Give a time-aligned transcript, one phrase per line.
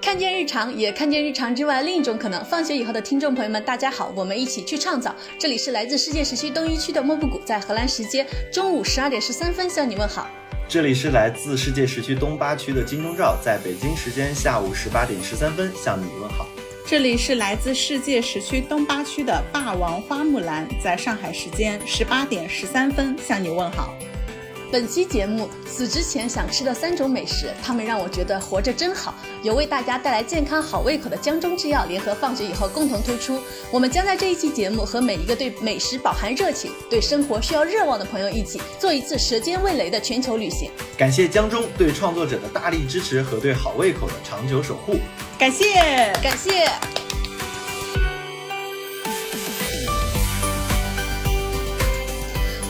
[0.00, 2.42] 看见日常，也看见日常之外另一种可能。
[2.44, 5.14] 放学以后的听众朋友们，大家好，我们一起去创造。
[5.38, 10.26] 这里是来自世界时区东一区的莫布谷，在荷兰时间中午十二点十三分向你问好。
[10.68, 16.46] 这里是来自世界时区东八区的金钟罩，在北京时间下午十八点十三分向你问好。
[16.86, 23.94] 这里是来自世界时区东八区的霸王花木兰，在上海时间十八点十三分向你问好。
[24.70, 29.14] 本期节目死之前想吃的三种美食，它们让我觉得活着真好。
[29.42, 33.40] 由为大家带来健康好胃口的江中制药联合放学以后共同推出。
[33.70, 40.70] 我们将在这一期节目和每一个对美食饱含热情、对生活需要热望的朋友一起做一次舌尖味蕾的全球旅行。
[40.98, 44.96] 感谢江中对创作者的大力支持和对好胃口的长久守护。
[45.38, 45.72] 感谢，
[46.22, 46.68] 感谢。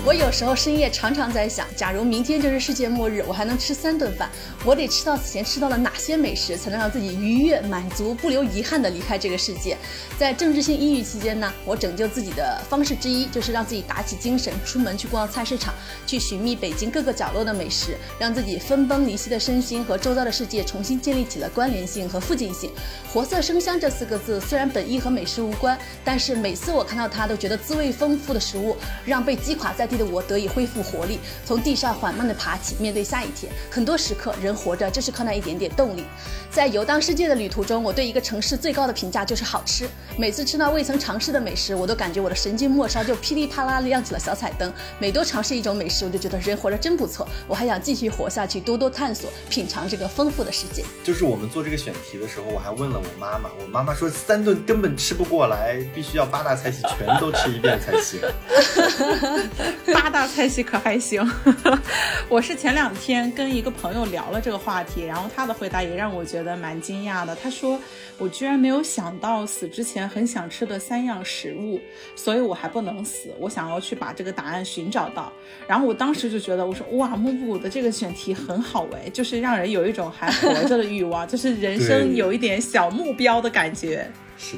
[0.08, 4.30] 我有时候深夜常常在想，假如明天就是世界末日，我还能吃三顿饭，
[4.64, 9.76] 我得吃到此前吃到了哪些美食，才能让自己愉悦、满足、不留遗憾地离开这个世界？
[10.18, 15.74] 在政治性抑郁期间呢，我拯救自己的方式之一就是让自己打起精神，出门去逛菜市场，
[16.06, 22.70] 去寻觅北京各个角落的美食，让自己分崩离析的身心和周遭的世界重新建立起了关联性和附近性。
[23.12, 29.97] 活色生香这四个字虽然本意和美食无关，但是每次我看到它，都觉得滋味丰富的食物让被击垮在地。
[29.98, 33.52] 的我得以恢复活力，从地上缓慢地爬起，面对下一天。
[33.70, 36.04] 很多时刻，人活着就是靠那一点点动力。
[36.50, 39.88] 在游荡世界的旅途中，我对一个城市最高的评价就是好吃。
[40.16, 44.72] 每次吃到未曾尝试的美食，我都感觉我的神经末梢就噼里啪啦亮起了小彩灯。
[44.98, 47.28] 每多尝试一种美食，我就觉得人活着真不错。
[47.46, 50.82] 我还想继续活下去，多多探索、品尝这个丰富的世界。
[51.04, 58.20] 就是我们做这个选题的时候，我还问了我妈妈，我妈妈说三顿根本吃不过来，必须要八大菜系全都吃一遍才行。
[59.94, 61.24] 八大菜系可还行？
[62.28, 67.34] 我是前两天跟一个朋友聊了这个话题，然后他的回答也让我觉得蛮惊讶的。
[67.36, 67.78] 他说
[68.18, 71.80] ：“我居然没有想到死之前很想吃的三样食物，
[72.16, 73.34] 所以我还不能死。
[73.38, 75.32] 我想要去把这个答案寻找到。”
[75.66, 84.56] 然后我当时就觉得，我说：“哇，木布的这个选题很好哎，就是让人有一种还活着的欲望，就是人生有一点小目标的感觉。”是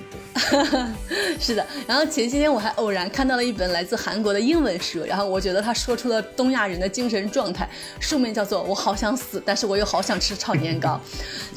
[0.52, 0.88] 的，
[1.40, 1.66] 是的。
[1.86, 7.68] 然后前些天我还偶然看到了一本来自韩国的英文书，然后我觉得他说出了东亚人的精神状态。
[7.98, 11.00] 书名叫做《我好想死，但是我又好想吃炒年糕》，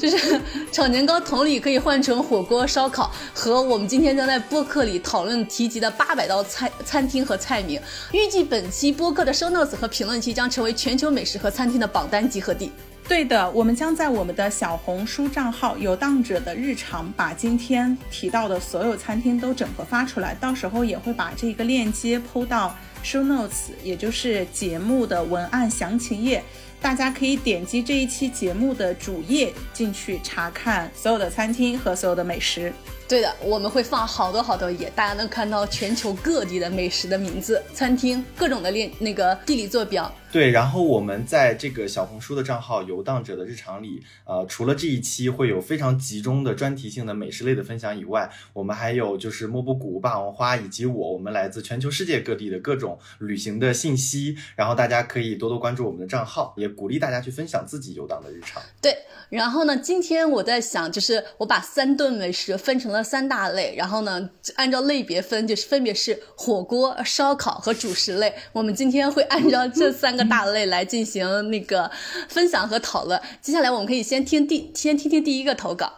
[0.00, 0.40] 就是
[0.72, 7.78] 炒年糕同理可以换成火锅、烧烤和我们今天将在播客里讨论提及的八百道菜餐厅和菜名。
[8.12, 12.72] 预计本期播客的 show notes 和评论区将成为全球美食和餐厅的榜单集合地。
[13.06, 26.42] 对的，我们将在我们的小红书账号“游荡者的日常”把今天提到的所有餐厅都整合发出来，到时候也会把这个链接铺到 show notes，也就是节目的文案详情页，
[26.80, 32.72] 大家可以点击这一期节目的主页进去查看所有的餐厅和所有的美食。
[33.06, 40.10] 对的，我们会放好多好多页，大家能看到全球各地的美食的名字、餐厅、各种的链那个地理坐标。
[40.34, 54.36] 对，然后我们在这个小红书的账号“游荡者的日常”里，呃，除了这一期会有非常集中的专题性的美食类的分享以外，我们还有就是莫布谷、霸王花以及我，我们来自全球世界各地的各种旅行的信息。
[54.56, 58.60] 然后大家可以多多关注我们的账号，也鼓励大家去分享自己游荡的日常。
[58.82, 58.92] 对，
[59.28, 68.34] 然后呢，今天我在想，就是我把三顿美食分成了三大类，然后呢，按照类别分，就是分别是火锅、烧烤和主食类。
[68.52, 70.23] 我们今天会按照这三个。
[70.28, 71.90] 大类来进行那个
[72.28, 73.20] 分享和讨论。
[73.40, 75.92] 接下来我们可以先听第先听听第一个投稿，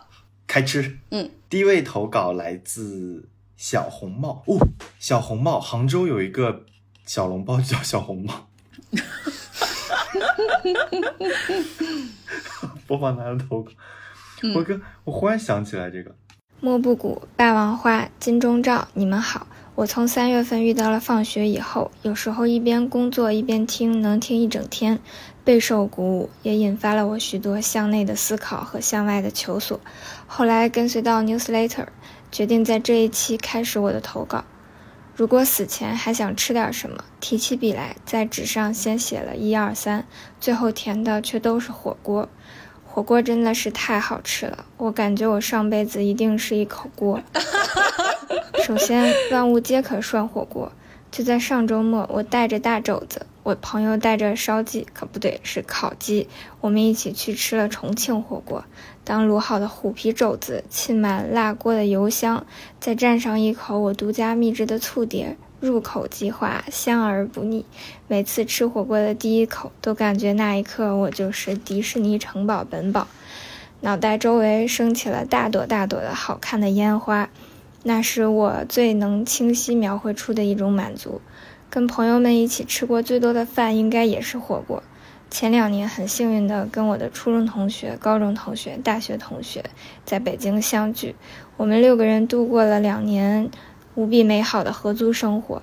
[0.46, 0.98] 开吃。
[1.10, 4.58] 嗯，第一位投稿来自小红帽哦，
[4.98, 6.64] 小红帽，杭州有一个
[7.04, 8.48] 小笼包叫小红帽。
[12.86, 13.72] 播放他的投稿，
[14.54, 16.14] 我跟，我忽然想起来这个
[16.60, 19.46] 莫布谷、霸王花、金钟罩，你们好。
[19.76, 24.98] 我从三月份遇到了放学以后，有时候一边工作一边听，能听一整天，
[25.44, 29.78] 备受鼓舞，也引发了我许多向内的思考和向外的求索。
[30.26, 31.88] 后来跟随到 newsletter，
[32.32, 34.46] 决定在这一期开始我的投稿。
[35.14, 40.06] 如果死前还想吃点什么，提起笔来，在纸上先写了一二三，
[40.40, 42.30] 最后填的却都是火锅。
[42.86, 47.20] 火锅真的是太好吃了，我感觉我上辈子一定是一口锅。
[48.64, 50.72] 首先，万物皆可涮火锅。
[51.12, 56.28] 就在上周末，我带着大肘子，我朋友带着烧鸡，可不对，是烤鸡，
[56.60, 58.64] 我们一起去吃了重庆火锅。
[59.04, 62.44] 当卤好的虎皮肘子浸满辣锅的油香，
[62.80, 67.64] 再蘸上一口我独家秘制的醋碟，入口即化，香而不腻。
[68.08, 73.06] 每次吃火锅的第一口，都感觉那一刻我就是迪士尼城堡本宝。
[73.80, 77.30] 脑袋周围升起了大朵大朵的好看的烟花，
[77.88, 81.20] 那是我最能清晰描绘出的一种满足。
[81.70, 84.82] 跟朋友们一起吃过最多的饭，应该也是火锅。
[85.30, 89.64] 前两年很幸运的跟我的初中同学、高中同学、大学同学
[90.04, 91.14] 在北京相聚，
[91.56, 93.48] 我们六个人度过了两年
[93.94, 95.62] 无比美好的合租生活。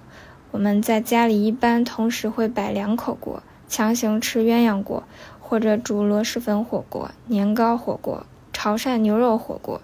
[0.51, 5.03] 我们在家里一般同时会摆两口锅，强行吃鸳鸯锅，
[5.41, 9.81] 或者煮螺蛳粉火锅、年糕火锅、潮汕牛肉火锅。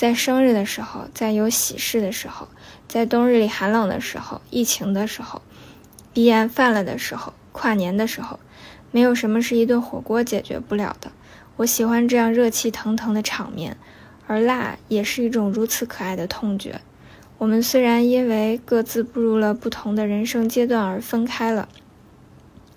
[0.00, 2.48] 在生日的时候，在有喜事的时候，
[2.88, 5.42] 在冬日里寒冷的时候、疫情的时候、
[6.14, 8.40] 鼻炎犯了的时候、跨年的时候。
[8.92, 11.12] 没有什么是一顿火锅解决不了的。
[11.56, 13.76] 我喜欢这样热气腾腾的场面，
[14.26, 16.80] 而辣也是一种如此可爱的痛觉。
[17.36, 21.68] 我们虽然因为各自步入了不同的人生阶段而分开了，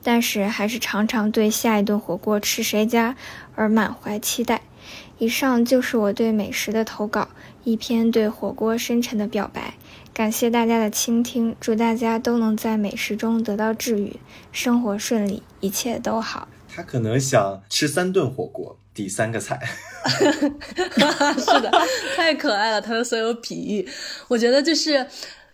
[0.04, 3.16] 但是还是常常对下一顿火锅吃谁家
[3.56, 4.64] 而满怀期待。
[5.18, 7.30] 以上就是我对美食的投稿，
[7.64, 9.76] 一篇对火锅深沉的表白。
[10.14, 14.18] 感谢大家的倾听，祝大家都能在美食中得到治愈，
[14.52, 16.48] 生活顺利，一切都好。
[16.76, 19.60] 他可能想吃三顿火锅，抵三个菜。
[21.38, 21.72] 是的，
[22.16, 23.88] 太可爱了，他的所有比喻，
[24.28, 25.08] 我觉得就是。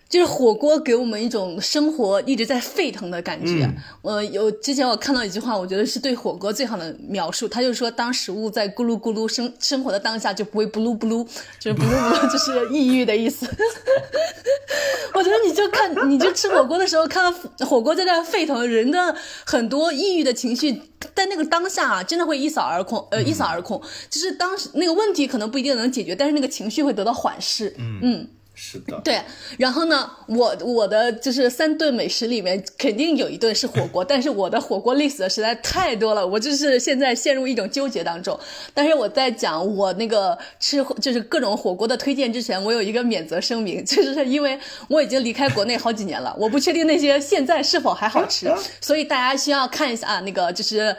[0.09, 3.69] 就是火锅给我们一种生活一直在沸腾的感觉。
[4.01, 7.47] 我有之前我看到一句话，我觉得是对火锅最好的描述。
[7.47, 11.23] 他就说，当食物在咕噜咕噜生生活的当下，就不会不噜不噜，
[11.59, 13.45] 就是不噜不噜，就是抑郁的意思。
[15.13, 19.15] 我觉得你就看，你就吃火锅的时候，看到火锅在那沸腾，人的
[19.45, 20.81] 很多抑郁的情绪
[21.13, 23.79] 在那个当下啊，真的会一扫而空，呃，一扫而空。
[24.09, 27.75] 就是当时那个问题可能不一定能解决，但是那个情绪会得到缓释。
[27.77, 28.27] 嗯。
[28.61, 29.21] 是的，对，
[29.57, 38.37] 然后呢，我我的就是三顿美食里面肯定有一顿是火锅， 但是我的火锅 list 实在太多了，我就是现在陷入一种纠结当中。
[38.73, 44.59] 但是我在讲我那个吃就是各种火锅的推荐之前，我有一个免责声明， 就是因为
[44.89, 50.93] 我已经离开国内好几年了，我不确定那些现在是否还好吃， 所以大家需要看一下啊，那个就是。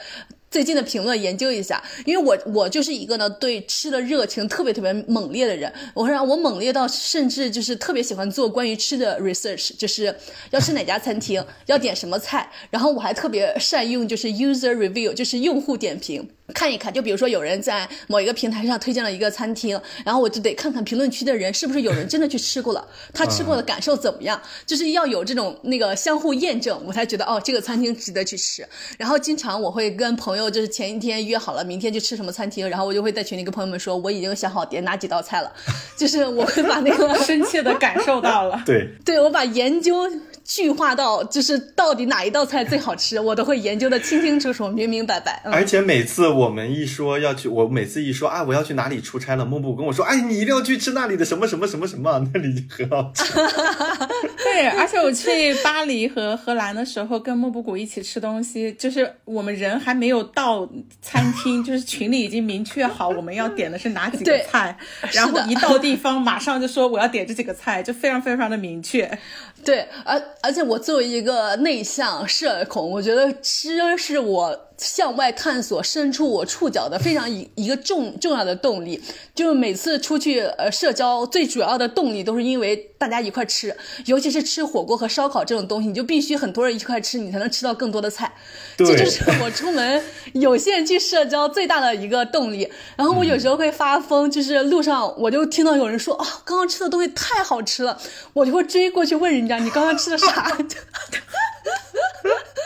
[0.50, 10.12] 最近的评论研究一下，因为我我就是一个呢对吃的热情特别特别猛烈的人，我会让我猛烈到甚至就是特别喜欢做关于吃的 research，就是
[10.50, 16.28] 要吃哪家餐厅，要点什么菜，然后我还特别善用就是 user review，就是用户点评。
[16.52, 28.66] 看一看，就比如说有人在某一个平台上推荐了一个餐厅，然后我就得看看评论区的人是不是有人真的去吃过了，他吃过的感受怎么样，就是要有这种那个相互验证，我才觉得哦，这个餐厅值得去吃。
[28.98, 35.52] 然后经常我会跟朋友就是前一天约好了明天去吃什么餐厅，然后我就会在群里跟朋友们说我已经想好点哪几道菜了，
[35.96, 40.10] 就是我会把那个 深切的感受到了，对，对我把研究。
[40.44, 45.40] 具化到就是到底哪一道菜最好吃，我都会研究的清清楚楚、明明白白。
[45.44, 53.32] 而且每次我们一说要去，我每次一说啊，我要去哪里出差了，莫布跟我说，哎，你一定要去吃那里的什么什么什么什么，那里很好吃。
[54.42, 60.68] 对，而且我去巴黎和荷兰的时候，跟莫布谷一起吃东西，就是我们人还没有到
[61.00, 64.76] 餐厅，就是群里已经明确好我们要点的是哪几个菜，
[65.12, 69.18] 然后一到地方马上就说我要点这几个菜，就非常非常的明确。
[69.64, 74.66] 对，而而且我作为一个内向社恐，我觉得吃是我。
[74.80, 79.00] 向外探索，伸出我触角的非常一一个重重要的动力，
[79.34, 88.32] 就是每次出去呃社交，最主要的动力都是因为大家一块吃，尤其是吃火锅和烧烤这种东西，你就必须很多人一块吃，你才能吃到更多的菜。
[88.78, 92.66] 这就是我出门有限去社交最大的一个动力。
[92.96, 97.98] 然后我有时候会发疯，就是路上我就听到有人说啊，刚刚吃的东西太好吃了，
[98.32, 100.56] 我就会追过去问人家你刚刚吃的啥。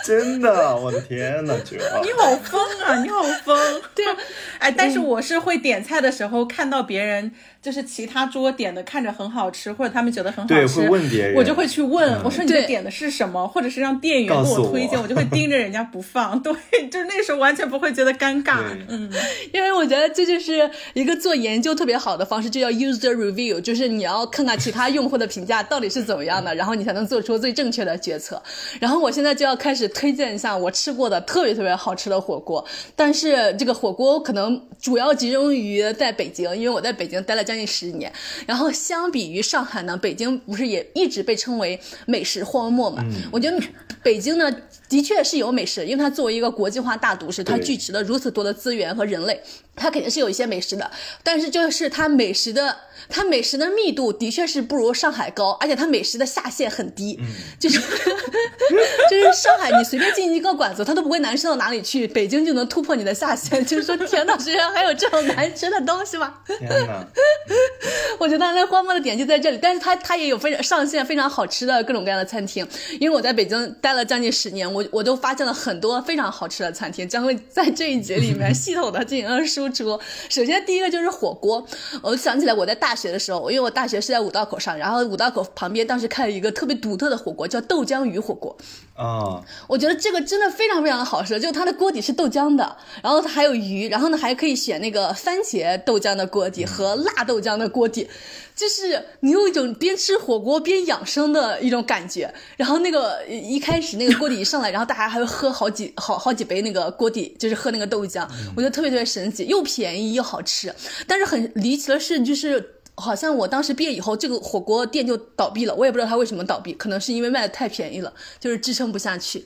[0.05, 2.04] 真的，我的天呐，绝了！
[2.05, 3.57] 你好疯啊，你好疯！
[3.97, 4.17] 对啊，
[4.59, 7.33] 哎，但是我是会点菜的时候看到别人。
[7.65, 16.39] 就是其他桌点的看着很好吃，或者他们觉得很好吃，会问别人，我就会去问，我说你点的是什么，或者是让店员给我推荐，我就会盯着人家不放。
[16.45, 16.53] 对，
[16.91, 18.59] 就是那时候完全不会觉得尴尬。
[18.89, 19.11] 嗯，
[19.51, 28.43] 因为我觉得这就是一个做研究特别好的方式，就叫 user review，就是你要看看其他用户的评价到底是怎么样的，然后你才能做出最正确的决策。
[28.79, 32.63] 然后我现在就要开始推荐一下我吃过的特别特别好吃的火锅，
[32.95, 37.54] 但是这个火锅可能主要集中于在北京，因为我在北京待了将。
[37.55, 38.13] 将近十年，
[38.47, 43.05] 然后相比于上海呢，北京不是也一直被称为美食荒漠嘛？
[43.31, 43.63] 我觉得
[44.03, 44.53] 北京呢，
[44.89, 49.41] 的确是有美食，因为它作为一个国际化大都市，它聚集了如此多的资源和人类，
[49.77, 50.91] 它肯定是有一些美食的。
[51.23, 52.77] 但是就是它美食的，
[53.09, 57.19] 它美食的密度的确是不如上海高，而且它美食的下限很低，
[57.59, 57.79] 就是
[59.11, 66.35] 就是上海你随便进一个馆子，它都不会难吃到哪里去，北京就能突破你的下限， 就是说天呐，居然还有这种难吃的东西吗？
[68.19, 72.67] 我觉得那荒漠的点就在这里，但是它它也有非常上限非常好吃的各种各样的餐厅。
[73.01, 79.99] 因为我在北京待了将近十年，我我都发现了很多非常好吃的餐厅，将会在这一节里面系统的进行输出。
[80.29, 81.67] 首先第一个就是火锅，
[82.03, 88.57] 我想起来我在大学的时候，因为我大学是在五道口上，然后五道口旁边当时开了一个特别独特的火锅，叫豆浆鱼火锅。
[88.95, 98.09] 啊，我觉得这个真的非常非常的好吃，就它的锅底是豆浆的，然后它还有鱼，然后呢还可以选那个番茄豆浆的锅底和辣豆浆的锅底，
[98.55, 102.33] 就是你有一种边吃火锅边养生的一种感觉。
[102.57, 108.25] 然后那个一开始那个锅底一上来，然后大家还会喝好几好好几杯那个锅底，就是喝那个豆浆，
[108.55, 110.73] 我觉得特别特别神奇，又便宜又好吃。
[111.09, 112.71] 但是很离奇的是，就是。
[112.97, 119.45] 好像我当时毕业以后，这个火锅店就倒闭了，我也不知道它为什么倒闭，可能是因为卖的太便宜了，就是支撑不下去。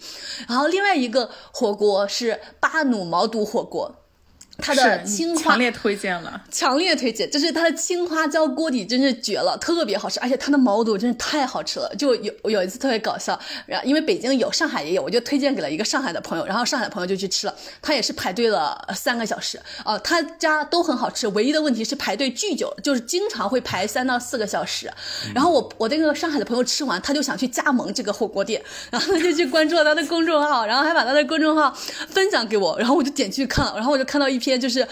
[0.49, 3.95] 然后另外一个火锅是巴奴毛肚火锅。
[4.59, 6.41] 它的青花强烈推荐了。
[6.51, 11.95] 强烈推荐，就是它的青花椒锅底真是绝了，特别好吃，而且它的毛肚真是太好吃了。
[11.97, 24.91] 就有有一次特别搞笑，然后因为北京有，上海也有，我就推荐给了一个上海的朋友，然后上海的朋友就去吃了，他也是排队了呃三个小时哦、他家都很好吃，唯一的问题是排队巨久，就是经常会排三到四个小时。
[25.35, 28.61] 然后我我那个上海的朋友吃完，他就想去加盟这个火锅店，
[28.91, 31.71] 然后他就去关注了他的公众号，然后还把他的公众号
[32.09, 34.87] 分享给我，然后我就点进去看了，然后我就看到一篇就是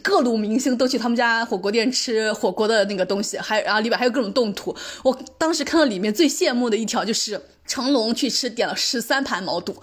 [0.00, 4.72] 各路明星都去他们家火锅店吃火锅的那个东西，还然后里边还有各种动图。
[5.02, 7.40] 我当时看到里面最羡慕的一条就是。
[7.66, 9.76] 成龙去吃，点了十三盘毛肚，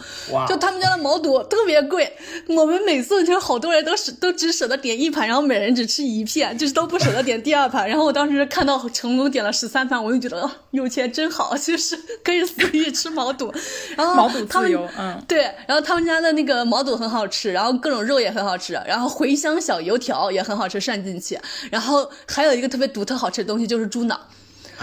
[0.47, 2.11] 就他们家的毛肚特别贵，
[2.47, 7.87] 我们每次就是好多人都是都只舍得点一盘，然后每人只吃一片，就是都不舍得点第二盘。
[7.89, 13.53] 然后我当时看到成龙点了十三盘，我就觉得、啊有钱真好，就是可以随意吃毛肚。
[13.95, 21.39] 然后毛肚自由，嗯，对，然后他们家的那个毛肚很好吃，然后各种肉也很好吃，然后茴香小油条也很好吃，涮进去。
[21.69, 24.19] 然后还有一个特别独特好吃的东西就是猪脑，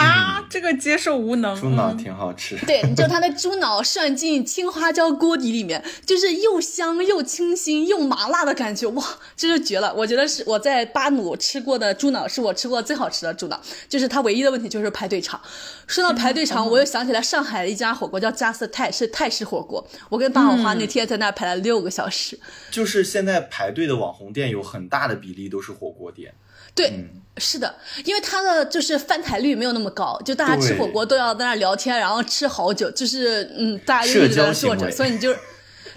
[0.00, 1.58] 啊，这个接受无能。
[1.58, 2.56] 猪脑嗯挺好吃。
[2.66, 9.04] 对，就它的猪脑涮进青花椒锅底里面，就是又香又清新又麻辣的感觉，哇，
[9.36, 9.92] 真是绝了！
[9.94, 13.60] 我觉得是我在巴努吃过的猪脑，是我吃过最好吃的猪脑。
[13.88, 15.40] 就是它唯一的问题就是排队长。
[15.86, 19.86] 说到排队长，我又想起来上海的一家火锅叫加斯泰，是泰式火锅。
[20.08, 22.38] 我跟大红花那天在那儿排了六个小时。
[22.70, 26.32] 就是现在排队的网红店有很大的比例都是火锅店。
[26.72, 27.08] 对，嗯
[27.40, 35.34] 是的，因为它的就是翻台率没有那么高，就大家吃火锅都要在那儿聊天，然后吃好久，就是嗯，大家就一直在那坐着，所以你就。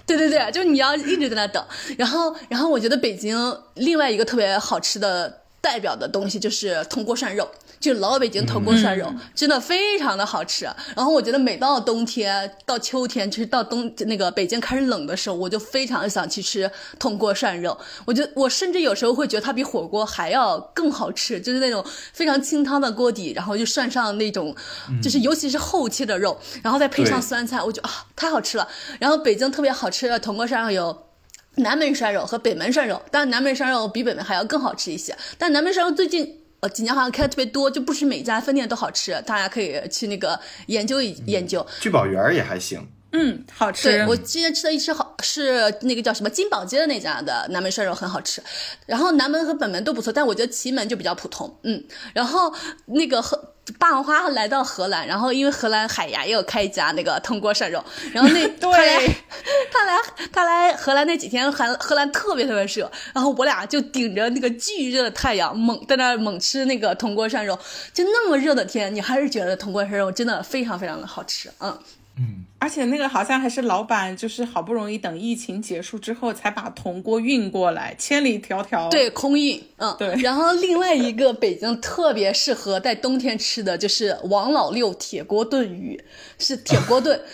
[0.06, 1.64] 对对对，就是你要一直在那等，
[1.96, 7.50] 然后，然后我觉得北京另外一个特别好吃的代表的东西就是铜锅涮肉，
[7.84, 10.64] 就老北京铜锅涮肉，真的非常的好吃。
[10.96, 17.78] 然后我觉得每到冬天到秋天，就是到冬那个北京开始冷的时候，我就非常想去吃铜锅涮肉。
[18.06, 24.56] 我觉得我甚至有时候会觉得它比火锅还要更好吃，就是那种非常清汤的锅底，然后就涮上那种，
[25.02, 28.66] 就是尤其是厚切的肉，然后再配上酸菜，我觉得啊太好吃了。
[28.98, 31.04] 然后北京特别好吃的铜锅涮肉有。
[31.56, 35.16] 南门涮肉和北门涮肉，当然南门涮肉比北门还要更好吃一些。
[35.38, 41.64] 但南门涮肉最近呃锦江好像开的特别多，就不是每家分店都好吃，大家可以去那个研究一研究。
[41.78, 42.88] 聚宝园儿也还行。
[43.12, 43.88] 嗯，好吃。
[43.88, 48.42] 对我今天吃的一吃好是那个叫什么金宝街的那家的南门涮肉很好吃，
[48.86, 52.52] 然后南门和北门都不错，但我觉得祁门就比较普通，嗯，然后
[52.86, 59.16] 那个荷霸王花来到荷兰，然后因为荷兰海牙也有开一家那个铜锅涮肉，然后那 他来 对
[59.72, 59.98] 他来
[60.32, 67.58] 他来荷兰那几天，荷荷兰特别特别热，然后我俩就顶着那个巨热的太阳猛在那猛吃那个铜锅涮肉，
[67.92, 71.78] 就那么热的天，你还是觉得铜锅涮肉真的非常非常的好吃，嗯。
[72.58, 78.90] 而且那个好像还是老板，就是好不容易等疫情结束之后，才把铜锅运过来，千里迢迢。
[78.90, 86.02] 对，空运，嗯，对然后另外一个北京特别适合在冬天吃的就是王老六铁锅炖鱼，
[86.38, 87.20] 是铁锅炖。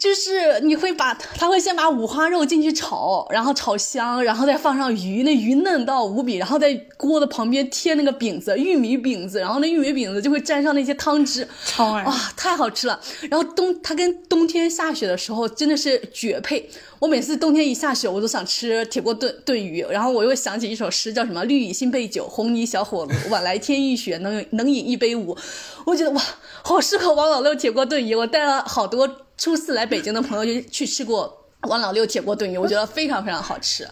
[0.00, 11.46] 就是你会把他会先把五花肉进去炒，然后炒香，然后再放上鱼，那鱼嫩到无比，然后在锅的旁边贴那个饼子，玉米饼子，然后那玉米饼子就会沾上那些汤汁，
[11.78, 12.98] 哇，太好吃了！
[13.28, 16.70] 然后冬它跟冬天下雪的时候真的是绝配。
[16.98, 25.36] 我每次冬天一下雪，我都想吃铁锅炖炖鱼，然后我又想起一首诗，叫什么“绿蚁新醅酒，红泥小火炉，晚来天欲雪，能能饮一杯无”。
[25.84, 26.22] 我觉得哇，
[26.62, 28.14] 好适合王老六铁锅炖鱼。
[28.14, 29.08] 我带了好多
[29.40, 31.38] 初次来北京的朋友就去吃过。
[31.64, 33.86] 王老六铁锅炖鱼，我觉得非常非常好吃。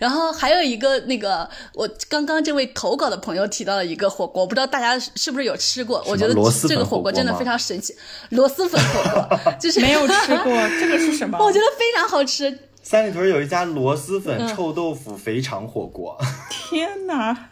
[0.00, 6.02] 然后还有一个那个，我刚刚这位投稿的朋友提到了一个火锅，不知道大家是不是有吃过？
[6.04, 6.34] 我觉得
[6.66, 7.94] 这个火火锅真的非常神奇，
[8.30, 11.38] 螺蛳粉火锅就是没有吃过，这个是什么？
[11.40, 12.58] 我觉得非常好吃。
[12.82, 16.18] 三里屯有一家螺蛳粉嗯臭豆腐肥肠火锅，
[16.50, 17.50] 天哪，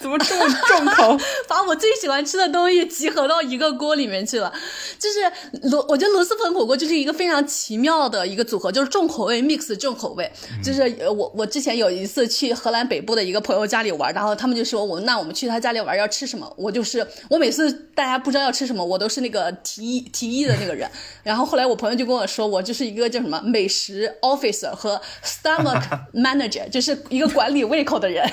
[0.00, 1.18] 怎么这么重口？
[1.46, 4.52] 把我最喜欢吃的东西集合到一个锅里面去了。
[4.98, 10.30] 就是螺，我觉得螺蛳粉火锅就是一个非常奇妙的一个组合，就是重口味 mix 重口味。
[10.64, 20.90] 就是呃我我之前有一次去荷兰北部的一个朋友家里玩，然后他们就说我那我们去他家里玩要吃什么，我就是我每次大家不知道要吃什么，我都是那个提议提议的那个人。
[21.22, 25.82] 然后后来我朋友就跟我说，我就是一个叫什么美食 officer 和 stomach
[26.14, 28.26] manager，就是一个管理胃口的人。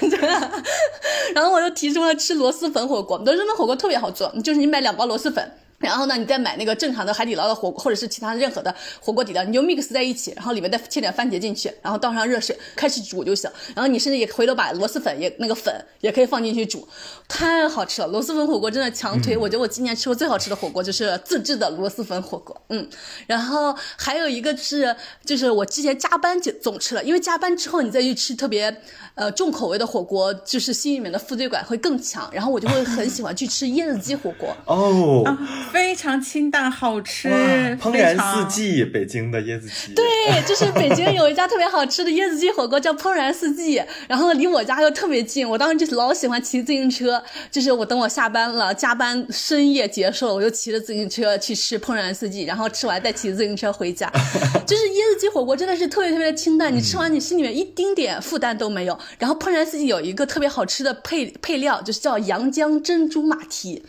[1.36, 5.52] 然后我就提出了吃螺蛳粉火锅，螺蛳粉火锅特别好做，就是你买两包螺蛳粉。
[5.80, 13.50] 然后呢，你再买那个正常的海底捞的火锅，或者是其他任何的火锅底料，你就 mix 在一起，然后里面再切点番茄进去，然后倒上热水开始煮就行。
[13.76, 16.88] 然后你甚至也回头把螺蛳粉也那个粉也可以放进去煮，
[17.28, 18.08] 太好吃了！
[18.08, 22.60] 螺蛳粉火锅真的强推，我觉得我今年吃过最好吃的火锅就是自制的螺蛳粉火锅。
[22.70, 22.90] 嗯，
[23.28, 28.76] 然后还有一个是，就是我之前加班就总吃了，因为加班之后你再去吃特别
[29.14, 34.56] 呃重口味的火锅，就是心里面的负罪感会更强，然后我就会很喜欢去吃椰子鸡火锅。
[34.66, 35.24] 哦，
[35.72, 37.38] 非常清淡好吃，哇，
[37.82, 40.06] 怦然四季，北京的椰子鸡，对，
[40.48, 47.22] 就是北京有一家特别好吃的椰子鸡火锅，叫怦然四季，然后离我家又特别近，我当时就老喜欢骑自行车，
[47.52, 54.12] 就是我等我下班了，加班深夜结束了，我就骑着自行车去吃怦然四季，然后吃完再骑自行车回家。
[54.66, 58.98] 就是椰子鸡火锅真的是特别特别的清淡，你吃完你心里面一丁点负担都没有。
[59.18, 63.84] 然后怦然四季有一个特别好吃的配配料，就是叫阳江珍珠马蹄。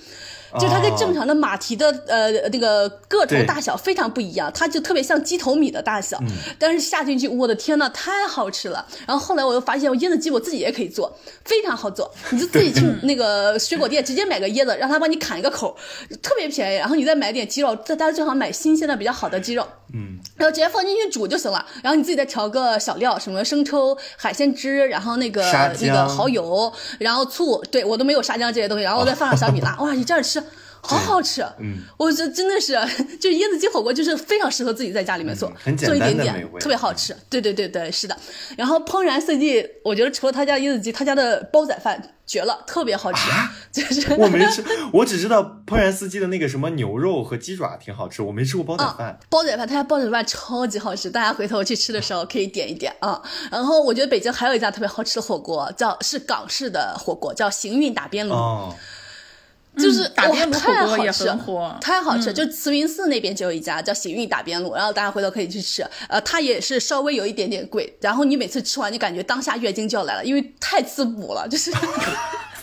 [0.58, 6.18] 就它跟正常的马蹄的呃那个个头大小非常不一样，它就特别像鸡头米的大小，
[6.58, 8.86] 但是下进去，我的天呐，太好吃了！
[9.06, 11.14] 然后后来我又发现，我椰子鸡我自己也可以做，
[11.44, 15.76] 非常好做，你就自己去那个水果店直接买个椰子，让他帮你砍一个口，
[16.22, 25.42] 特别便宜，然后你再买点鸡肉，大家最好买新鲜的比较好的鸡肉，嗯，然后直接放进去煮就行了，然后你自己再调个小料，什么生抽、海鲜汁，然后那个
[25.80, 30.37] 那个蚝油，然后醋，对我都没有沙姜这些东西，然后我再放上小米辣， 哇，你这样吃。
[30.82, 32.72] 好好吃，嗯，我觉得真的是，
[33.18, 37.16] 就椰子鸡火锅就是非常适合自己在家里面做，嗯很简做一点点，特别好吃。
[37.28, 38.16] 对对对对，是的。
[38.56, 43.30] 然后怦然四季，我觉得除了他家椰子鸡，他家的煲仔饭绝了，特别好吃，
[43.72, 44.62] 就是啊我没吃，
[44.92, 53.20] 我只知道怦然四季的那个什么牛肉和鸡爪挺好吃，我没吃过煲仔啊饭。，煲仔饭，他家煲仔饭超级好吃，大家回头去吃的时候可以点一点啊。
[53.50, 58.34] 然后我觉得北京还有一家特别好吃的火锅，叫是港式的火锅，叫行运打边炉。
[58.34, 58.74] 哦，
[59.78, 62.32] 就是、嗯打边炉哇火锅也太好吃很火太好吃。
[62.32, 65.86] 就慈云寺那边就有一家叫喜运打边炉，然后大家回头可以去吃。
[66.08, 71.70] 呃，它也是稍微有一点点贵，然后你每次吃完就感觉当下月经就要来了，因为太滋补了，就是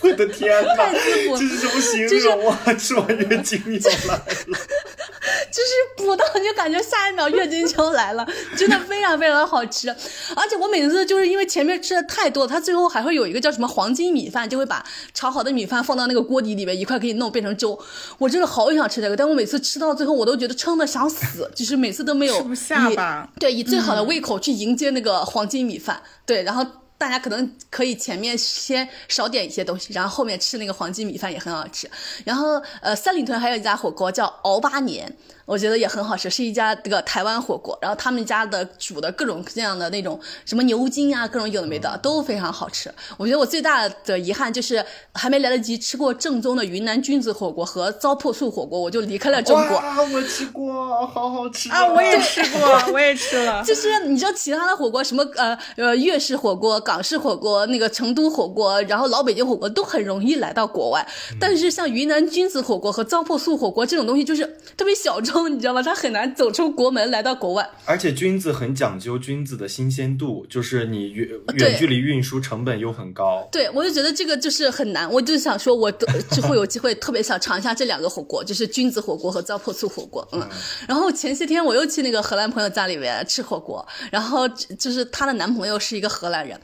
[0.02, 2.74] 我的天呐，太滋补这是什么形就是容啊？
[2.78, 4.58] 吃完月经要来了，
[5.50, 9.88] 就是补到就感觉下一秒月经就来了， 真的非常非常的好吃。
[9.88, 14.84] 而且我每次就是因为前面吃的太多了，它最后还会有一个叫什么黄金米饭，就会把
[15.14, 17.78] 炒好的米饭放到那个锅底里面一块给你弄变成粥。
[18.18, 26.02] 我真的好想吃这个，但我每次吃到最后我都觉得撑的想死，就是每次都没有吃不下吧对，以最好的胃口去迎接那个黄金米饭。
[26.24, 26.64] 对，然后。
[26.98, 31.90] 大家可能可以前面先少点一些东西，然后后面吃那个黄金米饭也很好吃。
[32.24, 37.78] 然后呃，三里屯还有一家火锅叫敖八年，我觉得也很好吃，是一家这个台湾火锅。
[37.80, 42.92] 然后他们家的煮的各种各样的那种什么牛筋啊，各种有的没的都非常好吃。
[43.16, 49.76] 我觉得我最大的遗憾就是还没来得及吃过正宗的云南菌子火锅和糟粕醋火锅，我就离开了中国。
[49.76, 53.62] 啊，我吃过，好好吃啊，我也吃过，我也吃了。
[53.64, 61.06] 就是你知道其他的火锅，什么呃呃粤式火锅、港式火锅、那个成都火锅，然后老北京火锅都很容易来到国外，
[61.40, 64.44] 但是像云南菌子火锅和糟粕醋火锅这种东西，就是
[64.76, 65.82] 特别小众， 你知道吗？
[65.82, 67.68] 他很难走出国门来到国外。
[67.84, 73.48] 而且菌子很讲究菌子的新鲜度，就是你远远距离运输成本又很高。
[73.52, 80.46] 对，我就觉得这个就是很难，我就想说，我的之后有机会特别想尝一下这两个火锅，就是菌子火锅和糟粕醋火锅，嗯。
[80.88, 86.58] 然后前些天我又去那个荷兰朋友家里面吃火锅，然后就是她的男朋友是一个荷兰人。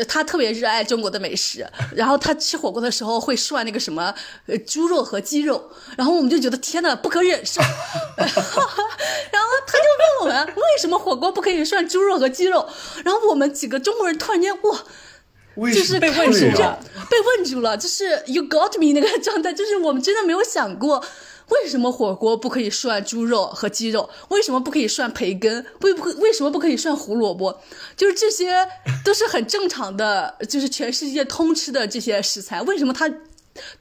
[0.00, 4.14] 呃他特别热爱中国的美食，然后他吃火锅的时候会涮那个什么
[4.46, 7.60] 呃猪肉和鸡肉，然后我们就觉得天呐，不可忍受，
[8.16, 12.66] 然后他就问我们为什么火锅不可以涮猪肉和鸡肉，
[13.04, 14.78] 然后我们几个中国人突然间哇，
[15.70, 16.78] 就是开被问始这住了
[17.10, 21.04] 被问住了，就是 you got me 那个状态，就是我们真的没有想过。
[21.50, 24.08] 为什么火锅不可以涮猪肉和鸡肉？
[24.28, 25.64] 为什么不可以涮培根？
[25.82, 27.60] 为不为什么不可以涮胡萝卜？
[27.96, 28.66] 就是这些
[29.04, 33.12] 都是很正常的，就是全世界通吃的这些食材，为什么它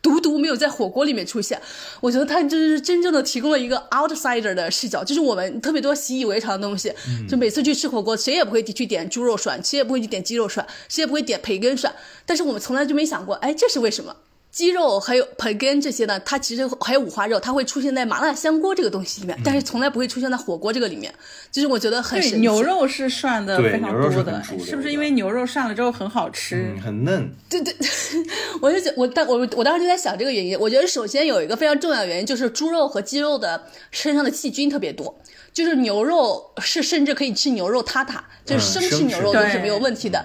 [0.02, 1.62] 独独没有在火锅里面出现。
[2.02, 6.92] 我觉得它就是真正的提供了一个 outsider 的视角，就是我们特别多习以为常的东西，
[7.30, 11.94] 就每次去吃火锅，谁也不会去点猪肉涮，谁也不会去点鸡肉涮，谁也不会点培根涮，
[12.26, 14.16] 但是我们从来就没想过，哎，这是为什么？
[14.52, 21.14] 鸡肉还有培根这些呢，它其实还有五花肉，它会出现在麻辣香锅这个东西里面，但是从来不会出现在火锅这个里面。
[21.52, 22.38] 就是我觉得很神奇。
[22.40, 26.74] 牛肉是涮的非常多的，是不是因为牛肉涮了之后很好吃？
[26.76, 27.32] 嗯，很嫩。
[27.48, 27.74] 对对，
[28.60, 30.60] 我就觉我当我我当时就在想这个原因。
[30.60, 35.16] 我觉得首先有一个非常重要的原因，就是猪肉和鸡肉的身上的细菌特别多。
[35.52, 40.24] 就是牛肉是甚至可以吃牛肉塔塔，就是生吃嗯生吃牛肉都是没有问题的。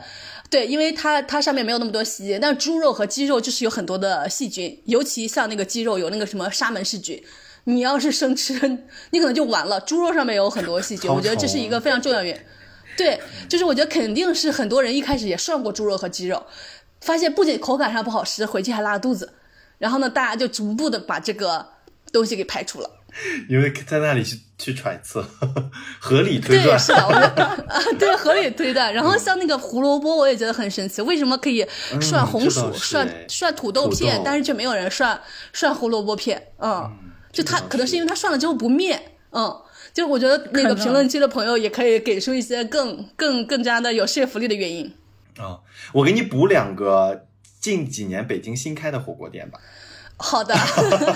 [0.55, 7.21] 对，因为它它上面没有那么多细菌，但是猪肉和鸡肉就是有很多的细菌，尤其像那个鸡肉有那个什么沙门氏菌，
[7.65, 8.55] 你要是生吃，
[9.11, 9.81] 你可能就完了。
[9.81, 12.43] 猪肉上面有很多细菌，我觉得这是一个非常重要的原因。
[12.97, 16.41] 对，就是我觉得肯定是很多人一开始也涮过猪肉和鸡肉，
[17.01, 19.33] 发现不仅口感上不好吃，回去还拉肚子，
[19.79, 21.67] 然后呢，大家就逐步的把这个
[22.13, 22.89] 东西给排除了。
[23.49, 25.23] 因为在那里去去揣测，
[25.99, 26.79] 合理推对，断。
[26.79, 27.57] 是的，我觉得啊，
[27.99, 28.93] 对，合理推断。
[28.93, 31.67] 然后像那个胡萝卜，我也觉得很神奇，为什么可以
[32.01, 35.21] 涮红薯、涮哎涮土豆片，豆但是却没有人涮
[35.53, 36.49] 涮胡萝卜片？
[36.59, 36.91] 嗯，
[37.33, 39.01] 就它可能是是因为它涮了之后不灭。
[39.31, 44.93] 嗯，就我觉得那个评论区的朋友也可以给出一些更更更加的有说服力的原因。
[45.39, 45.59] 啊、
[45.93, 47.27] 我给你补两个
[47.61, 49.59] 近几年北京新开的火锅店吧。
[50.17, 50.55] 好的，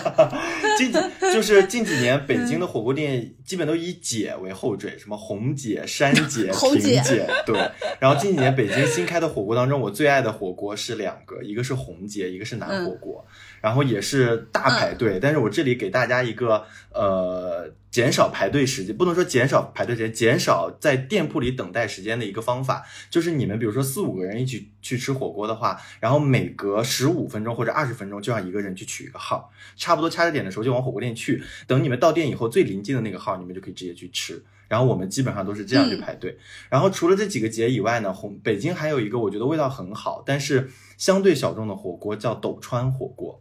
[0.76, 0.98] 近几
[1.32, 7.70] 就是近几年北京的火锅店基本都以姐为后缀，什么红姐、山 姐、红萍姐姐，对。
[8.00, 13.24] 然后近几年北京新开的火锅当中，我最爱的火锅是两个，一个是红姐，一个是南火锅，
[13.60, 15.18] 然后也是大排队。
[15.20, 34.42] 但是我这里给大家一个呃减少排队时间，不能说减少排队时间，减少在店铺里等待时间的一个方法，就是你们比如说四五个人一起去吃火锅的话，然后每隔十五分钟或者二十分钟就让一个人去取一个号，差不多掐着点的时候就往火锅店去，等你们到店以后最临近的那个号，你们就可以直接去吃。
[34.68, 36.36] 然后我们基本上都是这样去排队。
[36.68, 40.68] 然后除了这几个节以外呢，红北京还有一个我觉得味道很好，但是
[40.98, 43.40] 相对小众的火锅叫斗川火锅，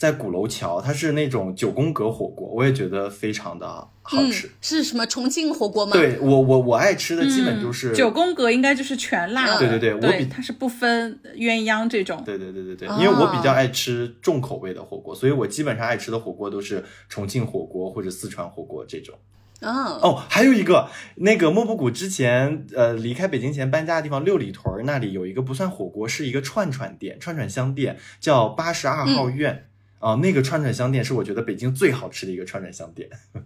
[0.00, 4.46] 在鼓楼桥，它是那种九宫格火锅，我也觉得非常的好吃。
[4.46, 12.22] 嗯，是什么重庆火锅吗？，对我我我爱吃的基本就是、嗯九宫格应该就是全辣的，对对对我比它是不分鸳鸯这种。
[12.24, 19.14] 对对对对对，哦因为我比较爱吃重口味的火锅，所以我基本上爱吃的火锅都是重庆火锅或者四川火锅这种。
[19.60, 29.66] 啊，哦，还有一个那个莫布谷之前呃离开北京前搬家的地方六里屯儿那里有一个不算火锅，是一个串串店，串串香店，叫八十二号院。
[30.00, 33.08] 啊、那个串串香店是我觉得北京最好吃的一个串串香店。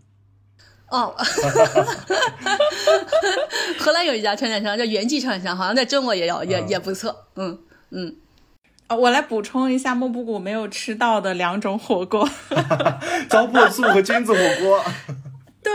[0.88, 1.12] 哦，
[3.78, 7.26] 荷兰有一家串串香叫元记串串香，好像在中国也有，也嗯也不错。
[7.34, 7.58] 嗯
[7.90, 8.16] 嗯，
[8.86, 12.28] 啊，我来补充一下莫布谷没有吃到的两种火锅。
[13.28, 14.84] 糟粕醋和菌子火锅。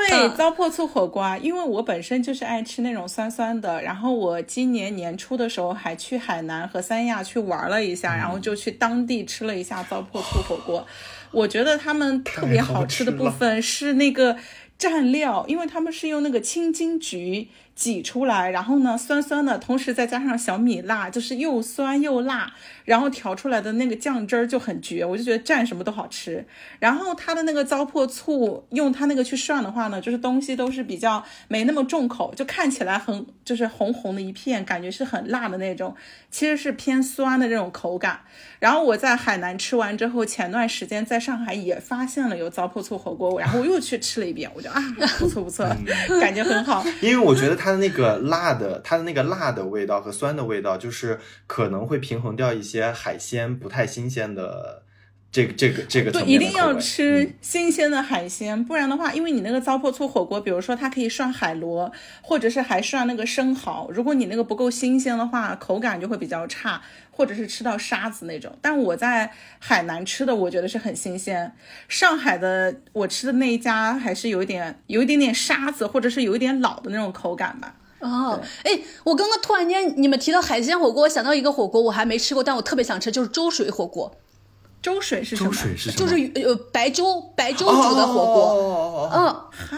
[0.08, 0.36] 对，嗯。
[0.36, 10.86] 糟粕醋火锅啊，因为我本身就是爱吃那种酸酸的，然后我今年年初的时候还去海南和三亚去玩了一下，然后就去当地吃了一下糟粕醋火锅。
[11.32, 14.36] 我觉得他们特别好吃的部分是那个
[14.80, 17.48] 蘸料，因为他们是用那个青金桔
[17.80, 22.52] 挤出来，然后呢酸酸的，同时再加上小米辣，就是又酸又辣，
[22.84, 26.46] 然后调出来的那个酱汁儿就很绝，我就觉得蘸什么都好吃。
[26.80, 35.96] 然后它的那个糟粕醋，用它那个去涮的话呢，就是东西都是比较没那么重口，就看起来很就是红红的一片，感觉是很辣的那种，
[36.30, 38.20] 其实是偏酸的这种口感。
[38.60, 44.82] 然后我在海南吃完之后，前段时间在上海也发现了有糟粕醋火锅，然后我又去吃了一遍，我就啊
[45.18, 45.66] 不错不错，
[46.20, 46.84] 感觉很好。
[47.02, 54.84] 因为我觉得它的那个辣的，它的那个辣的味道和酸的味道，就是可能会平衡掉一些海鲜不太新鲜的
[55.32, 68.52] 这个这个这个对，一定要吃嗯新鲜的海鲜，不然的话，因为你那个糟粕醋火锅，比如说它可以涮海螺，或者是还涮那个生蚝，如果你那个不够新鲜的话，口感就会比较差，或者是吃到沙子那种。
[68.60, 71.54] 但我在海南吃的，我觉得是很新鲜。
[71.88, 77.76] 上海的我吃的那一家还是有一点有一点点沙子，或者是有一点老的那种口感吧。
[78.00, 84.12] 哦，哎，我刚刚突然间你们提到海鲜火锅，我想到一个火锅，我还没吃过，但我特别想吃，就是粥水火锅，
[84.82, 85.54] 粥水是什粥么？
[85.54, 86.08] 水是什么？
[86.10, 88.44] 就是呃白粥白粥煮的火锅。
[88.54, 89.26] 哦嗯，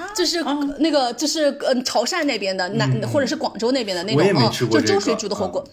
[0.02, 5.64] 啊就是哦那个，就是呃潮汕那边的，南、或者是广州那边的那种，就粥水煮的火锅。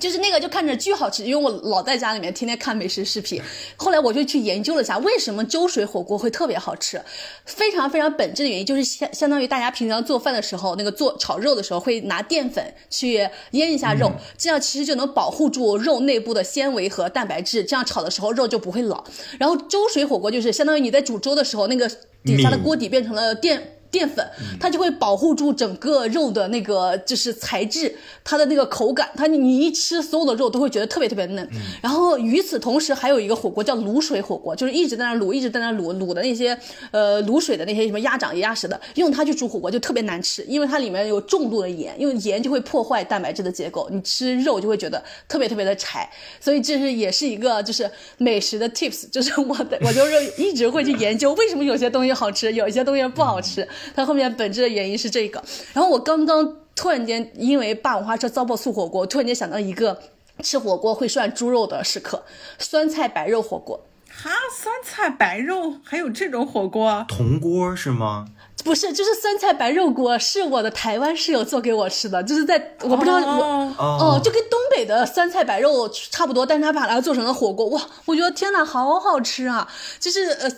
[0.00, 3.40] 就是那个就看着巨好吃，因为我老在家里面天天看美食视频。
[3.76, 7.00] 后来我就去研究了一下，为什么粥水火锅会特别好吃？
[7.44, 19.04] 非常非常本质的原因就是相相当于大家平常做饭的时候，那个做炒肉的时候会拿淀粉去腌一下肉，这样其实就能保护住肉内部的纤维和蛋白质，这样炒的时候肉就不会老。
[19.38, 21.88] 然后粥水火锅就是相当于你在煮粥的时候，那个
[22.22, 23.72] 底下的锅底变成了淀。
[23.96, 24.22] 淀粉，
[24.60, 31.48] 它就会保护住整个肉的那个就是材质，它的那个口感，它你一吃所有的肉都会觉得特别特别嫩。
[31.80, 36.58] 然后与此同时，还有一个火锅叫卤水火锅，就是一直在那卤，一直在那卤卤的那些
[36.90, 46.06] 呃卤水的那些什么鸭掌、鸭舌的，用它去煮火锅就特别难吃，因为它里面有重度的盐，因为盐就会破坏蛋白质的结构，你吃肉就会觉得特别特别的柴。
[46.38, 53.66] 所以这是也是一个就是美食的 tips，就是我的我就是一直会去研究为什么有些东西好吃，有一些东西不好吃。
[53.94, 60.00] 它后面本质的原因是这个，然后我刚刚突然间因为霸王花车糟粕素火锅，突然间想到一个
[60.42, 62.24] 吃火锅会涮猪肉的时刻，
[62.58, 63.86] 酸菜白肉火锅。
[64.08, 67.04] 哈，酸菜白肉还有这种火锅？
[67.06, 68.28] 铜锅是吗？
[68.64, 79.68] 不是，就是酸菜白肉锅，是我的台湾室友做给我吃的，就是在我不知道我哦，就跟东北的酸菜白肉差不多，但是他把它做成了火锅，哇，我觉得天哪，好好吃啊！
[80.00, 80.50] 就是呃，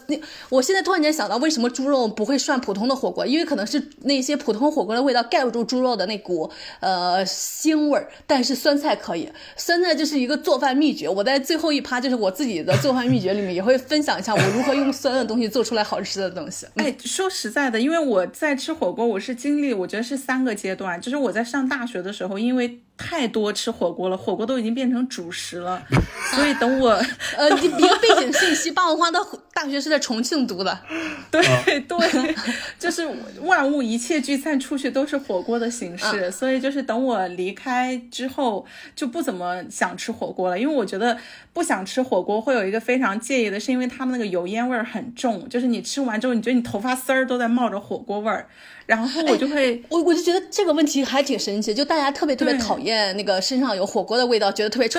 [0.48, 3.26] 我现在突然间想到，为什么猪肉不会涮普通的火锅？
[3.26, 11.06] 因为可能是那些普通火锅的味道盖不住猪肉的那股呃腥味儿，但是酸菜可以，酸菜就是一个做饭秘诀。
[11.06, 16.66] 我在最后一趴，就是我自己的做饭秘诀里面也会分享一下我如何用酸的东西做出来好吃的东西。
[16.76, 17.87] 哎，说实在的，因为。
[17.88, 21.00] 因为我在吃火锅，我是经历，我觉得是三个阶段。
[21.00, 25.82] 就是我在上大学的时候，因为太多吃火锅了，火锅都已经变成主食了。
[26.34, 26.90] 所以等我，
[27.36, 29.18] 呃，一个背景信息，霸王花的
[29.54, 30.78] 大学是在重庆读的。
[31.30, 31.40] 对
[31.80, 32.34] 对，
[32.78, 33.08] 就是
[33.42, 36.30] 万物一切聚散出去都是火锅的形式。
[36.30, 41.16] 所以就是等我离开之后，就不怎么想吃火锅了，因为我觉得
[41.52, 48.48] 不想吃火锅会有一个非常介意的，是因为他们那个油烟味儿很重，就是你吃完之后，你觉得你头发丝儿都在冒着火锅味儿。
[48.88, 54.98] 然后我就会，我我就觉得这个问题还挺神奇，就大家特别特别讨厌那个身上有火锅的味道，觉得特别臭。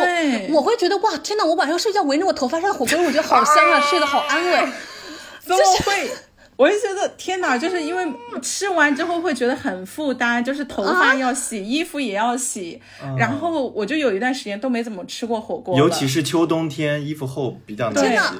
[0.52, 1.44] 我会觉得哇，天哪！
[1.44, 4.72] 我晚上睡觉闻着我头发上的火锅，我觉得好香啊， 睡得好安稳。
[5.42, 6.12] 怎么会？
[6.60, 8.06] 我就觉得天哪，就是因为
[8.42, 12.82] 吃完之后会觉得很负担，就是头发要洗，衣服也要洗，
[13.18, 18.36] 然后我就有一段时间都没怎么吃过火锅，尤其是秋冬天，衣服厚比较难洗。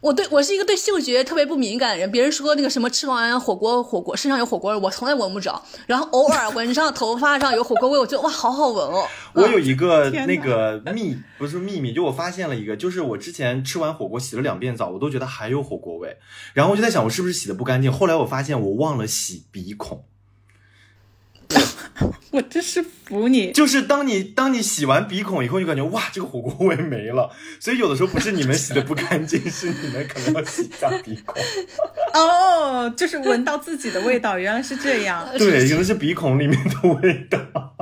[0.00, 9.06] 我对我是一个对嗅觉特别不敏感的人，别人说那个什么吃完火锅火锅身上有火锅味，我从来闻不着，然后偶尔闻上头发上有火锅味，我觉得哇，好好闻哦。
[9.34, 16.16] 我有一个那个秘不是秘密，就我发现了一个，就是我之前吃完火锅洗了两遍澡，我都觉得还有火锅味，
[16.54, 17.57] 然后我就在想，我是不是洗的。
[17.58, 17.92] 不干净。
[17.92, 20.04] 后来我发现我忘了洗鼻孔，
[22.30, 23.52] 我真是服你。
[23.52, 27.30] 就是当你当你洗完鼻孔以后，就感觉哇，这个火锅味没了。
[27.58, 31.34] 所以有的时候不是你们洗的不干净， 是你们可能要洗一下鼻孔。
[32.14, 35.28] 哦，就是闻到自己的味道，原来是这样。
[35.36, 37.74] 对，可能是鼻孔里面的味道。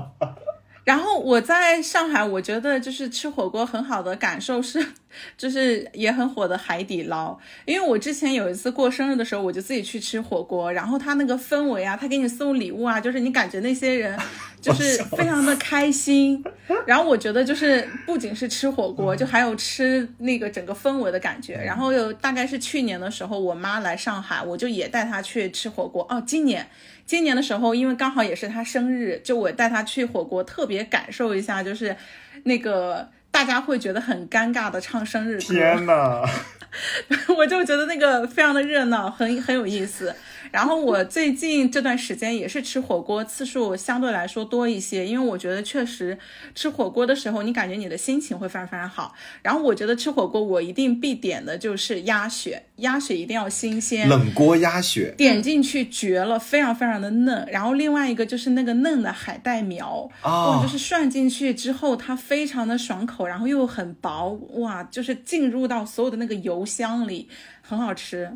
[0.86, 4.86] 然后我在上海，我觉得就是吃火锅很好的感受是，
[5.36, 7.36] 就是也很火的海底捞。
[7.64, 14.16] 因为我之前有一次过生日的时候，我就自己去吃火锅，然后他那个氛围啊，他给你送礼物啊，就是你感觉那些人
[14.62, 16.40] 就是非常的开心。
[16.86, 21.54] 然后我觉得就是不仅是吃火锅，就还有吃那个整个氛围的感觉。
[21.56, 26.06] 然后有大概是去年的时候，我妈来上海，我就也带她去吃火锅。
[26.08, 26.64] 哦，今年。
[27.06, 31.96] 今年的时候，因为刚好也是他生日，就我带他去火锅，特别感受一下，就是
[32.44, 35.54] 那个大家会觉得很尴尬的唱生日歌。
[35.54, 36.28] 天哪！
[37.38, 40.14] 我就觉得那个非常的热闹，很很有意思。
[40.56, 46.18] 然后我最近这段时间也是吃火锅次数相对来说多一些，因为我觉得确实
[46.54, 49.14] 吃火锅的时候，你感觉你的心情会非常非常好。
[49.42, 57.46] 然后我觉得吃火锅我一定必点的就是鸭血，鸭血一定要新鲜，冷锅鸭血点进去绝了，非常非常的嫩。
[57.52, 67.28] 然后另外一个就是那个嫩的海带苗，哦，就是涮进去之后它非常的爽口，然后又很薄，哇，就是进入到所有的那个油香里，
[67.60, 68.34] 很好吃。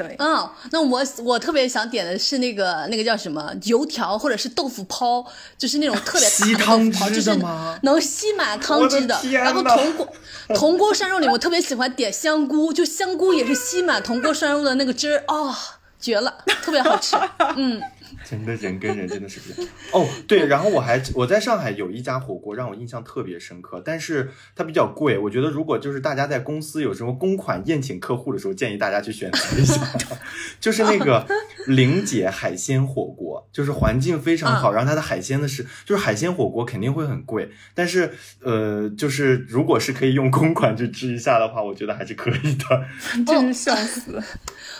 [0.00, 5.22] 对，嗯，那我我特别想点的是那个那个叫什么油条或者是豆腐泡，
[5.58, 7.78] 就是那种特别吸汤汁的吗？
[7.82, 9.20] 能吸满汤汁的。
[9.30, 10.08] 然后铜锅
[10.56, 15.54] 铜锅涮肉里，我特别喜欢点香菇，就香菇也是吸满铜锅涮肉的那个汁儿，哦，
[16.00, 17.14] 绝了，特别好吃。
[17.56, 17.82] 嗯，
[18.30, 20.06] 真的人跟人真的是不一样哦。
[20.28, 25.18] 对，然后我还我在上海有一家火锅让我印象特别深刻，但是它比较贵。
[25.18, 29.80] 我觉得如果就是大家在公司有什么公款宴请客户的时候，建议大家去选择一下，
[30.60, 31.26] 就是那个
[31.66, 38.12] 玲姐海鲜火锅，就是环境非常好，然后它的海鲜的是就是海鲜火锅肯定会很贵，但是
[38.42, 42.84] 呃，就是如果是可以用公款去吃一下的话，我觉得还是可以的。
[43.26, 44.22] 真是笑死！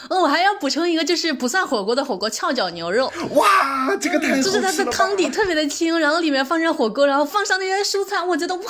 [0.08, 3.10] 哦，我还要补充一个，就是不算火锅的火锅翘脚牛肉，
[3.40, 8.62] 哇，这个太好吃就是它的汤底特别的清，然后里面放上火锅，然后放上那些蔬菜，我觉得哇，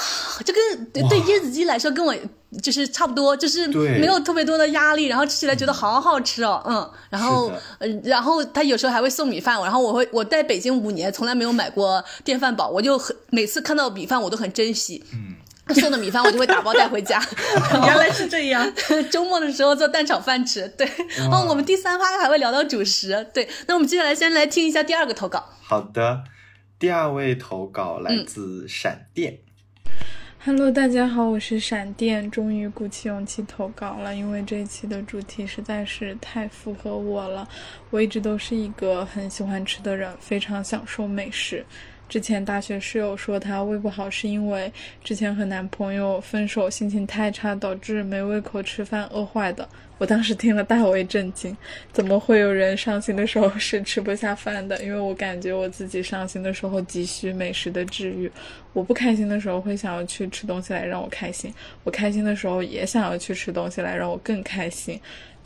[0.44, 2.14] 这跟对对椰子鸡来说跟我
[2.62, 3.98] 就是差不多，就是对。
[3.98, 15.36] 没有特别多的压力，然后吃起来觉得好好吃哦，嗯，然后嗯呃，然后他有时候还会送米饭，然后我会我在北京五年从来没有买过电饭煲，我就很每次看到米饭我都很珍惜，嗯。
[15.74, 17.22] 送的米饭我就会打包带回家，
[17.86, 18.70] 原来是这样。
[19.10, 20.68] 周末的时候做蛋炒饭吃。
[20.76, 20.86] 对，
[21.30, 23.28] 哦，我们第三趴还会聊到主食。
[23.32, 25.44] 对，那我们接下来先来听一下第二个投稿。
[25.62, 26.24] 好的，
[26.78, 29.38] 第二位投稿来自闪电。
[30.42, 37.46] Hello，大家好，我是闪电，终于鼓起勇气投稿了，因为这一期的主题实在是太符合我了。
[37.90, 41.62] 我一直都是一个很喜欢吃的人，非常享受美食。
[42.10, 44.70] 之前大学室友说她胃不好，是因为
[45.04, 49.66] 之前和男朋友分手，心情太差，导致没胃口吃饭，饿坏的。
[49.96, 51.56] 我当时听了大为震惊，
[51.92, 54.82] 怎么会有人伤心的时候是吃不下饭的？
[54.82, 58.28] 因为我感觉我自己伤心的时候急需美食的治愈，
[58.72, 65.00] 我不开心的时候会想要去吃东西来让我开心，我开心的时候也想要去吃东西来让我更开心。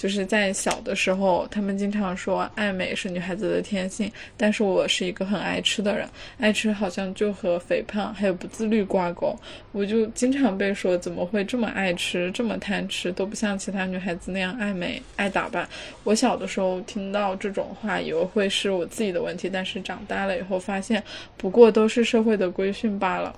[0.05, 6.07] 就是在小的时候，他们经常说爱美是女孩子的天性，但是我是一个很爱吃的人，
[6.39, 9.35] 爱吃好像就和肥胖还有不自律挂钩，
[9.73, 15.67] 我就经常被说怎么会这么爱吃，这么贪吃，都不像其他女孩子那样爱美爱打扮。
[16.03, 21.03] 我小的时候听到这种话，以为会是我自己的问题，但是长大了以后发现，
[21.39, 23.35] 不过都是社会的规训罢了。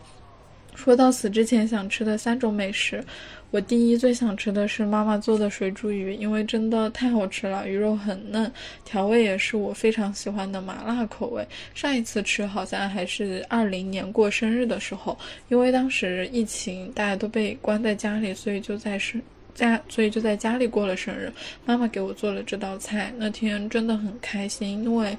[0.76, 3.02] 说到死之前想吃的三种美食，
[3.50, 8.48] 我第一最想吃的是妈妈做的水煮鱼，因为真的太好吃了，鱼肉很嫩，
[8.84, 11.44] 调味也是我非常喜欢的麻辣口味。
[11.74, 19.20] 上一次吃好像还是二零年过生日的时候，因为当时疫情，大家都被关在家里，所以就在生。
[19.54, 21.32] 家，所以就在家里过了生日。
[21.64, 25.16] 妈妈给我做了这道菜，那天真的很开心，因为，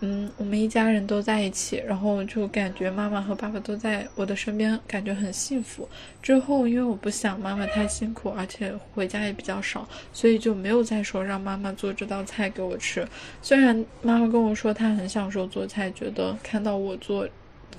[0.00, 5.86] 嗯，我们一家人都在一起，然后就感觉妈妈和爸爸都在我的身边，感觉很幸福。
[6.22, 13.06] 之后，因为我不想妈妈太辛苦，而且回家也比较少，所以就没有再说让妈妈做这道菜给我吃。
[13.42, 17.28] 虽然妈妈跟我说她很享受做菜，觉得看到我做。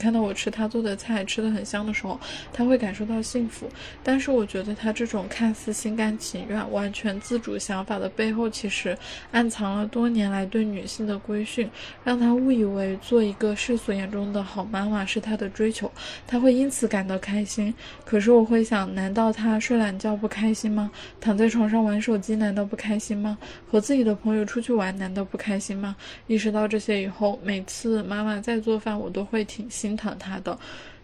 [0.01, 2.19] 看到我吃她做的菜，吃的很香的时候，
[2.51, 3.69] 她会感受到幸福。
[4.03, 8.97] 但是我觉得她这种看似心甘情愿、完全自主想法的背后，其实
[9.31, 11.69] 暗藏了多年来对女性的规训，
[12.03, 15.91] 让她误以为做一个世俗眼中的好妈妈是她的追求，
[16.25, 17.71] 她会因此感到开心。
[18.03, 20.89] 可是我会想，难道她睡懒觉不开心吗？
[21.19, 23.37] 躺在床上玩手机难道不开心吗？
[23.69, 25.95] 和自己的朋友出去玩难道不开心吗？
[26.25, 30.57] 意识到这些以后，每次妈妈在做饭，我都会挺心心疼他的。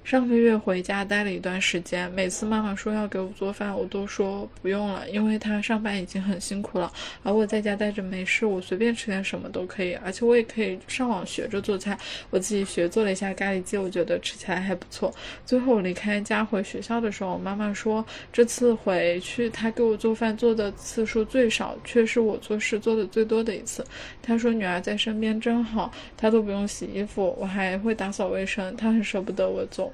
[0.08, 6.90] 上个月回家待了一段时间，每次妈妈说要给我做饭，我都说不用了，因为她上班已经很辛苦了，
[7.24, 12.00] 而我在家待着没事，我随便吃点什么都可以，而且我也可以上网学着做菜。
[12.30, 15.14] 我自己学做了一下咖喱鸡，我觉得吃起来还不错。
[15.46, 23.86] 最后离开家回学校的时候，妈妈说这次回去她给我做饭做的次数最少，却是我做事做的最多的一次。
[24.22, 29.92] 她说女儿在身边真好，她都不用洗衣服，我还会打扫卫生，她很舍不得我走。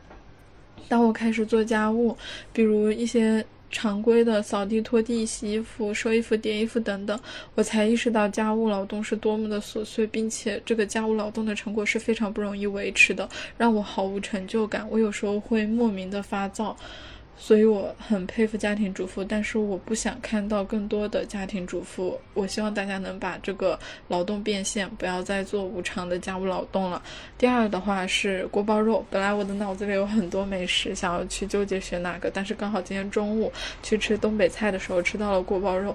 [0.87, 2.15] 当我开始做家务，
[2.51, 7.19] 比如一些常规的扫地、拖地、洗衣服、收衣服、叠衣服等等，
[7.55, 14.87] 我才意识到家务劳动是多么的琐碎，并且这个家务劳动的成果是非常不容易维持的，让我毫无成就感。
[14.89, 16.77] 我有时候会莫名的发躁。
[17.45, 22.17] 所以我很佩服家庭主妇，但是我不想看到更多的家庭主妇。
[22.33, 23.77] 我希望大家能把这个
[24.07, 27.03] 劳动变现，不要再做无偿的家务劳动了。
[27.37, 33.51] 第二的话是锅包肉，本来我的脑子里有很多美食，想要去纠结选哪个，但是刚好今天中午
[33.81, 35.93] 去吃东北菜的时候吃到了锅包肉，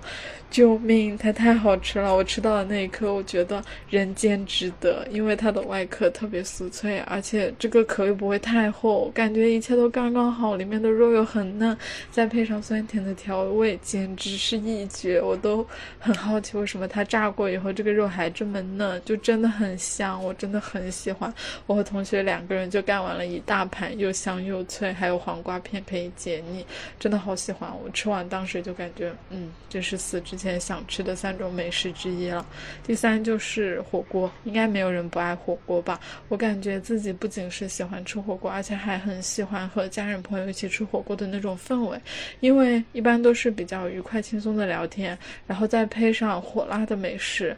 [0.51, 2.15] 救命，它太好吃了！
[2.15, 11.77] 我吃到的那一刻，我觉得人间值得，因为它的外壳特别酥脆，而且这个壳又不会太厚，感觉一切都刚刚好，里面的肉又很很嫩，
[12.11, 15.23] 再配上酸甜的调味，简直是一绝。
[15.23, 15.65] 我都
[16.01, 21.33] 很好奇，为什么它炸过以后这个肉还这么嫩，就真的很香，我真的很喜欢。
[21.67, 26.67] 我和同学两个人就干完了一大盘，又香又脆，还有黄瓜片可以解腻，
[26.99, 27.71] 真的好喜欢。
[27.85, 32.45] 我吃完当时就感觉，嗯，这是死之前想吃的三种美食之一了。
[32.85, 36.01] 第三就是火锅，应该没有人不爱火锅吧？
[36.29, 42.01] 我感觉自己不仅是喜欢吃火锅，而且还很喜欢和家人朋友一起吃火锅的那种氛围，
[42.41, 45.17] 因为一般都是比较愉快轻松的聊天，
[45.47, 47.57] 然后再配上火辣的美食。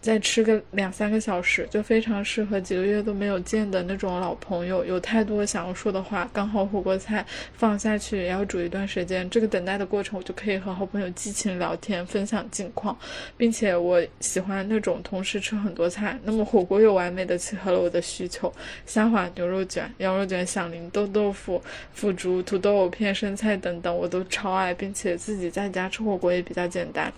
[0.00, 4.84] 再吃个两三个小时，就非常适合几个月都没有见的那种老朋友。
[4.84, 12.96] 有太多想要说的话，刚好火锅菜放下去也要煮一段时间，这个等待的过程我就可以和好朋友激情聊天，分享近况，
[13.36, 16.16] 并且我喜欢那种同时吃很多菜。
[16.22, 18.52] 那么火锅又完美的契合了我的需求，
[18.86, 21.60] 虾滑牛肉卷、羊肉卷、响铃豆豆腐、
[21.92, 27.12] 腐竹、土豆片、生菜等等，我都超爱，并且自己在家吃火锅也比较简单。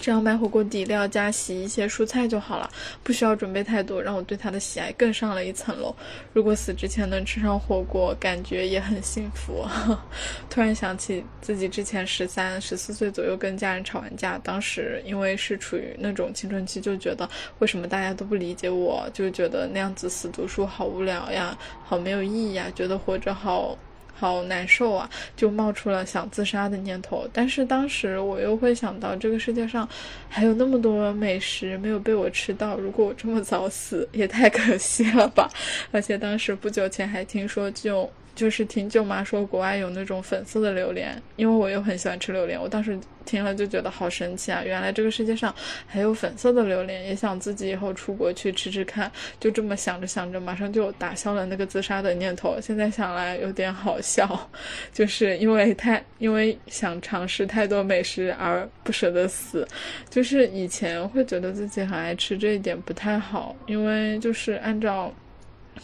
[0.00, 2.68] 只要买火锅底料加洗一些蔬菜就好了，
[3.02, 5.94] 不需要准备太多，让我对它的喜爱更上了一层楼。
[6.32, 9.64] 如果死之前能吃上火锅，感觉也很幸福。
[10.50, 17.28] 突然想起自己之前十三、十四岁左右跟家人吵完架，当时因为是处于那种青春期，就觉得
[17.60, 23.76] 为什么大家都不理解我，就觉得那样子死读书好无聊呀，好没有意义呀，觉得活着好。
[24.14, 27.28] 好难受啊，就冒出了想自杀的念头。
[27.32, 29.88] 但是当时我又会想到，这个世界上
[30.28, 35.50] 还有那么多美食没有被我吃到，如果我这么早死，也太可惜了吧。
[35.90, 38.10] 而且当时不久前还听说就。
[38.34, 44.62] 就是听舅妈说国外有那种粉色的榴莲，因为我又很喜欢吃榴莲，我当时听了就觉得好神奇啊！
[44.64, 45.54] 原来这个世界上
[45.86, 49.10] 还有粉色的榴莲，也想自己以后出国去吃吃看。
[49.38, 52.58] 就这么想着想着，马上就打消了那个自杀的念头。
[52.60, 54.50] 现在想来有点好笑，
[54.92, 59.66] 就是因为太因为想尝试太多美食而不舍得死。
[60.10, 65.12] 就是以前会觉得自己很爱吃这一点不太好，因为就是按照。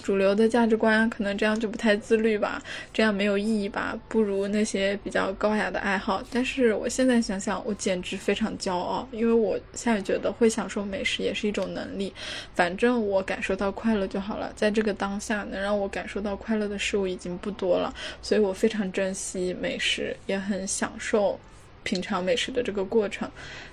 [0.03, 2.63] 主流的价值观可能这样就不太自律吧，
[2.93, 6.23] 这样没有意义吧，不如那些比较高雅的爱好。
[6.33, 12.13] 但是我现在想想，我简直非常骄傲，因为我现在觉得会享受美食也是一种能力。
[12.55, 21.39] 反正我感受到快乐就好了，在这个当下能让我感受到快乐的事物已经不多了，所以我非常珍惜美食，也很享受
[21.83, 23.31] 品尝美食的这个过程。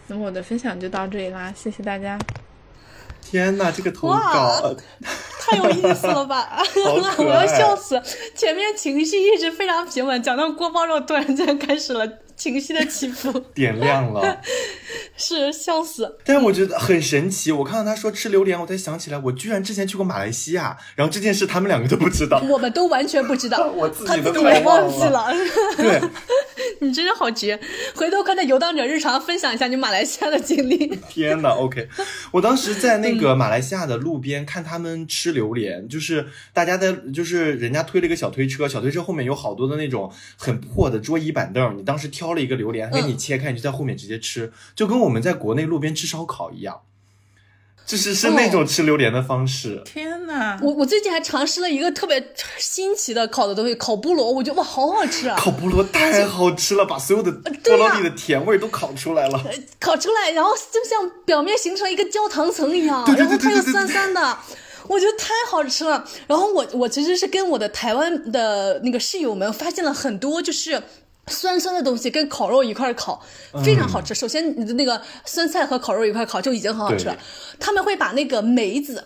[0.07, 2.17] 那么我的分享就到这里啦，谢谢大家。
[3.29, 4.75] 天哪，这个投稿
[5.39, 6.63] 太有意思了吧！
[7.17, 8.01] 我要笑死。
[8.33, 12.07] 前面情绪一直非常平稳，讲到锅包肉，突然间开始了
[12.37, 14.41] 情绪的起伏， 点亮了，
[15.17, 16.17] 是笑死。
[16.23, 25.27] 但是我觉得很神奇，我看到他说吃榴莲，我才想起来，我居然之前去过马来西亚，然后这件事他们两个都不知道，我们都完全不知道， 我自己都忘记了。
[25.75, 26.01] 对。
[26.79, 27.59] 你真的好绝！
[27.95, 30.87] 回头看那游荡者日常，分享一下你马来西亚的经历。
[31.09, 31.87] 天呐 o k
[32.31, 46.81] 我当时在那个马来西亚的路边看他们吃榴莲，就是大家在，就是人家推了一个小推车，小推车后面有好多的那种很破的桌椅板凳，你当时挑了一个榴莲，给你切开，你就在后面直接吃，就跟我们在国内路边吃烧烤一样。
[47.85, 49.81] 就是是那种吃榴莲的方式。
[49.85, 50.59] 天哪！
[50.61, 52.21] 我我最近还尝试了一个特别
[52.57, 55.37] 新奇的烤的东西，烤菠萝，我觉得哇，好好吃啊！
[55.39, 57.31] 烤菠萝太好吃了，把所有的
[57.63, 59.41] 菠萝里的甜味都烤出来了。
[59.79, 64.37] 烤出来，然后就像表面形成一个焦糖层一样，然后它又酸酸的，
[64.89, 66.05] 我觉得太好吃了。
[66.27, 70.83] 然后我我其实是跟我的台湾的那个室友们发现了很多，就是。
[71.27, 73.21] 酸酸的东西跟烤肉一块烤，
[73.63, 74.13] 非常好吃。
[74.15, 77.17] 首先，你的那个酸菜和烤肉一块烤就已经很好吃了。
[77.59, 79.03] 他们会把那个梅子。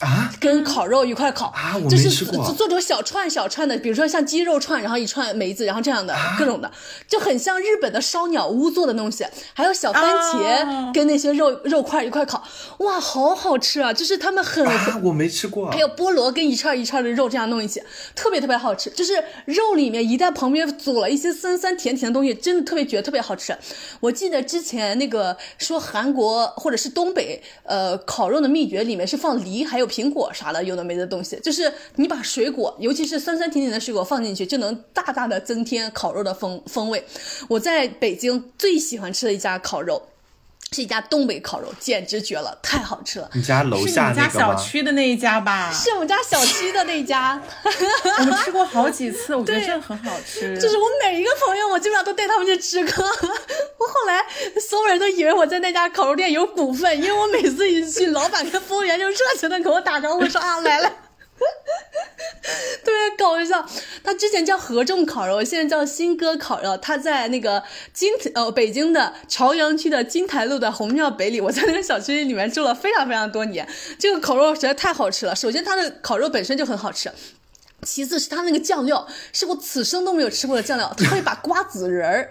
[0.00, 6.70] 啊，跟烤肉一块烤啊，就是做做成小串小串的，比如说像鸡肉串，然后一串梅子，然后这样的各种的，
[7.08, 9.24] 就很像日本的烧鸟屋做的东西。
[9.54, 12.44] 还有小番茄跟那些肉肉块一块烤，
[12.80, 13.90] 哇，好好吃啊！
[13.90, 14.62] 就是他们很，
[15.02, 15.70] 我没吃过。
[15.70, 17.82] 还有菠萝跟一串一串的肉这样弄一起，
[18.14, 18.90] 特别特别好吃。
[18.90, 19.14] 就是
[19.46, 23.56] 肉里面一旦旁边佐了一些酸酸甜甜的东西，真的特别绝，特别好吃。
[24.00, 29.85] 我记得之前那个说韩国或者是东北，呃，烤肉的秘诀里面是放梨还有。
[29.86, 37.04] 苹果啥的，有的没的东西，就是你把水果，尤其是酸酸甜甜的水果放进去，就能大大的增添烤肉的风风味。
[37.48, 40.02] 我在北京最喜欢吃的一家烤肉。
[40.72, 43.30] 是一家东北烤肉，简直绝了，太好吃了。
[43.34, 45.72] 你家楼下那个家小区的那一家吧？
[45.72, 47.40] 是我们家小区的那一家。
[48.18, 50.58] 我们吃过好几次，我觉得真的很好吃。
[50.58, 53.04] 就是我每一个朋友，我基本上都带他们去吃过。
[53.78, 54.24] 我后来
[54.60, 60.92] 所有人都以为我在那家烤肉店有股份，因为我每次一去，老板跟服务员就热情的给我打招呼，说啊来了。
[62.84, 63.66] 特别搞笑。
[64.04, 66.76] 他之前叫合众烤肉，现在叫新歌烤肉。
[66.76, 67.62] 他在那个
[67.92, 73.68] 金呃北京的朝阳区的金台路的红庙北里，我在那个小区里面住了非常非常多年。
[73.98, 75.34] 这个烤肉实在太好吃了。
[75.34, 77.10] 首先，它的烤肉本身就很好吃。
[77.82, 80.94] 其次是它那个酱料，是我此生都没有吃过的酱料。
[80.96, 82.30] 它会把瓜子仁儿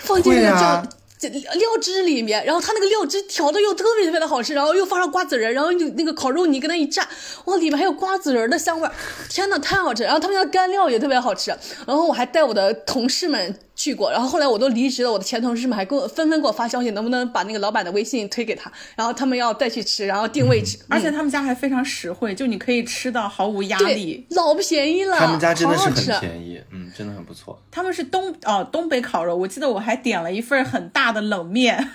[0.00, 0.88] 放进那个酱
[1.28, 7.04] 这料汁里面，然后它那个料汁调的又特别特别的好吃，然后又放上瓜子仁，然后就那个烤肉泥跟它一蘸，
[7.44, 8.88] 哇，里面还有瓜子仁的香味，
[9.28, 10.02] 天呐，太好吃！
[10.02, 11.50] 然后他们家干料也特别好吃，
[11.86, 13.56] 然后我还带我的同事们。
[13.82, 25.18] 去过，然后后来我都离职了，我的前同事们还给我纷纷给我发消息，能不能把那个老板的微信推给他，然后他们要再去吃，然后定位置，而且他们家还非常实惠，就你可以吃到毫无压力，老便宜了。
[25.18, 27.60] 他们家真的是很便宜，嗯，真的很不错。
[27.72, 31.90] 他们是东哦东北烤肉，我记得我还点了一份很大的冷面，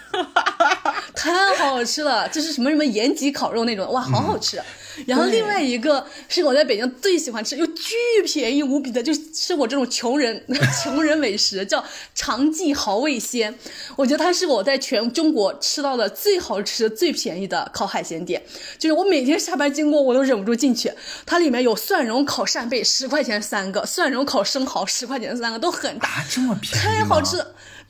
[1.15, 4.61] 太好吃了，这是什么什么延吉烤肉那种，哇，好好吃。
[5.05, 7.93] 然后另外一个是我在北京最喜欢吃又巨
[8.25, 10.43] 便宜无比的，就是我这种穷人
[10.83, 11.83] 穷人美食，叫
[12.15, 13.53] 长记蚝味鲜。
[13.95, 18.41] 我觉得它是我在全中国吃到的最好吃、最便宜的烤海鲜店。
[18.77, 20.91] 就是我每天下班经过，我都忍不住进去。
[21.25, 27.45] 它里面有蒜蓉烤扇贝，十块钱三个；蒜蓉烤生蚝，十块钱三个，都很大，这么便宜，太好吃。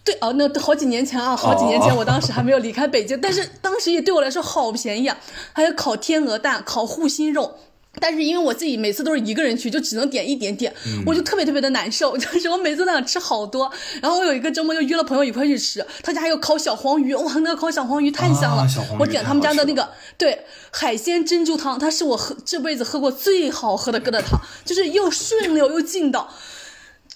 [0.08, 5.18] 对哦，那好几年前啊，好几年前，我当时还没有离开北京，但是当时也对我来说好便宜啊。
[5.52, 7.58] 还有烤天鹅蛋、烤护心肉，
[8.00, 10.74] 但是因为我自己每次都是一个人去，就只能点一点点，
[11.06, 13.70] 我就特别特别的难受， 就是我每次都想吃好多。
[14.02, 18.66] 然后我有一个周末就约了朋友一块去吃，他家还有烤小黄鱼，哇，那个烤小黄鱼太香了，
[18.98, 26.30] 我点他们家的那个对海鲜珍珠汤，它是我喝这辈子喝过最好喝的疙瘩汤，就是又顺溜又劲道。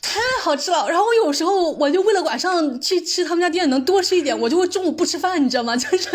[0.01, 5.75] 太好吃了，然后有时候我就为了晚上去吃他们家店能多吃一点，我就会中午不吃饭，你知道吗？
[5.77, 6.09] 就是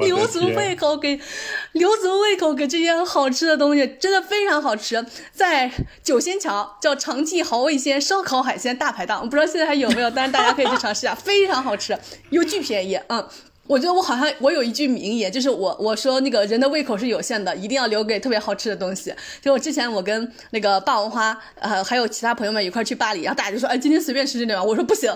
[0.00, 1.20] 留足胃口给
[1.72, 5.04] 留足胃口给这些好吃的东西，真的非常好吃。
[5.32, 5.70] 在
[6.02, 11.98] 九仙桥叫长记蚝味鲜烧烤海鲜大排档，我不知道现在还有没有，但是大家可以去尝试一下，非常好吃
[12.30, 13.28] 又巨便宜，嗯。
[13.66, 19.14] 我觉得我好像我有一句名言，就是我我说那个人的胃口是有限的，一定要留给特别好吃的东西。
[19.40, 24.62] 就我之前我跟那个霸王花，呃，还有其他朋友们一块去巴黎，然后大家就说，哎，今天随便吃吃点吧。
[24.62, 25.10] 我说不行，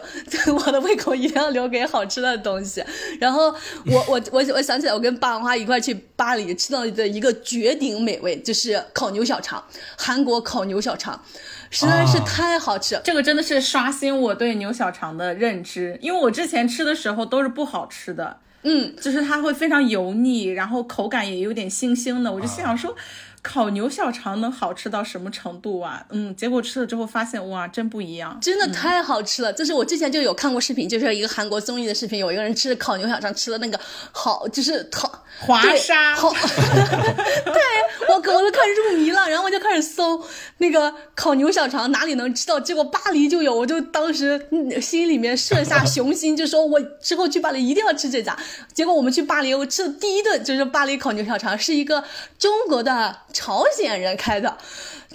[0.65, 2.83] 我的胃口一定要留给好吃的东西。
[3.21, 9.63] 然后我我我我想起来，我跟霸王花一块去巴黎吃到的一个绝顶美味，就是烤牛小肠，
[9.99, 11.23] 韩国烤牛小肠。
[11.71, 22.95] 实在是太好吃，这个真的是刷新我对牛小肠的认知，因为我之前吃的时候都是不好吃的，嗯，就是它会非常油腻，然后口感也有点腥腥的，我就心想说。
[23.41, 26.05] 烤牛小肠能好吃到什么程度啊？
[26.11, 29.53] 嗯，结果吃了之后发现，哇，真不一样，真的太好吃了。
[29.53, 33.79] 就是我之前就有看过视频，就是一个韩国综艺的视频，有一个人吃烤牛小肠，吃的那个
[34.11, 37.63] 好，就是好华沙，好， 对
[38.09, 40.21] 我我都开始入迷了，然后我就开始搜
[40.59, 44.47] 那个烤牛小肠哪里能吃到，结果巴黎就有，我就当时
[44.81, 48.37] 心里面设下雄心，就说我之后去巴黎一定要吃这家。
[48.73, 52.05] 结果我们去巴黎，我吃的第一顿就是巴黎烤牛小肠，是一个
[52.39, 53.17] 中国的。
[53.33, 54.59] 朝鲜人开的，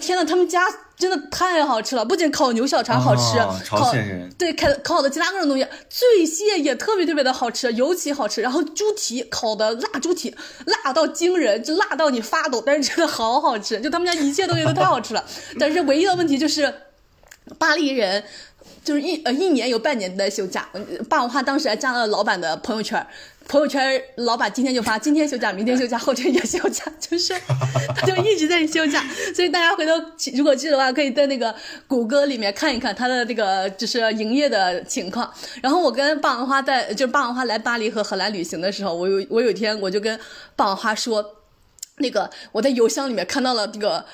[0.02, 0.62] 天呐，他们家
[0.98, 2.04] 真的太好吃了！
[2.04, 8.42] 不仅烤牛小肠好吃，朝鲜人对烤烤的其他各种东西，醉蟹也特别特别的好吃，尤其好吃。
[8.42, 10.36] 然后猪蹄烤的辣猪蹄，
[10.66, 13.80] 辣到惊人，就辣到你发抖，但是真的好好吃。
[13.82, 15.24] 就他们家一切东西都太好吃了，
[15.60, 16.74] 但是唯一的问题就是，
[17.58, 18.24] 巴黎人。
[18.82, 20.68] 就是一呃一年有半年的休假，
[21.10, 23.06] 霸王花当时还加了老板的朋友圈，
[23.48, 27.34] 朋友圈老板今天就发今天休假，明天休假，后天也休假，就是
[27.96, 29.04] 他就一直在休假，
[29.36, 29.92] 所以大家回头
[30.36, 31.54] 如果去的话，可以在那个
[31.88, 35.32] 谷歌里面看一看他的这个就是营业的情况。
[35.62, 40.20] 然后我跟霸王花在就是霸王花来巴黎和荷兰旅行的时候，我有我有一天我就跟
[40.56, 41.24] 霸王花说，
[41.98, 44.06] 那个我在邮箱里面看到了这个。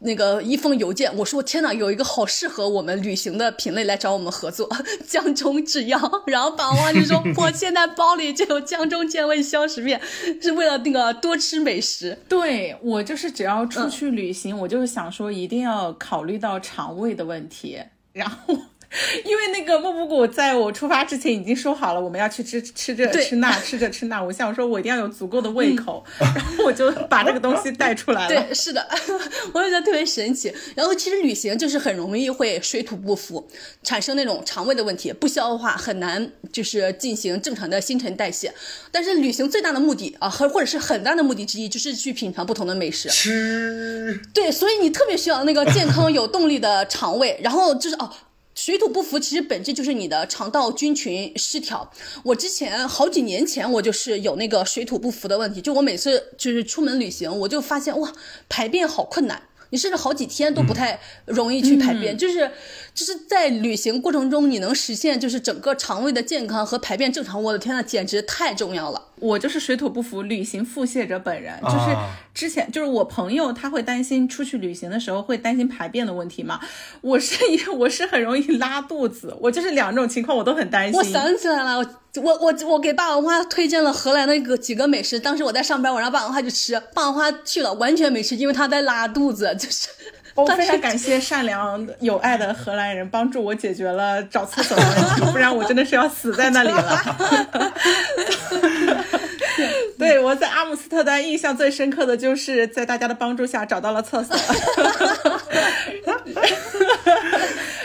[0.00, 4.68] 那个一封邮件，我说天哪，有一个好适合我们旅行的品类来找我们合作，
[5.06, 5.98] 江中制药。
[6.26, 10.00] 然后霸王就说， 我现在包里就有江中健胃消食片，
[10.40, 12.16] 是为了那个多吃美食。
[12.28, 17.78] 对我就是只要出去旅行，我就是想说一定要考虑到肠胃的问题，
[18.12, 18.56] 然后。
[19.22, 24.22] 因为那个莫布谷在我出发之前已经说好了，我们要去吃吃这吃那吃这吃那。
[24.22, 28.28] 我想说，我一定要有足够的胃口， 然后我就把这个东西带出来了。
[28.28, 28.88] 对，是的，
[29.52, 30.50] 我也觉得特别神奇。
[30.74, 33.46] 然后其实旅行就是很容易会水土不服，
[33.82, 38.52] 产生那种肠胃的问题，不消化，很难就是进行正常的新陈代谢。
[38.90, 43.10] 但是旅行最大的目的啊，或或者是很大的目的之一，就是去品尝不同的美食。
[43.10, 44.18] 吃。
[44.32, 47.38] 对，所以你特别需要那个健康有动力的肠胃。
[47.42, 48.10] 然后就是哦。
[48.60, 51.88] 水土不服其实本质就是你的肠道菌群失调。
[52.24, 58.12] 我之前好几年前我就是有那个水土不服的问题，就我每次就是出门旅行，我就发现哇，
[58.48, 59.40] 排便好困难。
[59.70, 62.50] 你甚至好几天都不太容易去排便，就是
[62.94, 69.02] 就是在旅行过程中你能实现就是整个肠胃的健康和排便正常，我的天呐，简直太重要了。
[69.20, 71.96] 我就是水土不服旅行腹泻者本人，就是
[72.32, 76.60] 之前就是我朋友他会担心出去旅行的时候会担心排便的问题嘛，
[77.00, 77.36] 我是
[77.72, 80.96] 我是很容易拉肚子，我就是两种情况我都很担心。
[80.96, 81.84] 我想起来了，我
[82.18, 89.88] 我我我给霸王花推荐了荷兰的个几个美食，当时我在上班，我让霸王花去吃，霸王花去了完全没吃，因为他在拉肚子，就是。
[90.34, 97.04] 我非常感谢善良有爱的荷兰人帮助我解决了找厕所的问题，不然我真的是要死在那里了。
[100.00, 104.36] 对，我在阿姆斯特丹印象最深刻的就是在大家的帮助下找到了厕所。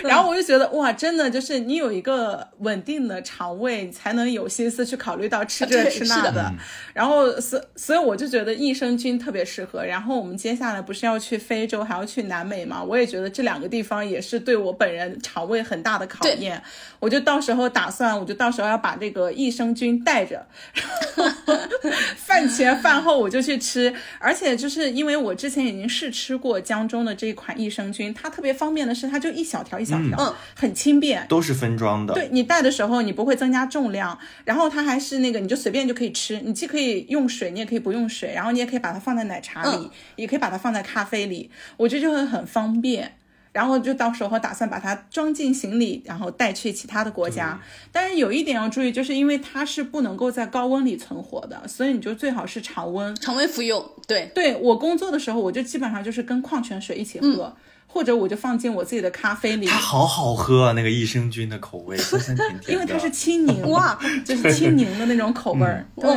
[0.03, 6.53] 然后我就觉得哇，真的就是你有一个稳定的肠胃，才能有心思去考虑到吃这吃那的。
[6.93, 9.83] 然后所所以我就觉得益生菌特别适合。
[9.83, 12.83] 然后我们接下来不是要去非洲，还要去南美嘛？
[12.83, 16.61] 我也觉得这两个地方也是对我本人肠胃很大的考验。
[16.99, 20.45] 我就到时候打算，我就到时候要把这个益生菌带着，
[22.15, 23.93] 饭前饭后我就去吃。
[24.19, 29.93] 而且就是因为我之前已经试吃过江中的这一款益生菌，它特别方便的是，它就一小条一小。
[29.93, 32.13] 嗯，很轻便，都是分装的。
[32.13, 36.41] 对你带的时候，你不会增加重量，然后它还是那个，你就随便就可以吃。
[36.43, 41.49] 你既可以用水，你也可以不用水，然后你也可以把它放在奶茶里，也可以把它放在咖啡里。
[41.77, 43.13] 我觉得就会很方便。
[43.53, 47.57] 然后就到时候打算把它装进行李，然后带去其他的国家。
[47.91, 53.89] 但是有一点要注意，就是因为它是不能够在高温里存活的，所以你就最好是常温，常温服用。
[54.05, 57.55] 对，对我工作的时候，我就基本上就是跟矿泉水一起喝。
[57.85, 63.95] 或者我就放进我自己的咖啡里，它好好喝啊，那个益生菌的口味 酸酸甜甜，因为它是青 柠哇，
[64.25, 66.09] 就是青柠的那种口味儿，对。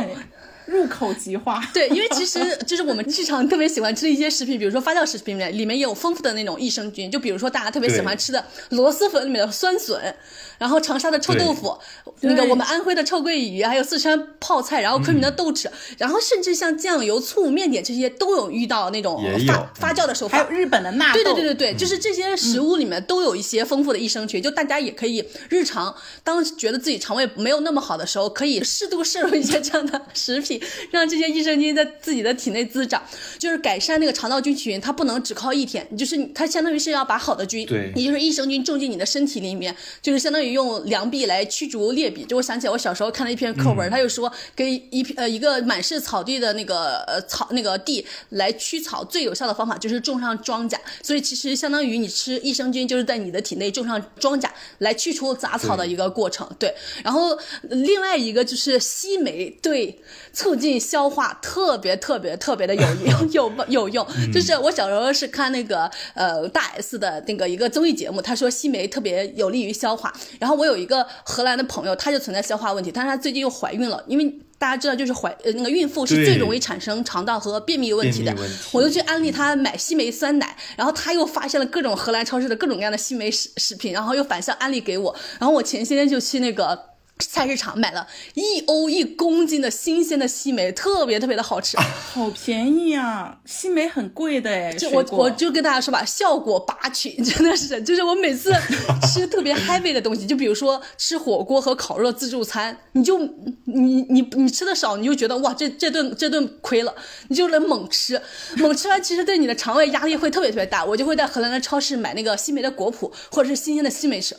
[0.67, 7.09] 入口即化， 对，因为其实就是我们日常特别喜欢吃的一些食品，比如说发酵食品里面，里面也有丰富的那种益生菌。
[7.09, 10.13] 就比如说大家特别喜欢吃的螺蛳粉里面的酸笋，
[10.57, 11.77] 然后长沙的臭豆腐，
[12.21, 20.37] 那个我们安徽的臭鳜鱼，还有四川泡菜，然后昆明的豆豉，然后甚至像酱油、醋、面点这些都有遇到那种发发酵的手法。
[20.37, 30.56] 还有日本的纳豆，对对对对对，就是这些食物里面都有一些丰富的益生菌，就大家也可以日常当觉得自己肠胃没有那么好的时候，可以适度摄入一些这样的食品。
[30.91, 33.01] 让这些益生菌在自己的体内滋长，
[33.37, 34.79] 就是改善那个肠道菌群。
[34.79, 42.23] 它不能只靠一天，就是它相当于是要把好的菌，对，也就是益生菌种进你的身体里面，就是相当于用良币来驱逐劣币。
[42.25, 50.77] 就我想起来，我小时候看了一篇课文，他就说给一呃一个满是草地的那个呃草那个地来驱草，最有效的方法就是种上庄稼。
[51.01, 54.49] 所以其实相当于你吃益生菌，就是在你的体内种上庄稼
[54.79, 56.47] 来去除杂草的一个过程。
[56.59, 59.99] 对，然后另外一个就是西梅，对，
[60.47, 60.79] 促进。
[60.79, 70.13] 消化特别特别特别的 有用有有用，就是我小时候是看那个呃大 S 的那个一个综艺节目，他说西梅特别有利于消化。
[70.39, 74.25] 然后我有一个荷兰的朋友，他就存在消化问题，但是他最近又怀孕了，因为
[74.57, 78.33] 大家知道就是怀呃那个孕妇是最容易产生肠道和便秘问题的，
[78.71, 86.96] 我就去安利她买西梅酸奶，然后她又发现了各种荷兰超市的各种各样的西梅食食品，然后又反向安利给我，然后我前些天就去那个。
[87.19, 91.77] 菜市场买了一欧一公斤的新鲜的西梅，特别特别的好吃，
[92.13, 93.39] 好便宜啊！
[93.45, 98.53] 西梅很贵的哎，就我我就跟大家说吧，效果拔群， 真的是，就是我每次
[99.11, 103.17] 吃特别 heavy 的东西，就比如说吃火锅和烤肉自助餐，你就
[103.65, 106.93] 你你你吃的少，你就觉得哇，这这顿这顿亏了，
[107.29, 108.21] 你就能猛吃，
[108.57, 110.85] 猛吃完其实对你的肠胃压力会特别特别大。
[110.85, 114.35] 我就会在荷兰的超市买那个西梅的果脯，或者是新鲜的西梅吃。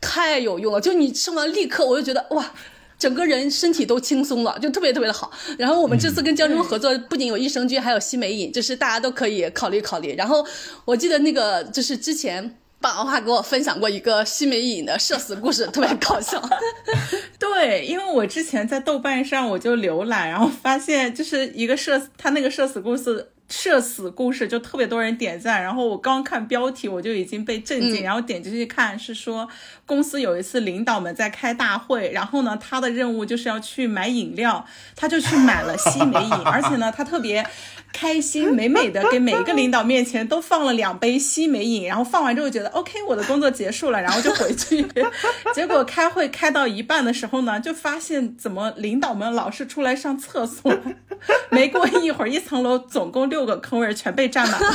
[0.00, 2.52] 太有用了，就你吃完立刻我就觉得哇，
[2.98, 5.30] 整个人身体都轻松了，就特别特别的好。
[5.58, 10.14] 然后我们这次跟江中合作，不仅有益生菌，还有西梅饮，就是大家都可以考虑考虑。
[10.16, 10.46] 然后
[10.84, 16.40] 我记得那个就是之前霸王花给我分享过一个西梅饮的社死故事，特别搞笑。
[17.38, 23.28] 对，因为我之前在豆瓣上我就浏览，然后发现就是一个社他那个社死故事。
[23.48, 29.48] 社死故事就特别多人点赞，然后我刚看标题我就已经被震惊，然后点进去看是说
[29.86, 37.46] 公司有一次领导们在开大会，然后呢他的任务就是要去买饮料，他就去买了西梅饮，而且呢他特别。
[37.90, 44.86] 开心美美的给每一个领导面前都放了两杯西梅饮，然后放完之后觉得 OK，我的工作结束了，然后就回去。
[45.54, 50.70] 结果开会开到一半的时候呢，就发现怎么领导们老是出来上厕所，
[51.50, 54.68] 没过一会儿，一层楼总共六个坑位全被占满了。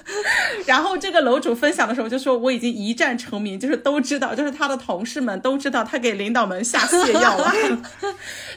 [0.66, 7.54] 然后这个楼主分享的时候就说我已经一战成名，就是都知道，就就是他的同事们都知道他给领导们下泻药了。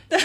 [0.09, 0.19] 但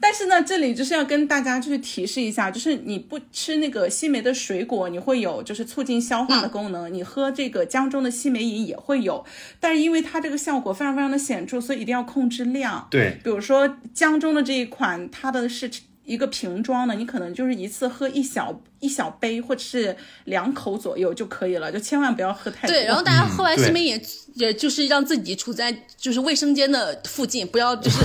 [0.00, 9.22] 但是呢，这里就是要跟大家就是提示一下，就是你不吃那个西梅的水果，你会有就是促进消化的功能；你喝这个江中的西梅饮也会有，
[9.60, 12.88] 但是因为它这个效果非常非常的显著，所以一定要控制量。
[12.90, 15.70] 对，比如说江中的这一款，它的是
[16.06, 19.94] 一个瓶装的，你可能就是一次喝一小一小杯或者是
[20.24, 22.74] 两口左右就可以了，就千万不要喝太多。
[22.74, 24.00] 对，然后大家喝完西梅饮，
[24.36, 27.98] 也就是让自己处在就是卫生间的附近，不要就是。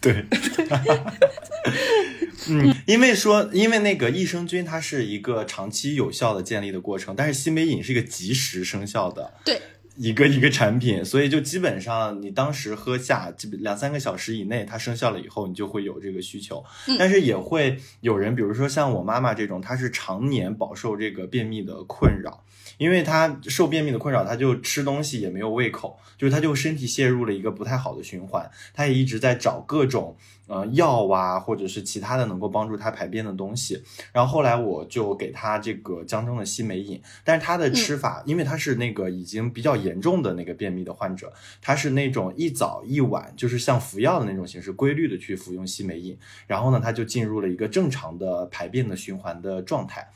[0.02, 0.24] 对，
[2.48, 9.60] 嗯，因为说，因为那个益生菌它是一个长期有效的建立的过程，但是西梅饮是一个及时生效的，对，
[9.96, 16.64] 一个一个产品，所以就基本上你当时喝下，基本两三个小时以内，它生效了以后，你就会有这个需求。
[16.98, 22.42] 但是也会有人，比如说像我妈妈这种，她是常年饱受这个便秘的困扰。
[22.80, 28.50] 因为他受便秘的困扰，他就吃东西也没有胃口，就是他就身体陷入了一个不太好的循环。
[28.72, 30.16] 他也一直在找各种
[30.46, 33.82] 呃药啊，或者是其他的能够帮助他排便的东西。
[34.14, 46.18] 然后后来我就给他这个江中的西梅饮，但是他的吃法，因为他是那个已经比较严重的那个便秘的患者，他是那种一早一晚，就是像服药的那种形式，规律的去服用西梅饮。
[46.46, 50.10] 然后呢，他就进入了一个正常的排便的循环的状态。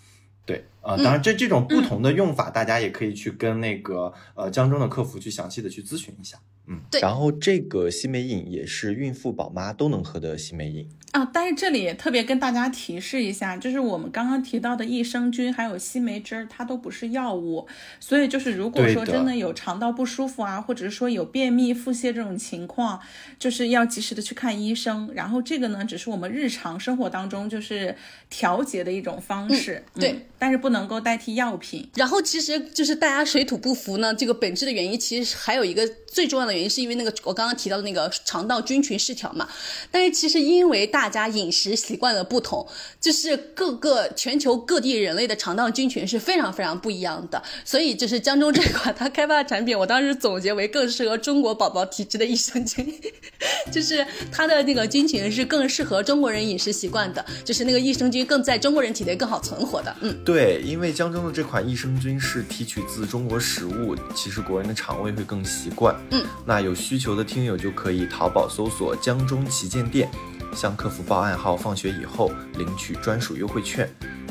[0.85, 6.39] 对，呃，当然这这种不同的用法，大家也可以去跟那个呃江中的客服去详细的去咨询一下。
[6.67, 10.89] 嗯，对然后这个西梅饮也是孕妇宝妈都能喝的西梅饮。
[11.15, 17.69] 啊，但是这里也特别跟大家提示一下，就是我们刚刚提到的益生菌还有西梅汁儿，它都不是药物，
[18.01, 22.99] 所以就是如果说真的有肠道不舒服啊，或者是说有便秘、腹泻这种情况，
[23.39, 25.09] 就是要及时的去看医生。
[25.15, 27.97] 然后这个呢，只是我们日常生活当中就是
[28.29, 31.89] 调节的一种方式，对嗯但是不能够代替药品。
[31.95, 39.49] 然后其实就是大家水土不服呢，这个本质的原因其实还有一个最重要的原因，是因为那个我刚刚提到的那个肠道菌群失调嘛。
[39.93, 42.67] 但是其实因为大家饮食习惯的不同，
[43.01, 52.87] 就是各个全球各地人类的肠道菌群是非常非常不一样的，所以就是江中这款它开发的产品，我当时总结为更适合中国宝宝体质的益生菌，
[53.73, 60.15] 就是它的那个菌群是更适合中国人饮食习惯的，就是那个益生菌更在中国人体内更好存活的，嗯。
[60.25, 65.95] 对，因为江中的这款益生菌是提取自中国食物，其实国人的肠胃会更习惯。
[66.11, 70.11] 嗯，那有需求的听友就可以淘宝搜索江中旗舰店，
[70.55, 73.89] 向客服报暗号“放学以后”领取专属优惠券。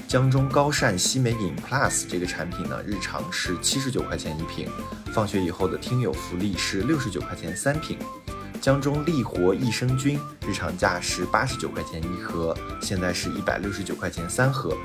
[0.07, 4.69] 江中高膳西梅饮 Plus 这个产品呢，日常是七十九块钱一瓶，
[5.11, 7.97] 放学以后的听友福利是六十九块钱三瓶。
[8.61, 10.17] 江中利活益生菌
[10.47, 14.77] 日常价是八十九块钱一盒，现在是一百六十九块钱三盒，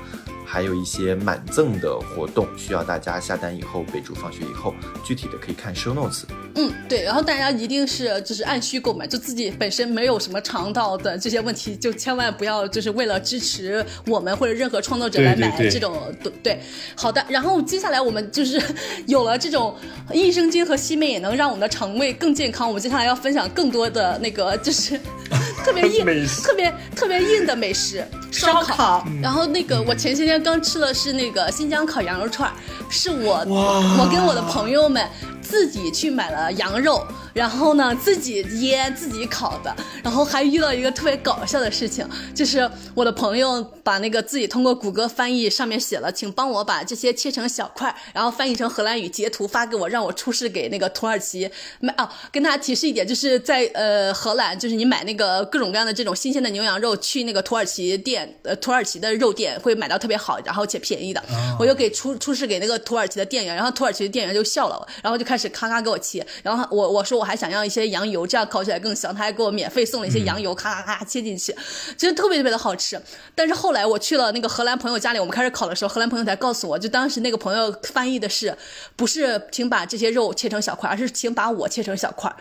[0.51, 4.73] 还有一些满赠的活动，需要大家下单以后备注“放学以后”，
[5.05, 6.23] 具体的可以看 show notes。
[6.55, 16.59] 嗯，对，然后大家一定是就是按需购买，就自己本身没有什么肠道的这些问题，就千万不要就是为了支持我们或者任何创作者来买对对对这种对对。
[16.95, 18.59] 好的，然后接下来我们就是
[19.05, 19.75] 有了这种
[20.11, 24.99] 益生菌和西梅也能让我们的肠胃更健康，我们接下来要分享更多的那个就是
[25.63, 26.03] 特别硬、
[26.43, 28.75] 特别特别硬的美食烧烤。
[28.75, 32.51] 烤，然后那个我前些天刚吃的是那个新疆烤羊肉串，
[32.89, 35.05] 是我我跟我的朋友们
[35.41, 51.49] 自己去买了羊肉，然后呢自己腌自己烤的，然后还遇到一个特别搞笑的事情，就是我的朋友把那个自己通过谷歌翻译上面写了，请帮我把这些切成小块，然后翻译成荷兰语截图发给我，让我出示给那个土耳其
[51.79, 52.09] 买哦。
[52.31, 61.23] 跟大家提示一点，就是在呃荷兰，就是你买那个各种各样的这种新鲜的牛羊肉，去那个土耳其店，呃土耳其的肉店会买到特别好，然后且便宜的。
[61.59, 71.53] 我就给出出示给那个土耳其的店员，然后土耳其的店员就笑了，然后就开始咔咔给我切，然后我我说我还想要一些羊油，这样烤起来更香，他还给我免费送了一些羊油，咔咔咔切进去，
[71.97, 72.99] 其实特别特别的好吃。
[73.35, 78.55] 但是后来我去了那个荷兰朋友家里，我们开始烤的时候，荷兰朋友才告诉我，就当时那个朋友翻译的是，
[78.95, 82.33] 不是请把这些肉切成小块，而是请把我切成小块。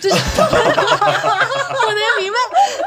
[0.00, 2.38] 就是 我能明白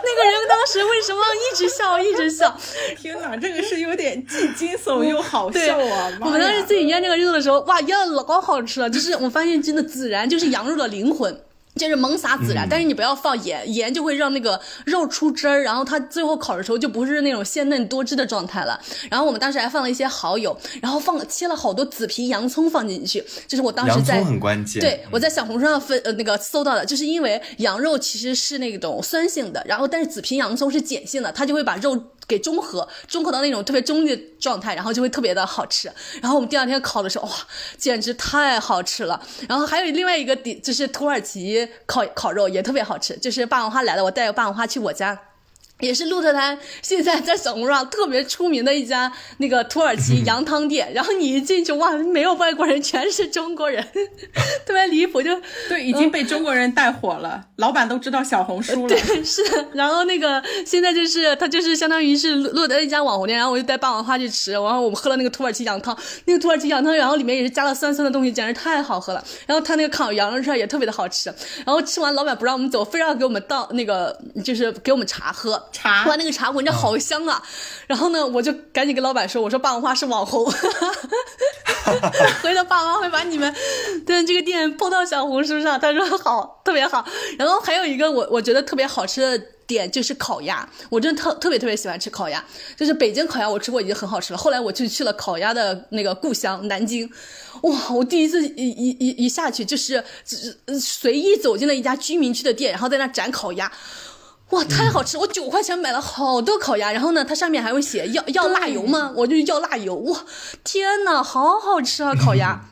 [0.03, 2.55] 那个人当时为什么一直笑一直笑，
[2.97, 6.11] 天哪，这个是有点既惊悚又好笑啊！
[6.21, 8.89] 我们当时自己腌这个肉的时候，哇，腌的老好吃了。
[8.89, 11.41] 就是我发现真的孜然就是羊肉的灵魂。
[11.75, 18.79] 就是猛撒孜然，但是你不要放盐，盐就会让那个肉出汁儿，然后它最后烤的时候就不是那种鲜嫩多汁的状态了。
[19.09, 24.81] 然后我们当时还放了一些蚝油，然后放了切了好多紫皮洋葱放进去，就是我当时在洋葱很关键。
[24.81, 31.95] 对，我在小红书上分呃那个搜到的，就是因为羊肉其实是那种酸性的，然后但是紫皮洋葱是碱性的，它就会把肉
[32.31, 35.91] 给中和，中和到那种特别中立的状态，然后就会特别的好吃。
[36.21, 37.33] 然后我们第二天烤的时候，哇，
[37.77, 39.21] 简直太好吃了。
[39.49, 45.19] 然后还有另外一个底就是土耳其烤烤肉也特别好吃，就是霸王花来了，我带着霸王花去我家。
[45.81, 53.85] 也是鹿特丹现在在小红书上特别出名的一家那个土耳其 羊汤店，然后你一进去哇，没有外国人，全是中国人，
[54.65, 55.29] 特别离谱，就
[55.67, 58.89] 对，已经被中国人带火了，老板都知道小红书了。
[58.89, 59.67] 对， 是的。
[59.73, 69.23] 然后那个现在就是他就是相当于是鹿特丹一家网红店，然后我就带霸王花去吃，然后我们喝了那个土耳其羊汤，那个土耳其羊汤，然后里面也是加了酸酸的东西，简直太好喝了。
[69.47, 71.33] 然后他那个烤羊肉串也特别的好吃，
[71.65, 76.05] 然后吃完老板不让我们走，非要给我们倒那个就是给我们茶喝茶。
[76.07, 77.41] 哇，那个茶闻着好香啊！
[77.87, 80.45] 然后呢，我就赶紧跟老板说：“我说霸王花是网红，
[82.41, 83.53] 回头霸王花会把你们
[84.05, 87.05] 对这个店播到小红书上。”他说：“好，特别好。”
[87.37, 92.43] 然后还有一个我我觉得特别好吃的点就是烤鸭，我真的特特别特别喜欢吃烤鸭。
[92.77, 97.09] 就是北京烤鸭我吃过已经很好吃了，后来我就去了烤鸭的那个故乡南京，
[97.63, 97.89] 哇！
[97.89, 100.03] 我第一次一一一一下去就是
[100.79, 103.71] 随意走进了一家居民区的店，然后在那展烤鸭。
[104.51, 105.17] 哇，太好吃！
[105.17, 109.11] 我九块钱买了好多烤鸭，然后呢，它上面还会写要要辣油吗？
[109.15, 109.95] 我就要辣油。
[109.95, 110.25] 哇，
[110.63, 112.70] 天哪，好好吃啊，烤鸭！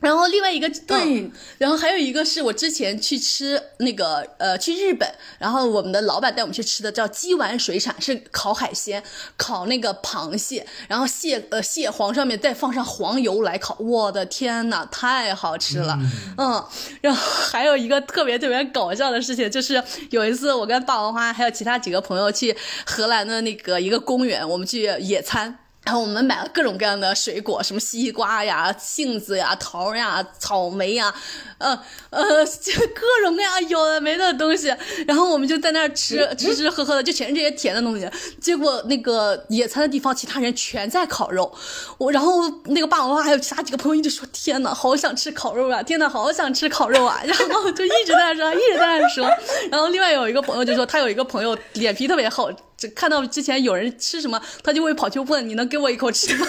[0.00, 1.28] 然后另外一个对，
[1.58, 9.02] 然后还有一个是我之前去吃那个呃去日本，然后我们的老板带我们去吃的叫鸡丸水产，是烤海鲜，
[9.36, 15.98] 烤那个螃蟹，然后蟹呃蟹黄上面再放上黄油来烤，我的天呐，太好吃了，
[16.36, 16.64] 嗯，
[17.00, 17.20] 然后
[17.50, 25.58] 还有一个特别特别搞笑的事情，就是有一次我跟霸王花还有其他几个朋友去荷兰的那个一个公园，我们去野餐。
[25.88, 31.14] 然后我们买了各种各样的水果，什么西瓜呀、杏子呀、桃呀、草莓呀，
[31.56, 31.70] 呃
[32.10, 34.66] 呃，就各种各样有的没的东西。
[35.06, 38.06] 然后我们就在那儿吃吃吃喝喝的，就全是这些甜的东西。
[38.38, 41.50] 结果那个野餐的地方，其他人全在烤肉。
[41.96, 45.82] 我然后那个霸王花还有其他几个朋友一直说：“天呐，好想吃烤肉啊！
[45.82, 49.24] 天呐，好想吃烤肉啊！” 然后就一直在那说，一直在那说。
[49.70, 52.52] 然后另外有一个朋友就说，他有一个朋友脸皮特别厚。
[52.78, 56.46] 就看到之前有人吃什么，他就会跑去问：“你能给我一口吃吗？”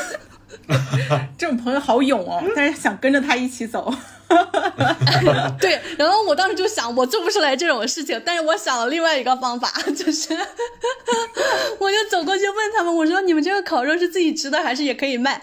[1.37, 3.91] 这种朋友好勇哦，但是想跟着他一起走。
[5.59, 10.37] 对，然后我当时就想，我做不出来这种事情，但是我想了另外一个方法， 就是
[11.79, 15.41] 我就走过去问他们，我说：“你们这个烤肉是自己吃的还是也可以卖？”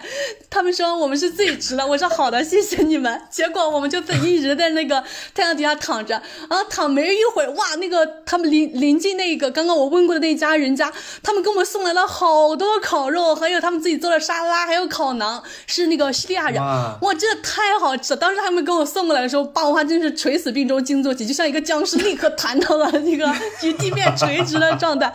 [0.48, 5.02] 他们说：“我们是自己吃的。”我说：“好的，谢谢你们。”结果我们就在一直在那个
[5.34, 18.16] 太阳底下躺着，然后躺没一会儿，哇，那个他们临临近那个刚刚我问过的那家人家，他们给我们送来了好多烤肉，还有他们自己做的沙拉，还有烤馕，是那个叙利亚人，哇，真的太好吃了。
[18.16, 23.26] 当时他们给我我送过来的时候，霸王花真是垂死病中惊坐起，就像一个僵尸，立刻弹到了那个
[23.62, 25.12] 与地面垂直的状态，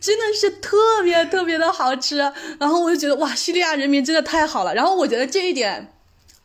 [0.00, 2.18] 真的是特别特别的好吃。
[2.58, 4.74] 然后我就觉得哇，叙利亚人民真的太好了。
[4.74, 5.92] 然后我觉得这一点。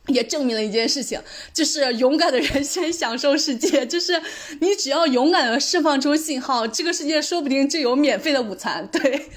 [0.08, 1.20] 也证明了一件事情，
[1.52, 3.84] 就是勇敢的人先享受世界。
[3.86, 4.20] 就是
[4.60, 8.88] 你只要勇敢的释放出信号，这个世界说不定就有免费的午餐。
[8.92, 9.28] 对，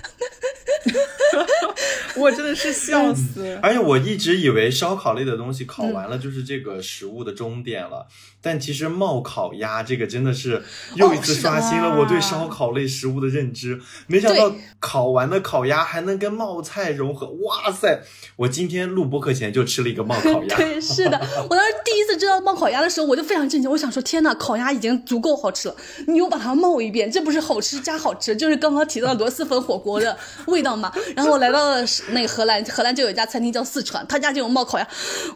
[2.16, 3.60] 我真的是笑死。
[3.62, 8.08] 而且我一直以为烧烤类的东西烤完了就是这个食物的终点了，
[8.42, 10.64] 但其实冒烤鸭这个真的是
[10.96, 13.80] 又一次刷新了我对烧烤类食物的认知。
[14.08, 18.02] 没想到烤完的烤鸭还能跟冒菜融合，哇塞！
[18.38, 20.56] 我今天录播课前就吃了一个冒烤鸭。
[20.58, 21.20] 对，是的，
[21.50, 23.70] 我当时第一次知道冒烤鸭的时候，我就非常震惊。
[23.70, 25.76] 我想说，天呐，烤鸭已经足够好吃了，
[26.08, 30.18] 你又把它冒一遍，这不是好吃加好吃，就是刚刚提到的螺蛳粉火锅的
[30.48, 30.92] 味道嘛？
[31.16, 34.88] 然后我来到了那个荷兰，荷兰就有一家餐厅叫四川，他家就有冒烤鸭。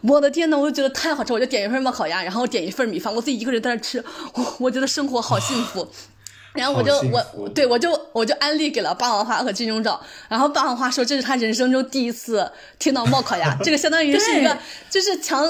[0.04, 4.04] 我的天呐，我就觉得太好吃，我就点一份冒烤鸭，然后点一份米饭，我自己一个人在那吃，
[4.36, 5.88] 我我觉得生活好幸福。
[6.54, 6.96] 然后我就
[7.36, 14.56] 我对我就我就安利给了霸王花和金钟罩，然后霸王花说这是他人生中第一次听到冒烤鸭， 这个相当于是一个
[14.88, 15.44] 就是强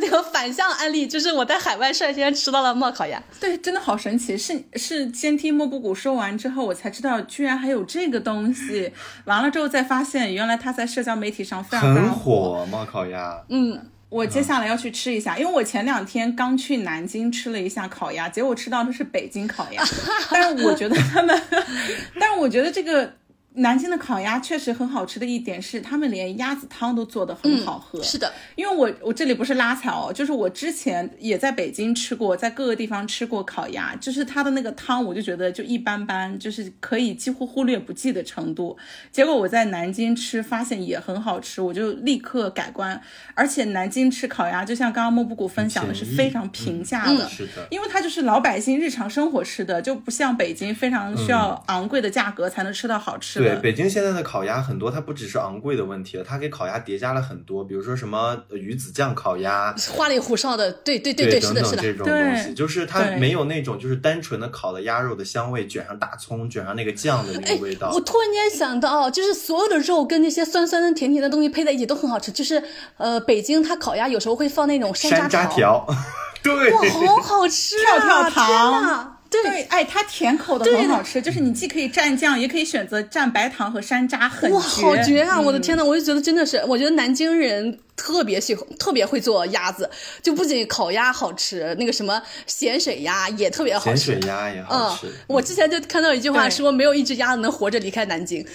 [0.00, 3.22] 那个反向安利，就是我在海外率先吃到了冒烤鸭。
[3.38, 8.92] 对，真的好神奇，是是先听莫布谷说完之后，我才知道居然还有这个东西，
[9.26, 13.80] 完了之后再发现原来他在社交媒体上非常很火冒烤鸭，嗯。
[14.08, 19.82] 我接下来要去吃一下，因为我前两天刚去南京吃了一下烤鸭，结果吃到的是北京烤鸭，
[20.30, 21.42] 但是我觉得他们，
[22.18, 23.12] 但是我觉得这个。
[23.54, 28.00] 南京的烤鸭确实很好吃的一点是，他们连鸭子汤都做得很好喝。
[28.00, 38.78] 是的，因为我我这里不是拉踩哦，就是我之前也在北京吃过，在各个地方吃过烤鸭，就是它的那个汤，我就觉得就一般般，就是可以几乎忽略不计的程度。
[39.10, 43.00] 结果我在南京吃，发现也很好吃，我就立刻改观。
[43.34, 53.37] 而且南京吃烤鸭，就像刚刚莫布谷分享的，是非常平价的，是的，因为它就是老百姓日常生活吃的，就不像北京非常需要昂贵的价格才能吃到好吃。
[53.38, 53.44] 是。
[53.44, 61.76] 对，北京现在的烤鸭很多，它不只是昂贵的问题了，它给烤鸭叠加了很多，比如说什么呃鱼子酱烤鸭，花里胡哨的，对对对对，是的，是的。
[61.76, 67.90] 等等这种东西，就是它没有那种就是单纯的烤的鸭肉的香味，卷上大葱，卷上那个酱的那哎个味道。
[67.92, 72.32] 我突然间想到，就是所有的肉跟那些酸酸的、甜甜的东西配在一起都很好吃。
[72.32, 72.62] 就是
[72.96, 75.86] 呃，北京它烤鸭有时候会放那种山山楂条，
[76.42, 77.98] 对，哇，好好吃啊！
[78.00, 85.36] 跳跳糖对对，哎，它甜口的很好吃，就是你既可以蘸酱，也可以选择蘸白糖和山楂，很哇，好绝啊！
[85.38, 89.90] 嗯我的天呐，我就觉得真的是，我觉得南京人特别喜欢，特别会做鸭子，
[90.22, 94.22] 就不仅烤鸭好吃，那个什么咸水鸭也特别好吃咸。
[94.22, 98.46] 水鸭也好嗯吃。，我之前就看到一句话说，没有一只鸭子能活着离开南京。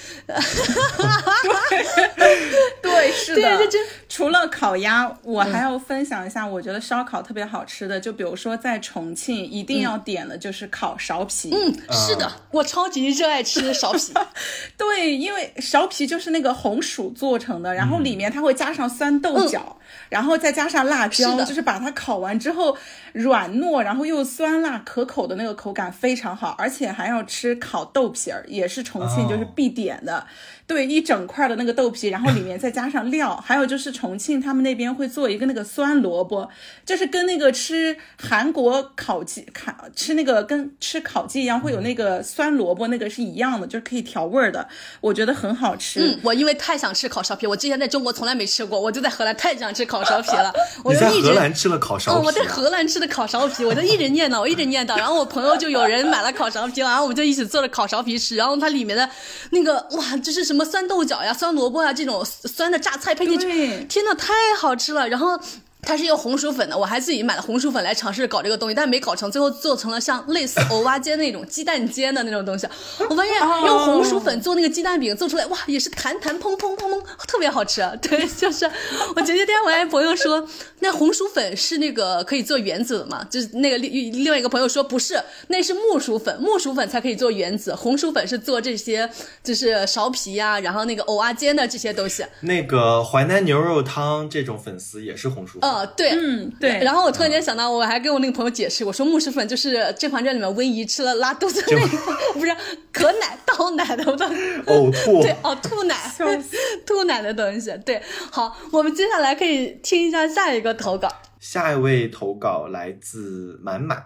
[2.81, 3.41] 对，是的。
[3.41, 11.51] 对这真除了烤鸭，我还要分享一下，我觉得烧烤特别好吃的，就比如说在重庆一定要点的就是烤苕皮。
[11.51, 14.13] 嗯，是的，我超级热爱吃苕皮。
[14.77, 19.77] 对，因为苕皮就是那个红薯做成的，然后里面它会加上酸豆角，
[20.09, 22.77] 然后再加上辣椒，是就是把它烤完之后
[23.13, 30.25] 软糯，然后又酸辣可口的那个口感非常好，而且还要吃烤豆皮儿，也是重庆就是必点的。
[30.65, 36.49] 对，一整块的那个豆皮，然后里面再加上料，还有就是重庆他们那边会做一个那个酸萝卜，
[36.85, 44.65] 就是跟那个吃韩国烤鸡、烤吃那个跟吃烤鸡一样，会有那个酸萝卜，那个是一样的，就是可以调味儿的，
[45.01, 45.99] 我觉得很好吃。
[45.99, 50.53] 嗯，我因为太想吃烤苕皮，我之前在中国从来没吃过，我就在荷兰太想吃烤苕皮了，
[50.83, 52.47] 我在就一直荷兰吃了烤苕哦，皮、我在啊？
[52.49, 59.09] 荷兰吃的烤苕皮，我就一直念叨，我一直念叨，然后我朋友就有人买了烤苕皮了，然后我们就一起做了烤苕皮吃，然后它里面的
[59.51, 65.39] 那个哇，就是什么酸豆角呀、酸萝卜啊这种酸的榨菜配进去，天呐，太好吃了，然后。
[65.85, 72.67] 它是用红薯粉的，我还自己买了红薯粉来尝试搞这个东西，但没搞成，最后做成了像类似藕蛙煎那种鸡蛋煎的那种东西。
[73.09, 73.33] 我发现
[73.65, 77.81] 用红薯粉做那个鸡蛋饼做出来，哇，也是弹弹砰砰砰砰，特别好吃。
[78.01, 78.69] 对，就是
[79.15, 80.47] 我前几天我还朋友说，
[80.79, 83.23] 那红薯粉是那个可以做原子的嘛？
[83.29, 83.91] 就是那个另
[84.23, 89.09] 另外一个朋友说不是，那是木薯粉，木薯粉才可以做原子，红薯粉是做这些
[89.43, 92.25] 就是苕皮呀、然后那个藕蛙煎的这些东西。
[92.41, 95.69] 那个淮南牛肉汤这种粉丝也是红薯粉。
[95.69, 96.83] 呃，对，嗯，对。
[96.83, 101.97] 然后我突然间想到，我还跟我那个朋友解释，我说木薯粉就是《甄嬛传》里面温宜吃了拉肚子的那个，
[102.39, 102.55] 不是
[102.91, 104.25] 可奶倒奶的，我都
[104.65, 105.21] 呕吐。
[105.21, 105.95] 对哦，吐奶，
[106.85, 107.71] 吐奶的东西。
[107.85, 108.01] 对，
[108.31, 111.09] 好，我们接下来可以听一下下一个投稿。
[111.39, 114.05] 下一位投稿来自满满，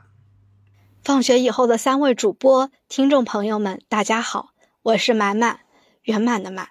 [1.03, 4.49] 放学以后的三位主播、听众朋友们，大家好，
[4.81, 5.59] 我是满满，
[6.03, 6.69] 圆满的满。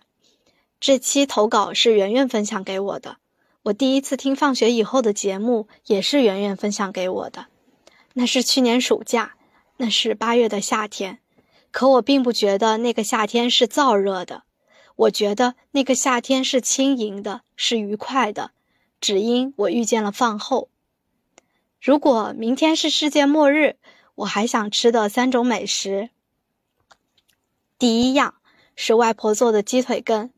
[0.81, 3.17] 这期投稿是圆圆分享给我的。
[3.67, 7.47] 我第一次听放学以后的节目，也是圆圆分享给我的。
[8.12, 9.35] 那是去年暑假，
[9.79, 11.19] 那是八月的夏天。
[11.73, 14.45] 可我并不觉得那个夏天是燥热的，
[14.95, 18.53] 我觉得那个夏天是轻盈的，是愉快的，
[19.01, 20.69] 只因我遇见了饭后。
[21.81, 23.75] 如果明天是世界末日，
[24.14, 26.11] 我还想吃的三种美食。
[27.81, 28.37] 第一样
[28.77, 30.31] 是外婆做的鸡腿羹。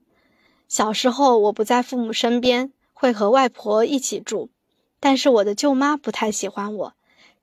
[0.67, 4.51] 小时候我不在父母身边，会和外婆一起住，
[4.99, 6.95] 但是我的舅妈不太喜欢我，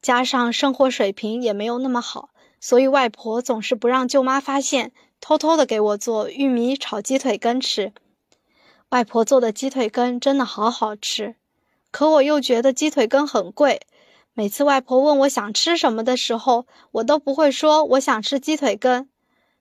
[0.01, 4.91] 加上生活水平也没有那么好，所以外婆总是不让舅妈发现，
[5.21, 7.93] 偷偷的给我做玉米炒鸡腿羹吃。
[8.89, 11.35] 外婆做的鸡腿羹真的好好吃，
[11.89, 13.79] 可我又觉得鸡腿羹很贵。
[14.33, 19.07] 每次外婆问我想吃什么的时候，我都不会说我想吃鸡腿羹，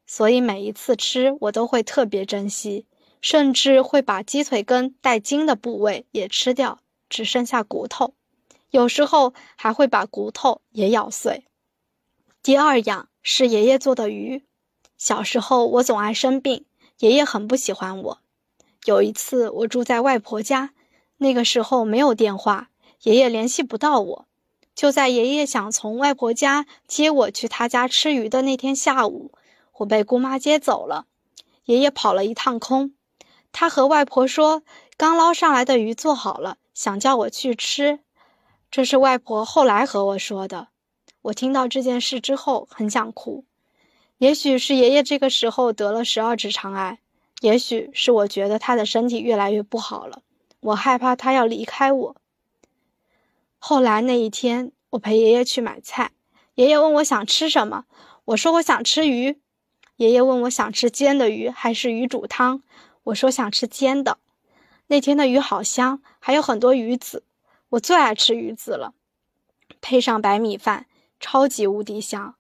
[0.09, 2.85] 所以每一次吃我都会特别珍惜，
[3.25, 8.13] 甚至会把鸡腿根带筋的部位也吃掉，只剩下骨头，
[8.69, 11.47] 有时候还会把骨头也咬碎。
[12.43, 14.45] 第二样是爷爷做的鱼，
[14.99, 16.67] 小时候我总爱生病，
[16.99, 18.19] 爷爷很不喜欢我。
[18.85, 20.75] 有一次我住在外婆家，
[21.17, 22.69] 那个时候没有电话，
[23.05, 24.27] 爷爷联系不到我。
[24.75, 29.33] 就在爷爷想从外婆家接我去他家吃鱼的那天下午，
[29.79, 31.07] 我被姑妈接走了。
[31.65, 32.93] 爷爷跑了一趟空，
[33.55, 34.65] 他和外婆说
[34.97, 38.01] 刚捞上来的鱼做好了，想叫我去吃。
[38.69, 40.69] 这是外婆后来和我说的。
[41.23, 43.45] 我听到这件事之后很想哭。
[44.19, 46.99] 也许是爷爷这个时候得了十二指肠癌，
[47.43, 50.23] 也许是我觉得他的身体越来越不好了，
[50.59, 52.17] 我害怕他要离开我。
[53.61, 56.11] 后来那一天，我陪爷爷去买菜，
[56.57, 57.85] 爷爷问我想吃什么，
[58.25, 59.39] 我说我想吃鱼。
[59.97, 62.65] 爷爷问我想吃煎的鱼还是鱼煮汤，
[63.05, 64.19] 我说想吃煎的。
[64.89, 67.23] 那天的鱼好香，还有很多鱼籽，
[67.71, 68.93] 我最爱吃鱼籽了，
[69.81, 70.87] 配上白米饭，
[71.19, 72.35] 超级无敌香。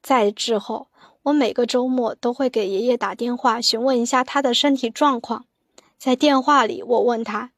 [0.00, 0.88] 在之后，
[1.24, 5.44] 我每个周末都会给爷爷打电话询问一下他的身体状况。
[5.96, 7.50] 在电话里，我问他：“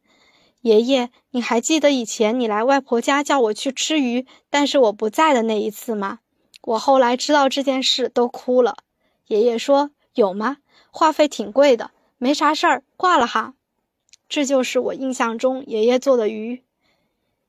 [0.63, 6.21] 爷爷，你还记得以前你来外婆家叫我去吃鱼，但是我不在的那一次吗？”
[6.63, 8.77] 我后来知道这件事都哭了。
[9.27, 10.57] 爷爷说：“有吗？
[10.91, 11.91] 话费挺贵的，
[12.23, 13.55] 没啥事儿，挂了哈。”
[14.29, 16.63] 这就是我印象中爷爷做的鱼。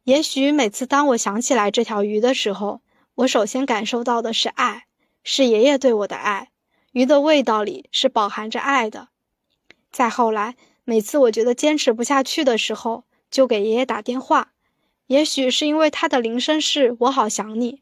[0.06, 2.80] 也许每次当我想起来这条鱼的时候，
[3.16, 4.86] 我首先感受到的是爱，
[5.24, 6.50] 是爷爷对我的爱。
[6.94, 9.10] 鱼的味道里是饱含着爱的。
[9.92, 10.56] 再后来，
[10.86, 14.54] 每次我觉得坚持不下去的时候，就给爷爷打电话。
[15.08, 17.82] 也许是因为他的铃声是我好想你，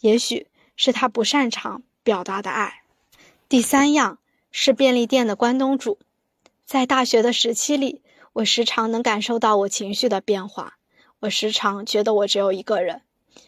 [0.00, 2.82] 也许是他不擅长表达的爱。
[3.48, 4.18] 第三样
[4.52, 5.98] 是便利店的关东煮。
[6.66, 8.02] 在大学的时期里。
[8.32, 10.74] 我时常能感受到我情绪的变化，
[11.20, 13.00] 我时常觉得我只有一个人，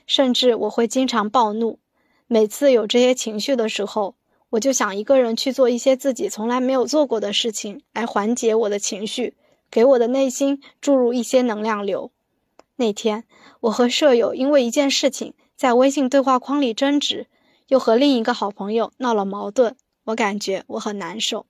[0.06, 1.78] 甚至我会经常暴怒。
[2.26, 4.14] 每次有这些情绪的时候，
[4.48, 9.36] 我就想一个人去做一些自己从来没有做过的事情，来缓解我的情绪，
[9.70, 12.10] 给我的内心注入一些能量流。
[12.76, 13.24] 那天，
[13.60, 17.26] 我和舍友因为一件事情在微信对话框里争执，
[17.66, 21.44] 又和另一个好朋友闹了矛盾，我感觉我很难受，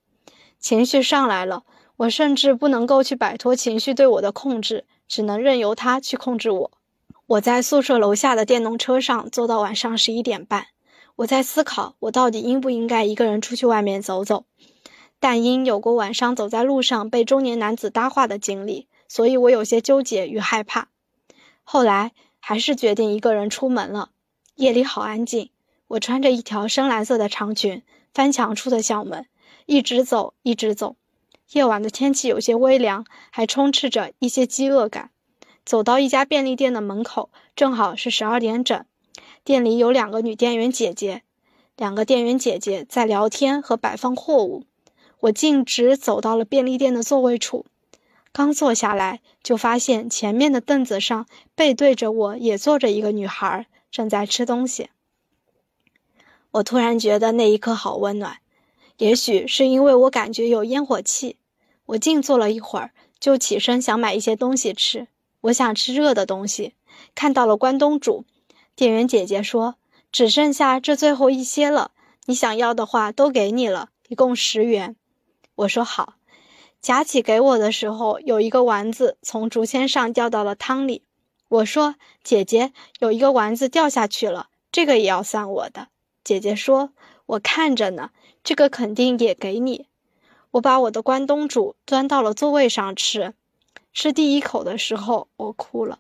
[0.59, 1.65] 情绪上来了。
[1.97, 6.71] 我甚至不能够去摆脱情绪对我的控制，只能任由它去控制我。
[7.27, 10.69] 我在宿舍楼下的电动车上坐到晚上十一点半，
[11.17, 14.45] 我在思考我到底应不应该一个人出去外面走走。
[15.19, 20.89] 但因有过晚上走在路上被中年男子搭话的经历，所以我有些纠结与害怕。
[21.65, 24.11] 后来还是决定一个人出门了。
[24.55, 25.51] 夜里好安静，
[25.89, 27.83] 我穿着一条深蓝色的长裙，
[28.15, 29.27] 翻墙出的校门，
[29.71, 30.97] 一直走，一直走。
[31.53, 35.11] 夜晚的天气有些微凉，还充斥着一些饥饿感。
[35.63, 38.83] 走到一家便利店的门口，正好是十二点整。
[39.45, 41.21] 店里有两个女店员姐姐，
[41.77, 44.65] 两个店员姐姐在聊天和摆放货物。
[45.21, 47.67] 我径直走到了便利店的座位处，
[48.33, 54.89] 刚坐下来，就发现前面的凳子上背对着我也坐着一个女孩，正在吃东西。
[56.53, 58.39] 我突然觉得那一刻好温暖。
[58.99, 61.37] 也许是因为我感觉有烟火气，
[61.87, 62.91] 我静坐了一会儿，
[63.21, 65.07] 就起身想买一些东西吃。
[65.43, 66.75] 我想吃热的东西，
[67.15, 68.25] 看到了关东煮。
[68.75, 69.77] 店员姐姐说
[70.11, 71.93] ：“只剩下这最后一些了，
[72.27, 74.97] 你想要的话都给你了，一共十元。”
[75.55, 76.15] 我说好。
[76.81, 81.05] 夹起给我的时候，有一个丸子从竹签上掉到了汤里。
[81.47, 81.95] 我说
[82.25, 85.87] ：“姐姐，有一个丸子掉下去了，这个也要算我的。”
[86.25, 86.91] 姐姐说
[87.27, 88.11] ：“我看着呢。”
[88.43, 89.87] 这个肯定也给你。
[90.53, 93.35] 我把我的关东煮端到了座位上吃，
[93.93, 95.99] 吃第一口的时候我哭了。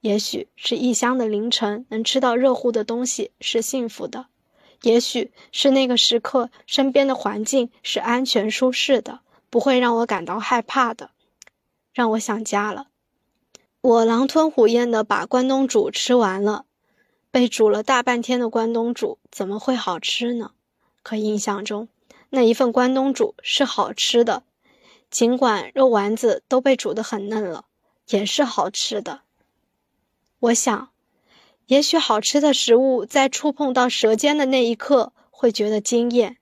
[0.00, 4.28] 也许是异乡的凌晨能吃到热乎的东西是幸福的，
[4.80, 9.20] 也许是那个时刻身边的环境是安全舒适的，
[9.50, 11.10] 不会让我感到害怕的，
[11.92, 12.86] 让我想家了。
[13.82, 16.64] 我狼吞虎咽的把关东煮吃完了，
[17.30, 20.52] 被煮了大半天的关东煮怎么会好吃呢？
[21.02, 21.88] 可印象中，
[22.28, 24.42] 那一份关东煮是好吃的，
[25.10, 27.64] 尽管肉丸子都被煮得很嫩了，
[28.08, 29.22] 也是好吃的。
[30.38, 30.90] 我想，
[31.66, 36.36] 也许好吃的食物在触碰到舌尖的那一刻会觉得惊艳，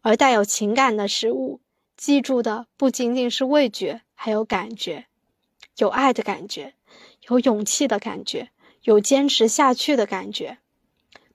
[0.00, 1.60] 而带有情感的食物，
[1.96, 5.06] 记住的不仅仅是味觉，还有感觉，
[5.76, 6.74] 有爱的感觉，
[7.28, 8.50] 有勇气的感觉，
[8.82, 10.58] 有坚持下去的感觉。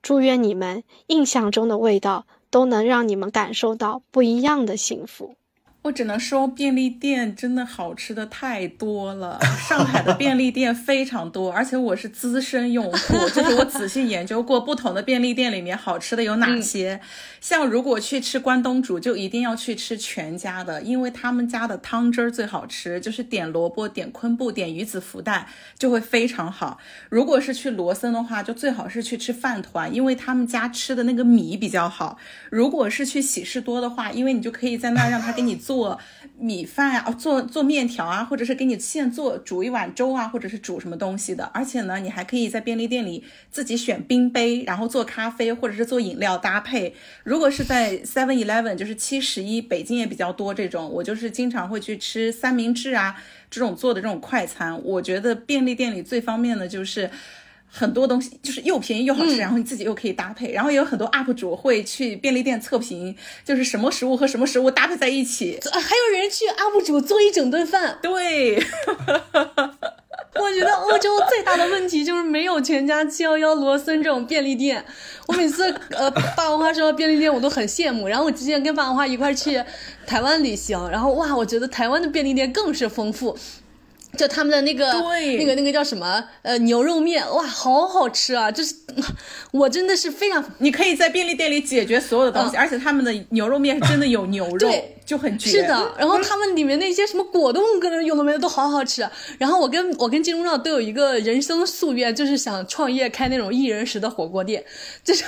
[0.02, 2.26] 祝愿你们印象中的味道。
[2.50, 5.36] 都能让你们感受到不一样的幸福。
[5.82, 9.40] 我只能说，便利店真的好吃的太多了。
[9.66, 17.00] 上海的便利店非常多，而且我是资深用户，就是我仔细研究过不同的便利店里面好吃的有哪些。
[17.40, 26.78] 像如果去吃关东煮，就一定要去吃全家的，因为他们家的汤汁儿最好吃，就是点萝卜、点昆布、点鱼子福袋就会非常好。
[27.08, 32.18] 如果是去罗森的话，就最好是去吃饭团，因为他们家吃的那个米比较好。
[32.50, 35.58] 如果是去喜事多的话，因为你就可以在那儿让他给你。
[35.69, 36.00] 做做
[36.36, 41.44] 米饭啊，做做面条啊，或者是给你现做煮一碗粥啊，或者是煮什么东西的。
[41.54, 46.92] 而且呢，你还可以在便利店里自己选冰杯，然后做咖啡或者是做饮料搭配。
[47.22, 53.14] 如果是在 Seven Eleven，就是七十一，北京也比较多这种，我就是经常会去吃三明治啊，
[53.48, 54.82] 这种做的这种快餐。
[54.82, 57.08] 我觉得便利店里最方便的就是。
[57.72, 67.98] 很多东西就是又便宜又好吃，然后你自己又可以搭配，然后也有很多 UP 主会去便利店测评，就是什么食物和什么食物搭配在一起，还有人去 UP 主做一整顿饭。
[68.02, 68.56] 对，
[70.34, 74.84] 我觉得欧洲最大的问题就是没有全家七幺幺、罗森这种便利店。
[75.28, 78.08] 我每次呃，霸王花说到便利店，我都很羡慕。
[78.08, 79.62] 然后我之前跟霸王花一块去
[80.06, 83.38] 台湾旅行，然后哇，我觉得台湾的便利店更是丰富。
[84.16, 85.36] 就他们的那个对。
[85.36, 86.24] 那个那个叫什么？
[86.42, 88.50] 呃牛肉面哇，好好吃啊！
[88.50, 88.74] 就是
[89.52, 94.58] 我真的是非常你可以在便利店里解决所有的东西，而且他们的牛肉面是真的有牛肉。
[94.58, 95.50] 对，就很绝。
[95.50, 99.04] 是的，然后他们里面那些什么果冻跟有的没的都好好吃。
[99.38, 104.64] 然后我跟我跟金钟罩都有一个人生夙愿，就是想创业开那种一人食的火锅店，
[105.02, 105.24] 就是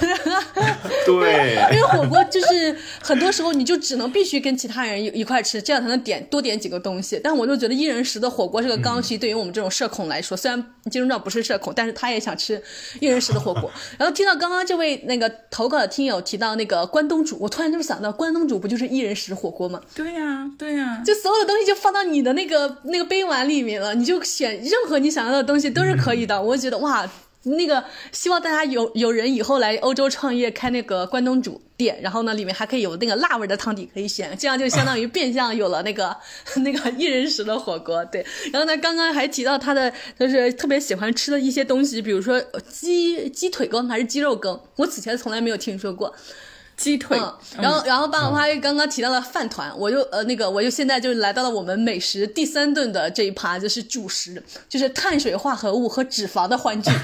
[1.05, 7.21] 对，因为火锅就是很多时候你就只能必须跟其他人一一块吃，这样才能点多点几个东西。
[7.25, 12.63] 但我就觉得一人食的火锅是个刚需，对于我们这种社恐来说，虽然金钟罩不是社恐，但是他也想吃
[13.01, 13.69] 一人食的火锅。
[13.99, 19.72] 然后听到刚刚这位那个投稿的听友提到那个关东煮，我突然就想到关东煮不就是一人食火锅吗？
[19.95, 26.43] 对呀、对呀、就所有的东西就放到你的那个那个杯碗里面了，你就选任何你想要的东西都是可以的。
[26.43, 27.09] 我觉得哇，
[27.45, 36.17] 那个希望大家有有人以后来欧洲创业开那个关东煮店，然后呢里面还可以有那个辣味的汤底可以选，这样就相当于变相有了那个
[36.63, 38.05] 那个一人食的火锅。
[38.05, 46.15] 对，然后呢刚刚还提到他的就是特别喜欢吃的一些东西，比如说呃鸡鸡腿羹还是鸡肉羹，我此前从来没有听说过。
[46.83, 56.91] 鸡腿，嗯，然后然后霸王花刚刚提到了饭团，我就呃那个我就现在就来到了我们美食第三顿的这一趴，就是主食，就是碳水化合物和脂肪的欢聚。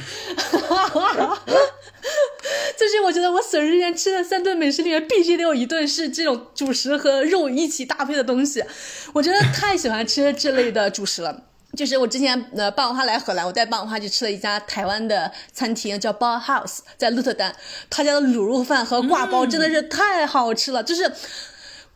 [2.76, 8.64] 就是我觉得我损失前吃的三顿美食里面，必须得有一顿是这种主食和肉一起搭配的东西，
[9.12, 11.44] 我真的太喜欢吃这类的主食了。
[11.76, 17.54] 就是我之前呃霸王花来荷兰，我带霸王花去吃了一家台湾的餐厅，叫 Bar House，在鹿特丹，
[17.90, 21.12] 他家的卤肉饭和挂包真的是太好吃了，就是。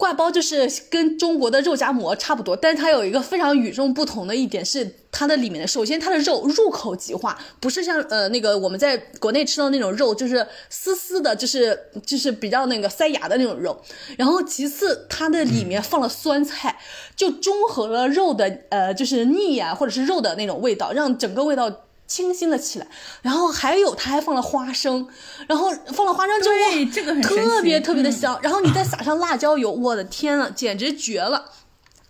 [0.03, 13.81] 挂包就是跟中国的肉夹馍差不多，但是它有一个非常与众不同的一点是它的里面的，首先它的肉入口即化，不是像呃那个我们在国内吃到那种肉就是丝丝的，就是就是比较那个塞牙的那种肉。
[14.19, 16.77] 然后其次它的里面放了酸菜，
[17.15, 21.73] 就中和了肉的呃就是腻啊或者是肉的那种味道，让整个味道。
[22.13, 22.87] 清新了起来，
[23.23, 25.09] 然后还有它还放了花生，
[25.49, 26.55] 然后放了花生之后，
[26.93, 28.13] 这个很特别特别的嗯。
[28.13, 31.51] 香，然后你再撒上辣椒油，我的天呐，简直绝了！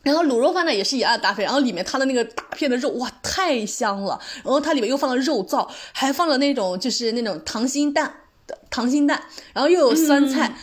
[0.02, 8.12] 然后卤肉饭呢也是一样的搭配，然后里面它的那个大片的肉哇太香了，然后它里面又放了肉燥，还放了那种就是那种溏心蛋
[8.48, 9.22] 的溏心蛋，
[9.52, 10.48] 然后又有酸菜。
[10.48, 10.54] 嗯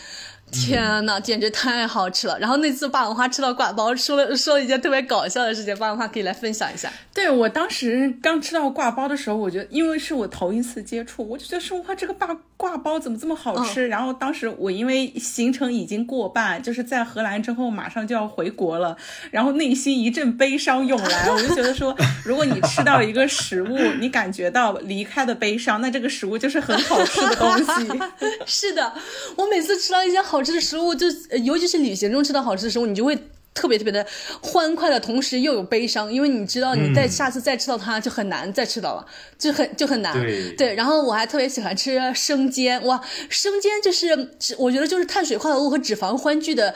[0.51, 2.37] 天呐，简直太好吃了！
[2.39, 6.91] 然后那次霸王花吃到挂包，说了说了一件特别搞笑的事情，霸王花可以来分享一下。
[7.13, 13.87] 对我当时刚吃到挂包的时候，我觉得因为是我头一次接触，我就觉得说哇，这个挂挂包怎么这么好吃？
[13.87, 18.95] 然后当时我因为行程已经过半，就是在荷兰之后马上就要回国了，
[19.31, 27.87] 然后内心一阵悲伤涌来，我就觉得说，如果你吃到一个食物，你感觉到离开的悲伤，那这个食物就是很好吃的东西。
[28.45, 28.93] 是的，
[29.35, 33.15] 我每次吃到一些好吃的食物，就呃尤其是旅行中吃到好吃的食物，你就会
[33.53, 34.05] 特别特别的
[34.41, 39.05] 欢快的同时又有悲伤，因为你知道你再下次再吃到它就很难再吃到了，
[39.37, 40.13] 就很就很难。
[40.57, 44.07] 对然后我还特别喜欢吃生煎，哇，生煎就是
[44.39, 46.73] 是我觉得就是碳水化合物和脂肪欢聚的。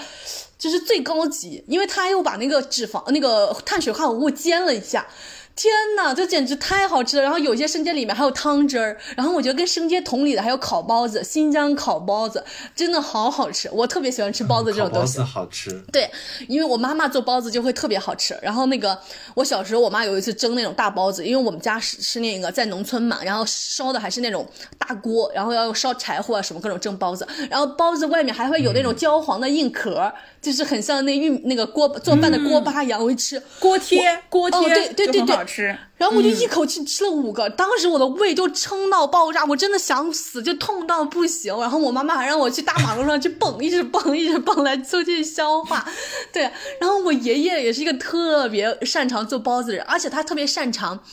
[0.55, 5.05] 就是最高级，因为它又把那个脂肪、那个碳水化合物煎了一下，
[5.55, 7.23] 天呐，这简直太好吃了！
[7.23, 12.43] 然后有些生煎里面还有汤汁儿，然后我觉得跟生煎同理的还有烤包子，新疆烤包子
[12.75, 15.19] 真的好好吃，我特别喜欢吃包子这种东西。
[15.19, 16.09] 烤包子好吃，对，
[16.47, 18.35] 因为我妈妈做包子就会特别好吃。
[18.41, 18.97] 然后那个
[19.35, 24.47] 我小时候，我妈有一次蒸那种大包子，因为我们家是是那个在农村嘛，然后烧的还是那种
[24.79, 30.11] 大锅，然后要用烧柴火啊什么各种蒸包子，然后包子外面还会有那种焦黄的硬壳，
[30.41, 33.01] 就是很像那玉那个锅做饭的锅巴一样。
[33.03, 35.77] 我一吃锅贴，锅贴，哦对对对对吃。
[35.97, 41.57] 然后我就一口气吃了五个，当时我的胃就撑到爆炸，我真的想死，就痛到不行。
[41.59, 45.85] 然后我妈妈还让我去大马路上去蹦，一直蹦，一直蹦来促进消化。
[46.31, 46.43] 对，
[46.79, 51.03] 然后我爷爷也是一个特别擅长做包子的人，而且他特别擅长，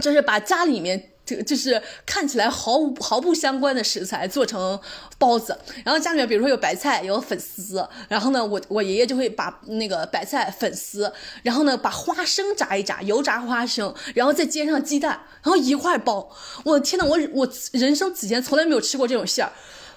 [0.00, 1.10] 就是把家里面。
[1.28, 4.80] 这个就是看起来毫无毫不相关的食材做成
[5.18, 16.34] 包子，然后家里面比如说有白菜有粉丝，然后呢我我爷爷就会把那个白菜粉丝，然后呢把花生炸一炸，油炸花生，然后再煎上鸡蛋，然后一块包。
[16.64, 19.52] 我的天呐，我我人生此前从来没有吃过这种馅儿。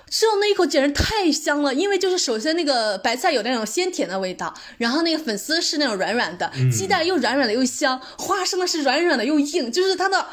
[0.10, 10.28] 吃到那一口简直太香了，因为就是首先那个白菜有那种鲜甜的味道，然后那个粉丝是那种软软的，鸡蛋又软软的又香，花生呢是软软的又硬，就是它的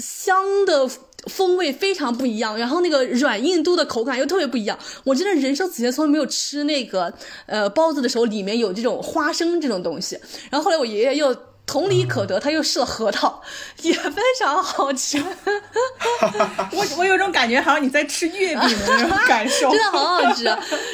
[0.00, 0.88] 香的
[1.26, 4.78] 风味非常不一样，然后那个软硬度的口感又特别不一样。
[5.04, 7.12] 我真的人生此前从来没有吃那个
[7.46, 10.18] 呃包子的时候里面有这种花生这种东西。
[10.50, 11.36] 然后后来我爷爷又
[11.68, 13.42] 同理可得，他又试了核桃，
[13.82, 15.22] 也非常好吃。
[16.72, 20.44] 我我有种感觉，好像你在吃月饼的那种感受， 真的好好吃。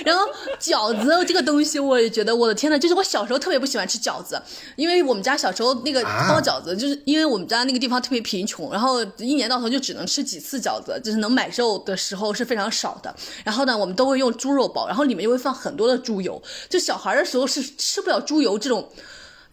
[0.05, 0.27] 然后
[0.61, 4.43] 饺子这个东西，我也觉得我的天呐，就是我小时候特别不喜欢吃饺子，
[4.75, 13.15] 因为我们家小时候那个包饺子，就是因为我们家那个地方特别贫穷，然后一年到头就只能吃几次饺子，就是能买肉的时候是非常少的。
[13.45, 18.91] 然后呢，我们都会用猪肉包，然后里面又会放很多的猪油，就小孩的时候是吃不了猪油这种。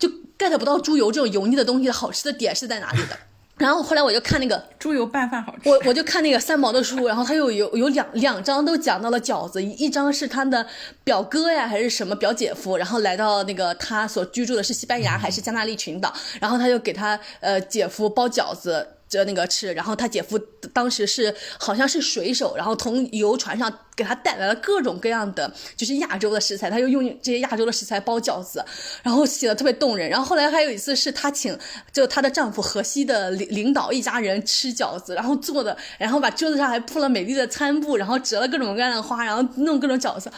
[0.01, 3.17] 就 get 不到猪油这种油腻的东西的好吃的点是在哪里的。
[3.57, 10.65] 然后后来我就看那个猪油拌饭好吃，我我就看那个三毛的书，然后他又有有两两章都讲到了饺子，一章是他的
[11.03, 18.87] 表哥呀还是什么表姐夫，然后来到那个他所居住的是西班牙还是加纳利群岛，然后他就给他呃姐夫包饺子。
[19.11, 20.39] 就那个吃，然后他姐夫
[20.71, 28.63] 当时是好像是水手，然后从游船上给他带来了各种各样的就是亚洲的食材，他又用这些亚洲的食材包饺子，
[29.03, 30.09] 然后写的特别动人。
[30.09, 31.57] 然后后来还有一次是他请
[31.91, 40.31] 就她的丈夫河西的领领导一家人吃饺子，然后做的，然后把桌子上还铺了美丽的餐布，然后折了各种各样的花，然后弄各种饺子。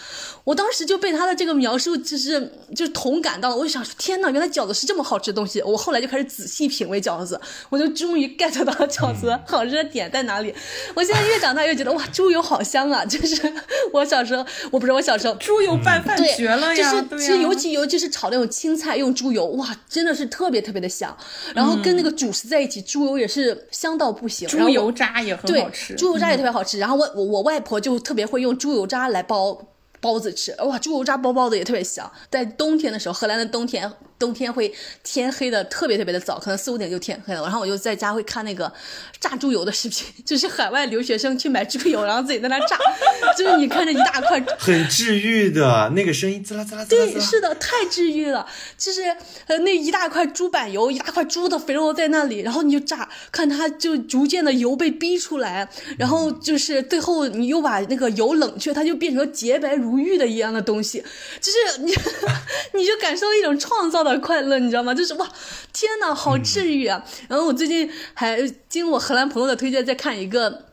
[0.45, 5.61] 我当时就被他的这个描述就是就同感到了，我就想说天呐，原来饺子是这么好吃的东西。
[5.61, 7.39] 我后来就开始仔细品味饺子，
[7.69, 8.53] 我就终于 get。
[8.63, 10.53] 到了饺子好吃的点在哪里？
[10.93, 13.03] 我现在越长大越觉得哇，猪油好香啊！
[13.03, 13.42] 就是
[13.93, 16.91] 我小时候，我不是我小时候，猪油拌饭绝了呀！
[16.91, 21.15] 就是其实尤其尤其是炒那种青菜用猪油，哇，真的是特别特别的香。
[21.53, 24.47] 然后跟那个主食在一起，猪油也是香到不行。
[24.47, 26.79] 猪油渣也很好吃，猪油渣也特别好吃。
[26.79, 29.57] 然后我我我外婆就特别会用猪油渣来包
[29.99, 32.11] 包子吃，哇，猪油渣包包子也特别香。
[32.29, 33.91] 在冬天的时候，荷兰的冬天。
[34.23, 34.73] 冬天会
[35.03, 37.41] 天黑的特别特别的早，可能四五点就天黑了。
[37.41, 38.71] 然后我就在家会看那个
[39.19, 42.77] 榨猪油的视频，就是海外留学生去买猪油，然后自己在那榨，
[43.37, 47.05] 就是你看着一大块，很治愈的那个声音，滋啦滋啦滋啦。
[47.05, 48.47] 对，是的，太治愈了。
[48.77, 49.01] 就是
[49.47, 55.67] 呃那一大块猪板油，一大块猪的肥肉在那里，然后你就榨，看它就逐渐的油被逼出来，
[55.97, 61.03] 然后就是最后你又把那个油冷却，它就变成洁白如玉的一样的东西，
[61.41, 61.93] 就是你
[62.79, 64.12] 你就感受一种创造的。
[64.19, 64.93] 快乐，你知道吗？
[64.93, 65.27] 就是哇，
[65.71, 67.03] 天哪，好治愈啊！
[67.27, 70.65] 然后我最近还经我荷兰朋友的推荐，在看一个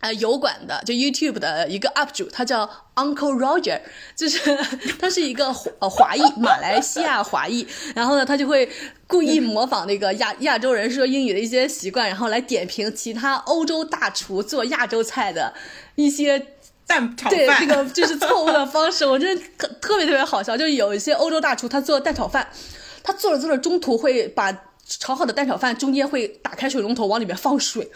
[0.00, 3.80] 呃油管的，就 YouTube 的一个 UP 主，他叫 Uncle Roger，
[4.14, 4.38] 就是
[5.00, 5.46] 他是一个
[5.80, 7.66] 呃华裔，马来西亚华裔。
[7.94, 8.68] 然后呢，他就会
[9.06, 15.52] 故意模仿那个亚亚洲人说英语的一些习惯，然后来点评其他欧洲大厨做亚洲菜的
[15.96, 16.38] 一些
[16.86, 17.38] 蛋炒饭。
[17.38, 20.56] 对，这个就是错误的方式，我真的特特别特别好笑。
[20.56, 22.48] 就有一些欧洲大厨，他做蛋炒饭。
[23.08, 24.52] 他做着做着，中途会把
[24.86, 27.90] 炒好的蛋炒饭中间会打开水龙头，往里面放水。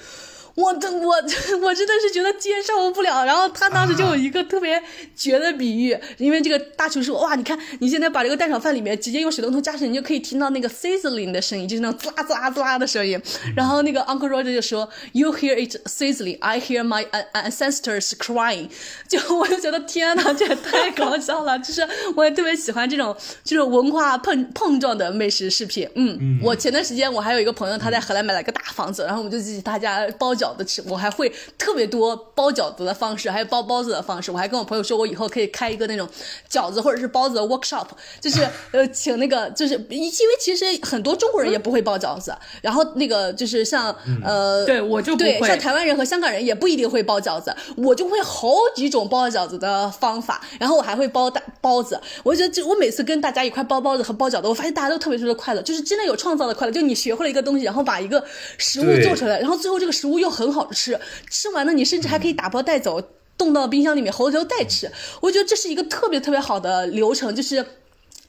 [0.54, 1.14] 我这我
[1.62, 4.82] 我真的是觉得接受不了，然后他当时就有一个特别
[5.16, 13.18] 绝的比喻，因为这个大厨说哇，你看你现在把这个蛋炒饭里面直接用水龙头加水，你就可以听到那个 sizzling 的声音，就是那种滋啦滋啦滋啦的声音。
[13.56, 18.68] 然后那个 Uncle Roger 就说 You hear it sizzling, I hear my ancestors crying。
[19.08, 25.88] 就我就觉得天哪，这也太搞笑了，就是我也特别喜欢这种就是文化碰碰撞的美食视频。
[25.94, 30.34] 嗯，我前段时间我还有一个朋友他在荷兰买了个大房子，然后我们就去他家包。
[30.42, 34.32] 饺子吃，我还会特别多包饺子的方式，还有包包子的方式。
[34.32, 36.08] 我还跟我朋友说，我以后可以开一个那种
[36.50, 37.86] 饺子或者是包子的 workshop，
[38.20, 40.10] 就是 呃，请那个就是因为
[40.40, 43.94] 其实很多中国人也不会包饺子，然后那个就是像
[44.24, 52.00] 呃，对我就对像台湾人和香港人也不一定会包饺子，我就会好几种包饺子的方法，然后我还会包大包子。
[52.24, 58.24] 我觉得就我每次跟大家一块包包子和包饺子，我发现大家都特别特别快乐，就是真的有创造的快乐，就你学会了一个东西，然后把一个
[58.58, 60.31] 食物做出来，然后最后这个食物又。
[60.32, 60.98] 很好吃，
[61.30, 63.00] 吃完了你甚至还可以打包带走，
[63.36, 64.90] 冻到冰箱里面，回头再吃。
[65.20, 67.64] 我觉得这是一个特别特别好的流程，就是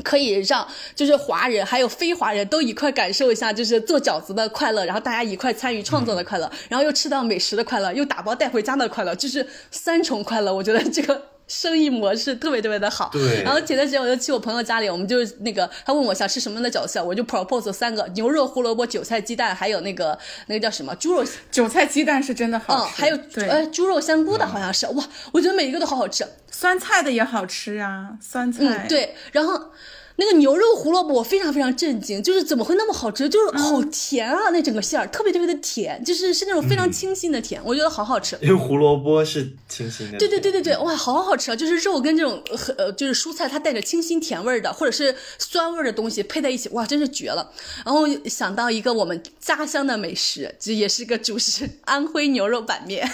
[0.03, 10.53] 可以让就是华人还有非华人都一块感受一下，就是做饺子的快乐，然后大家一块参与创作的快乐，然后又吃到美食的快乐，又打包带回家的快乐，就是三重快乐。
[10.53, 11.32] 我觉得这个。
[11.53, 13.43] 生意模式特别特别的好，对。
[13.43, 20.17] 然后前段时间我就去我朋友家里，我们就那个他问我想吃什么样的饺子，我就 propose 三个牛肉、胡萝卜、韭菜、鸡蛋，还有那个
[20.47, 21.23] 那个叫什么猪肉。
[21.51, 26.25] 韭菜鸡蛋是真的好吃，还有呃猪肉香菇的好像是哇，我觉得每一个都好好吃。
[26.49, 28.59] 酸菜的也好吃啊，酸菜。
[28.61, 29.71] 嗯，对，然后。
[30.15, 33.27] 那个牛肉胡萝卜我非常非常震惊，就是怎么会那么好吃？
[33.27, 38.37] 就是好甜啊，那整个馅儿特别特别的甜，就是是那种非常清新的甜，我觉得好好吃。
[38.41, 40.17] 因为胡萝卜是清新的。
[40.17, 41.55] 对对对对对，哇，好好吃啊！
[41.55, 42.43] 就是肉跟这种
[42.77, 47.51] 呃就是蔬菜，它带着清新甜味儿的，或者是酸味儿的东西配在一起，哇，真是绝了。
[47.85, 53.09] 然后想到一个我们家乡的美食，这也是个主食—— 安徽牛肉板面。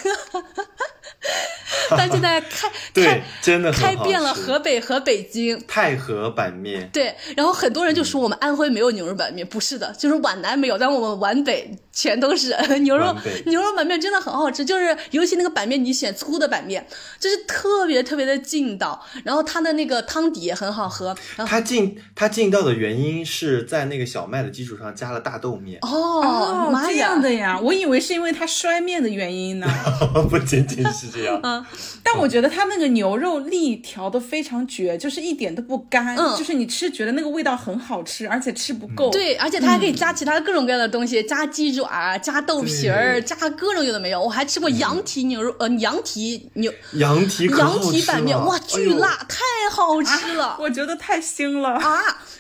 [1.91, 5.61] 但现在开对开，真的开遍了河北和北京。
[5.67, 13.13] 太和板面，对，然后很多人就说我们安徽没有牛肉板面，不是的，就是皖南没有，但我们皖北全都是 牛肉
[13.47, 14.63] 牛肉板面，真的很好吃。
[14.63, 16.88] 就是尤其那个板面，你选粗的板面，
[17.19, 21.07] 就是特别特别的劲道，然后它的那个汤底也很好喝。
[21.35, 29.67] 然后它劲它劲道的原因是在那个小麦的基础上加了大豆面，哦，妈这样的呀，我以为是因为它摔面的原因呢。
[30.30, 31.38] 不仅仅是这样。
[31.43, 31.65] 嗯
[32.01, 39.09] 但我觉得它那个牛肉粒调的非常绝，就是一点都不干，嗯就是你吃觉得那个味道很好吃，而且吃不够。
[39.09, 44.22] 对，而且它还可以加其他各种各样的东西，加鸡爪、加豆皮儿、加各种有的没有。
[44.22, 50.57] 我还吃过羊蹄牛肉，呃，羊蹄牛羊蹄羊蹄板面，哇，巨辣，太好吃了。
[50.60, 51.70] 我觉得太腥了。
[51.70, 51.99] 啊，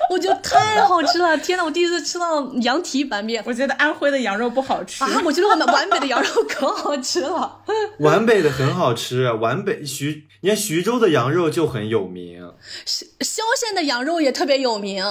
[0.09, 1.37] 我觉得太好吃了！
[1.39, 5.03] 天呐，我第一次吃到羊蹄板面我觉得安徽的羊肉不好吃。
[5.03, 5.09] 啊！
[5.25, 7.61] 我觉得我们皖北的羊肉可好吃了。
[7.99, 12.41] 皖北的很好吃，皖北徐，你看徐州的羊肉就很有名，
[12.85, 15.03] 萧县的羊肉也特别有名，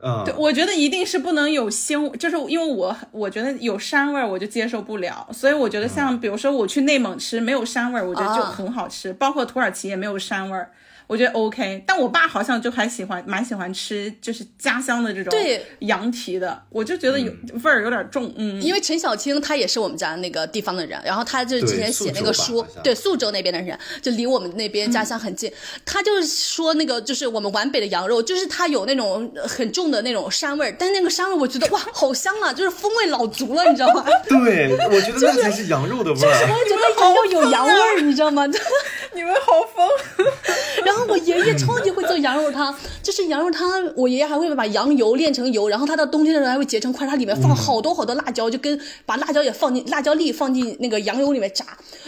[0.00, 10.70] 嗯，对，我觉得一定是不能有腥，就是因为我我觉得有膻味儿我就接受不了，所以我觉得像比如说我去内蒙吃没有膻味儿，我觉得就啊很好吃，包括土耳其也没有膻味儿。
[11.08, 17.32] 我觉得 OK，但我爸好像就还喜欢，蛮喜欢吃，就是家乡的这种对羊蹄的，我就觉得有、
[17.64, 25.50] 味儿有点重，嗯，因为陈小青他也是我们家那个地方的人，然后他就之前写那个书对宿州那边的人，就离我们那边家乡很近。
[25.86, 34.04] 他就是说那个就是我们皖北的羊肉，就是它有那种很重的那种膻味儿，但是那个膻味儿我觉得哇好香啊，就是风味老足了，你知道吗？
[34.28, 36.28] 对，我觉得那才是羊肉的味儿。
[36.28, 38.44] 我觉得羊肉有羊味儿，你知道吗？
[39.14, 39.88] 你们好疯。
[40.84, 51.64] 然后我爷爷超级会做羊肉汤，就是羊肉汤，我爷爷还会把羊油炼成油，然后他到冬天的时候还会结成块，它里面放好多好多辣椒，就跟把辣椒也放进辣椒粒放进那个羊油里面炸，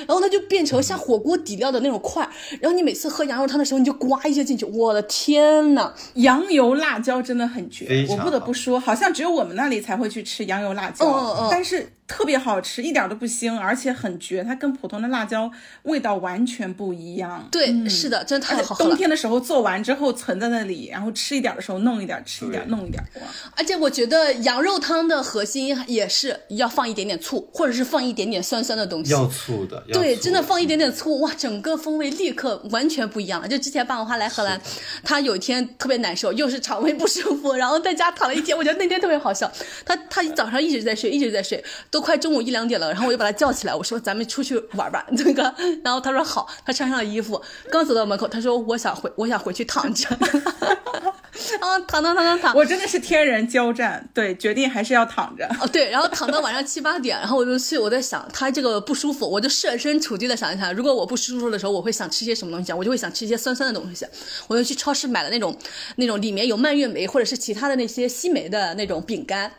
[0.06, 2.28] 然后它就变成像火锅底料的那种块，
[2.60, 5.92] 然后你每次喝羊肉汤的时候，你就刮一些进去，我的天呐！
[6.14, 15.48] 羊油辣椒真的很绝我不得不说，好像只有我们那里才会去吃羊油辣椒，嗯嗯嗯但是特别好吃，一点都不腥，而且很绝，它跟普通的辣椒
[15.84, 17.48] 味道完全不一样。
[17.52, 18.98] 对，是的，真太好喝了冬。
[18.98, 23.22] 天的时候做完之后存在那里，然后吃一点的时候弄一点，吃一点弄一点，哇！
[23.56, 29.12] 而且我觉得羊肉汤的核心也是要放一点点醋，或者是放一点点酸酸的东西。
[29.12, 33.46] 要醋的，要对，真的放一点点醋，哇，整个风味立刻完全不一样了。
[33.46, 34.60] 就之前霸王花来荷兰，
[35.04, 38.58] 他有一天特别难受，又是肠胃不舒服，然后在家躺了一天。
[38.58, 39.50] 我觉得那天特别好笑，
[39.84, 45.54] 他他早上一直在睡，一直在睡，都快中午一两点了，然后我就把他叫起来，我说咱们出去玩吧， 那个，
[45.84, 47.40] 然后他说好，他穿上了衣服，
[47.70, 50.08] 刚走到门口，他说我想回，我想回去躺着，
[51.60, 55.46] 然后躺躺躺躺躺，我真的是天人交战，对，决定还是要躺着。
[55.60, 62.76] 哦，对，然后躺到晚上七八点，然后我就去，我在想他这个不舒服，我就设身处地的想一想，如果我不舒服的时候，我会想吃些什么东西啊？
[62.76, 64.06] 我就会想吃一些酸酸的东西，
[64.48, 65.56] 我就去超市买了那种
[65.96, 69.50] 那种里面有蔓越莓或者是其他的那些西梅的那种饼干，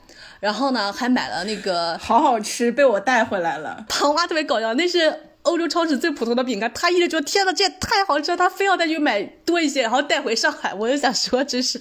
[0.42, 3.86] 然后呢还买了那个 好好吃，被我带回来了。
[3.88, 10.74] 胖蛙特别搞笑，那是欧洲超市最普通的饼干，他一直觉得天呐，这也太好吃了，他非要再去买多一些，然后带回上海。
[10.74, 11.80] 我就想说，真是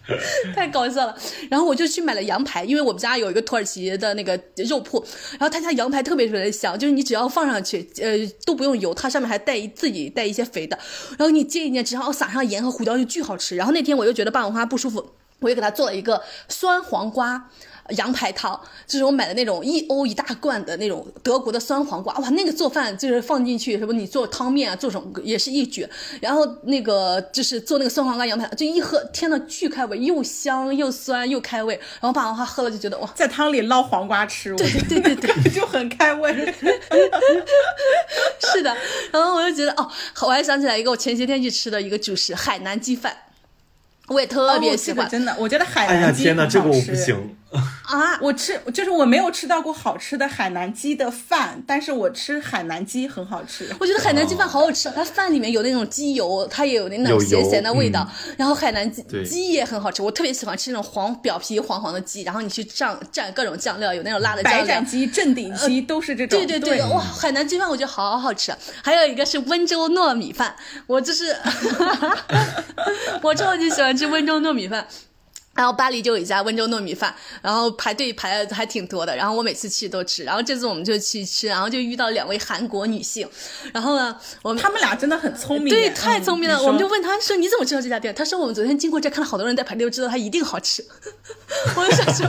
[0.54, 1.16] 太搞笑了。
[1.50, 5.02] 然后我就去买了羊排，因为我们家有一个土耳其的那个肉铺，
[5.38, 10.78] 然后他家羊排特别特别的香，就是你只要放上去，呃，都不用油，它上面还带一自己带一些肥的，
[11.18, 13.56] 然后你煎一煎，只要撒上盐和胡椒就巨好吃。
[13.56, 17.50] 然后那天我就觉得霸王花不舒服，我就给他做了一个酸黄瓜。
[17.92, 25.88] 羊排汤，就是我买的那种一欧一大罐的那种德国的酸黄瓜，哇，那个做饭就是放进去，什么你做汤面啊，做什么也是一绝。
[26.20, 31.74] 然后那个就是做那个酸黄瓜羊排，就一喝，天呐，巨开胃，又香又酸又开胃。
[32.00, 36.32] 然后霸王花喝了就觉得哇，在汤里捞黄瓜吃，对对对对， 就很开胃。
[38.52, 38.76] 是的。
[39.10, 39.90] 然后我就觉得哦，
[40.22, 43.16] 我还想起来一个我前些天去吃的一个主食，海南鸡饭。
[44.08, 47.36] 我也特别喜欢、哦这个真的，我觉得海哎呀南鸡天哪，很好这个我不吃行。
[47.52, 48.18] 啊！
[48.20, 53.68] 我吃就是我没有吃到过好吃的海南鸡的饭，但是我吃海南鸡很好吃。
[53.78, 58.08] 我觉得海南鸡饭好好吃，它饭里面有那种鸡油，它也有那种咸咸的味道。
[58.36, 64.86] 然后海南鸡鸡也很好吃，我特别喜欢吃那种黄表皮黄黄的鸡，然后你去蘸蘸各种酱料，有那种辣的酱料白斩。
[64.86, 66.38] 鸡、正鼎鸡都是这种。
[66.38, 68.54] 对对对，哇，海南鸡饭我觉得好好吃。
[68.82, 70.56] 还有一个是温州糯米饭，
[70.86, 71.36] 我就是
[73.22, 74.86] 我超级喜欢吃温州糯米饭。
[75.54, 83.28] 然后巴黎就有一家温州糯米饭，然后排队排的还挺多的，然后我每次去都吃，然后这次我们就去吃，然后就遇到两位韩国女性，
[83.72, 86.56] 然后呢，我们他们俩真的很聪明，对，太聪明了。
[86.56, 90.82] 嗯我们就问他说：“你怎么知道这家店？”他说：“我们昨天经过这，看到好多人在排队，就知道它一定好吃。
[91.76, 92.26] ”我就想说，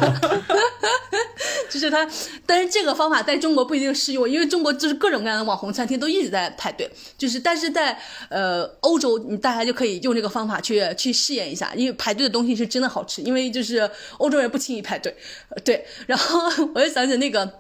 [1.69, 2.07] 就是他，
[2.45, 7.97] 但是这个方法在中国不一定适用，因为中国就是各种各样的网红餐厅都一直在排队，就是但是在
[8.29, 15.15] 呃欧洲，你大家就可以用这个方法去去试验一下，因为排队的东西是真的好吃，因为就是欧洲人不轻易排队，
[15.49, 16.40] 呃对，然后
[16.73, 17.60] 我就想起那个。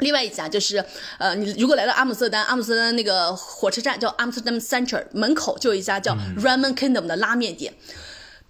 [0.00, 0.82] 另外一家就是，
[1.18, 7.74] 呃，你如果来到阿姆斯特丹，阿姆斯特丹那个火车站叫 Amsterdam Center，门口就有一家叫 Ramen Kingdom 的拉面店。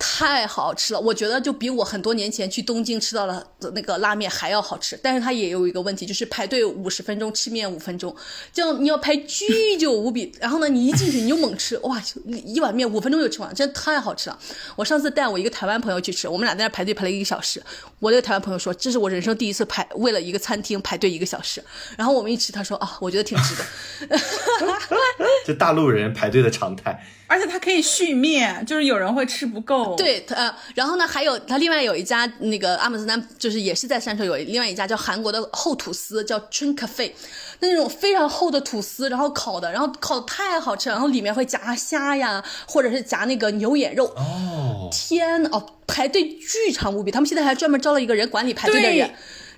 [0.03, 4.99] 太好吃了，我觉得就比我很多年前去东京吃到的那个拉面还要好吃。
[5.03, 8.17] 但是它也有一个问题，就是排队五十分钟，吃面五分钟，
[8.51, 10.33] 这样你要排巨久无比。
[10.41, 14.39] 然后呢，你一进去你就猛吃，哇，一碗面五分钟就吃完，真的太好吃了。
[14.75, 17.63] 我上次带我一个台湾朋友去吃，我们俩在那排队排了一个小时。
[18.01, 21.63] 我那个台湾朋友说，这是我人生第一次排为了一个餐厅排队一个小时。
[21.97, 24.19] 然后我们一吃，他说啊，我觉得挺值的。
[25.47, 27.05] 就大陆人排队的常态。
[27.27, 29.95] 而且它可以续面，就是有人会吃不够。
[29.95, 37.13] 对，呃，然后呢，还有它另外有一家那个阿姆斯特丹，就是也是在山头有另外一家叫韩国的厚吐司，叫春 cafe，
[37.61, 44.07] 那种非常厚的吐司，然后烤的，然后烤的太好吃，然后里面会夹虾呀，或者是夹那个牛眼肉。
[44.17, 49.11] 哦，天哦，排队巨长无比，他们现在还专门招招了一个人管理排队的人。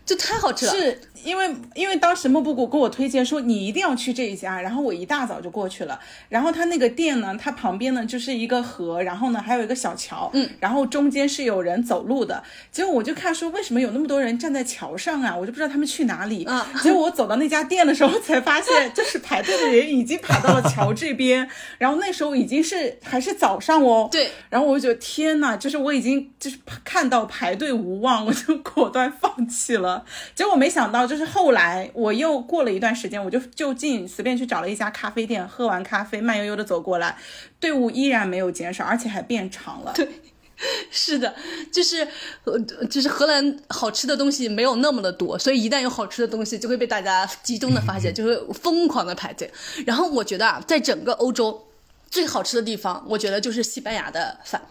[0.04, 5.98] 就太好吃了，是因为因为当时莫布谷给我推荐说你一定要去这一家，然后我一大早就过去了。
[6.28, 12.42] 然后他那个店呢，它旁边呢就是一个河，然后呢还有一个小桥，嗯，然后中间是有人走路的。
[12.72, 15.36] 结果我就看说为什么有那么多人站在桥上啊？
[15.36, 16.42] 我就不知道他们去哪里。
[16.44, 21.48] 啊，结果我走到那家店的时候才发现，就是排队的人已经排到了桥这边，
[21.78, 24.08] 然后那时候已经是还是早上哦。
[24.10, 29.91] 对，然后我就觉得天呐，就是我已经就是看到排队无望，我就果断放弃了。
[30.34, 37.16] 结果没想到，就是后来我又过了一段时间，我就就近随便去找了一家咖啡店，喝完咖啡，慢悠悠的走过来，
[37.58, 39.92] 队伍依然没有减少，而且还变长了。
[39.94, 40.08] 对，
[40.90, 41.34] 是的，
[41.72, 42.06] 就是
[42.44, 49.50] 呃，就是荷兰好吃的东西没有那么的多，所以一旦有好吃的东西，就会被大家集中的发现，就会疯狂的排队。
[49.86, 51.66] 然后我觉得啊，在整个欧洲
[52.10, 54.62] 最好吃的地方，我觉得就是西班牙的饭。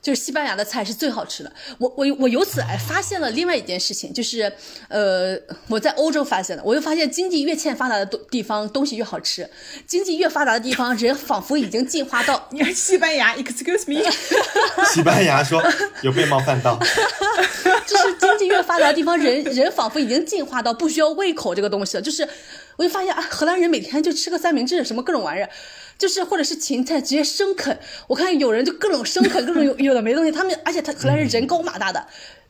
[0.00, 1.52] 就是西班牙的菜是最好吃的。
[1.78, 4.52] 我我我由此哎发现了另外一件事情，就是
[4.88, 5.36] 呃
[5.68, 9.48] 我在欧洲发现的，我又发现经济越欠发达的地方东西越好吃，
[9.86, 14.10] 经济越发达的地方人仿佛已经进化到你看西班牙，excuse me，
[14.92, 15.62] 西班牙说
[16.02, 16.78] 有被冒犯到，
[17.86, 22.26] 就是经济越发达的地方人人仿佛已经进化到不需要胃口这个东西了，就是
[22.76, 25.50] 我就发现啊荷兰人每天就吃个三明治什么各种玩意儿。
[25.98, 27.76] 就是或者是芹菜直接生啃，
[28.06, 30.30] 我看有人就各种生啃，各种有有的没东西。
[30.30, 32.06] 他们而且他荷兰人人高马大的，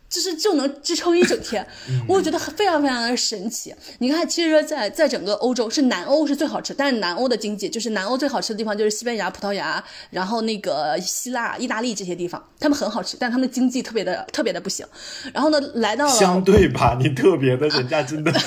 [0.09, 1.67] 就是就能支撑一整天。
[2.07, 3.75] 我觉得非常非常的神奇。
[3.99, 14.87] 你看，其实，在在整个欧洲是南欧是最好吃，但是南欧的经济就是南欧最好吃的地方就是西班牙、葡萄牙，然后那个希腊、意大利这些地方，他们很好吃，但他们经济特别的特别的不行。
[15.33, 18.33] 然后呢，来到了相对吧，你特别的，人家真的。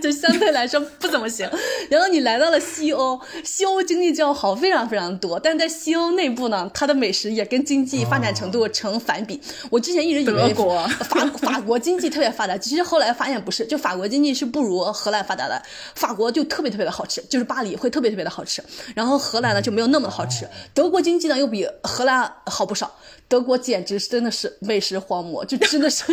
[0.00, 1.48] 就相对来说不怎么行，
[1.88, 9.40] 然后你来到了西欧，西欧经济就要好非常非常多，但在西欧内部呢，它的美食也跟经济发展程度成反比。
[9.70, 15.62] 我之前一直以为国法法国经济特别发达，其实后来发现不是，就法国经济是不如荷兰发达的，
[15.94, 18.62] 法国就特别特别的好吃，就是巴黎会特别特别的好吃，
[18.94, 22.94] 然后荷兰呢就没有那么好吃，德国经济呢又比荷兰好不少，
[23.28, 26.04] 德国简直是真的是美食荒漠，就真的是。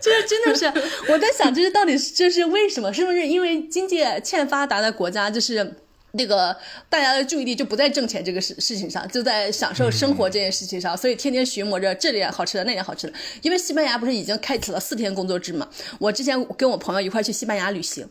[0.00, 0.64] 就是真的是，
[1.08, 2.92] 我在想，这是到底是这是为什么？
[2.92, 5.74] 是不是因为经济欠发达的国家，就是
[6.12, 6.56] 那个
[6.88, 13.12] 大家的注意力就不在挣钱这个事事情上，就在享受生活这件事情上，所以天天寻摸着这点好吃的，那点好吃的。
[13.42, 15.68] 因为西班牙不是已经开启了四天工作制嘛？
[15.98, 18.08] 我之前跟我朋友一块去西班牙旅行，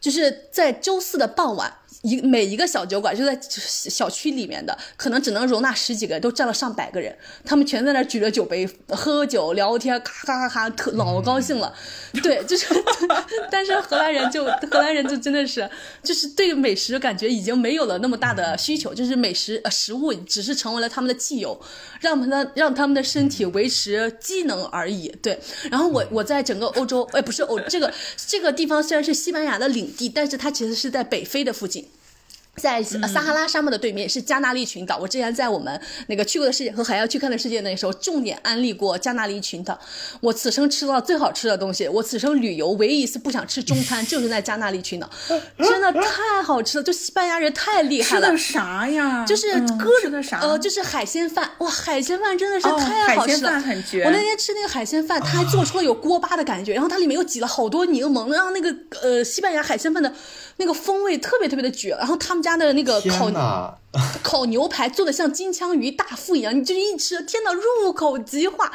[0.00, 1.72] 就是在周四的傍晚。
[2.02, 7.16] 一每一个小酒馆就在小区里面的，可能只能容纳十几个人，都占了上百个人。
[7.44, 11.72] 他们全在那举着酒杯喝酒聊天，咔咔咔咔，特老高兴了。
[12.22, 12.66] 对，就是，
[13.50, 15.68] 但是荷兰人就荷兰人就真的是，
[16.02, 21.60] 就是对美食感觉已经没有了那么大的需求，就是美食呃食物只是成为了他们的汽油，
[22.00, 25.08] 让他们让他们的身体维持机能而已。
[25.22, 25.38] 对，
[25.70, 31.88] 然后我我在整个欧洲，哎，不是欧这个这个地方虽然是西班牙的领地，但是它其实是在北非的附近。
[32.56, 34.98] 在撒哈拉沙漠的对面是加纳利群岛。
[34.98, 39.78] 我之前在我们那个去过的世界和还要去看的世界那时候，重点安利过加纳利群岛。
[40.20, 45.08] 我此生吃到最好吃的东西，我此生旅游唯一一次不想吃中餐，就是在加纳利群岛，
[45.58, 46.84] 真的太好吃了。
[46.84, 48.26] 就西班牙人太厉害了。
[48.26, 49.24] 吃的啥呀？
[49.24, 50.38] 就是各种的啥？
[50.40, 51.50] 呃，就是海鲜饭。
[51.58, 53.58] 哇，海鲜饭真的是太好吃了。
[53.60, 54.04] 很绝。
[54.04, 60.12] 我那天吃那个海鲜饭，它还做出了有锅巴的感觉，然后它里面又挤了好多柠檬，让那个呃西班牙海鲜饭的
[60.58, 61.90] 那个风味特别特别的绝。
[61.92, 63.78] 然后他们家的那个烤！
[64.22, 68.72] 烤牛排做的像金枪鱼大腹一样，你就是一吃，天哪，入口即化，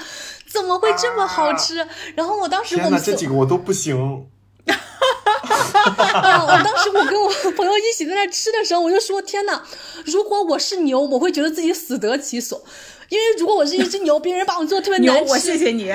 [0.48, 1.88] 怎么会这么好吃？
[2.16, 4.28] 然后我当时我们这几个我都不行。
[4.68, 6.44] 啊！
[6.44, 9.64] 我当时我跟我朋友一起在那吃的时候，我就说：天哪！
[10.06, 12.62] 如果我是牛，我会觉得自己死得其所。
[13.10, 15.92] 因为如果我是一只牛，别人把我做的特别牛难，吃，我谢谢你，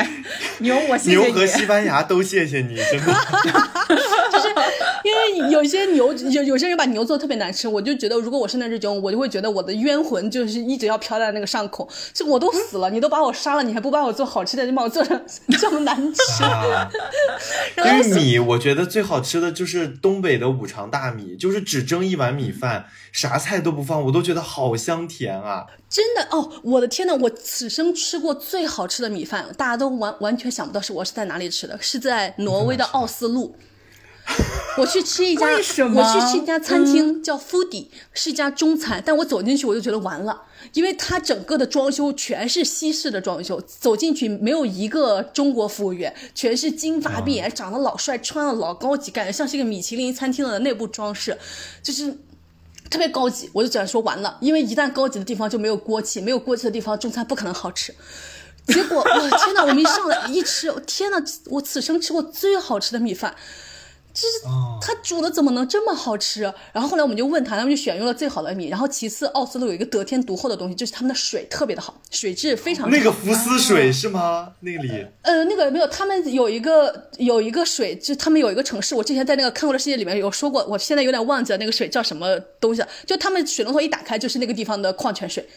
[0.58, 1.32] 牛我谢谢牛你。
[1.32, 3.12] 和西班牙都谢谢你，真的。
[5.04, 11.86] 因为有些牛有有些人把牛做的特别难吃，我就觉得如果我是那只牛，我就会觉得我的冤魂就是一直要飘在那个上空。
[12.14, 15.20] 就我都死了，你都把我杀了，你还不把我做好吃的，你把我做成
[15.60, 16.22] 这么难吃。
[16.44, 16.88] 啊，
[17.74, 25.66] 然后因为米，我觉得最好吃的就是东北的五常大米，就是只蒸一碗米饭，啥菜都不放，我都觉得好香甜啊！
[25.86, 33.54] 真的哦，我的天呐，我此生吃过最好吃的米饭，大家都完完全想不到是我是在哪里吃的，是在挪威的奥斯陆。
[34.78, 51.36] 我去吃一家，为什么我去吃一家餐厅、叫 Foodie，是一家中餐，但我走进去我就觉得完了，因为它整个的装修全是西式的装修，走进去没有一个中国服务员，全是金发碧眼，长得老帅，穿的老高级，感觉像是一个米其林餐厅的内部装饰，
[51.82, 52.16] 就是。
[52.92, 57.94] 特别高级，我就想说完了，因为一旦高级的地方就没有锅气，没有锅气的地方中餐不可能好吃。
[58.66, 59.62] 结果，我天哪！
[59.62, 61.16] 我们一上来一吃，天哪！
[61.46, 63.34] 我此生吃过最好吃的米饭，
[64.12, 66.42] 就是哦他煮的怎么能这么好吃？
[66.72, 68.68] 然后后来我们就问他，他们就选用了最好的米。
[68.68, 74.52] 然后其次，奥斯陆有一个得天独厚的东西，就是他们的水特别的好，水质非常那个福斯水是吗？
[74.60, 82.88] 那里呃，那个没有，他们有一个有一个水，就他们有一个城市，我之前在那个看过的世界里面有说过，我现在有点忘记了那个水叫什么东西了。
[83.06, 85.48] 就他们水龙头一打开就是那个地方的矿泉水，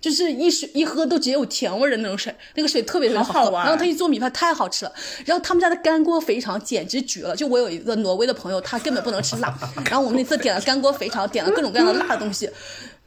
[0.00, 3.50] 就是一水一喝都只有甜味儿的那种水，那个水特别特别好喝。
[3.58, 4.92] 然后他一做米饭太好吃了，
[5.26, 7.36] 然后他们家的干锅肥肠简直绝了。
[7.36, 9.54] 就我有一个挪威的朋友，他根本不能吃辣，
[9.90, 12.50] 然后我们那次点了干锅肥肠，点了各种各样的辣的东西，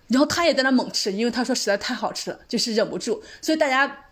[0.08, 3.24] 然后他也在那猛吃，因为他说实在太好吃了，就是忍不住。
[3.42, 4.03] 所以大家。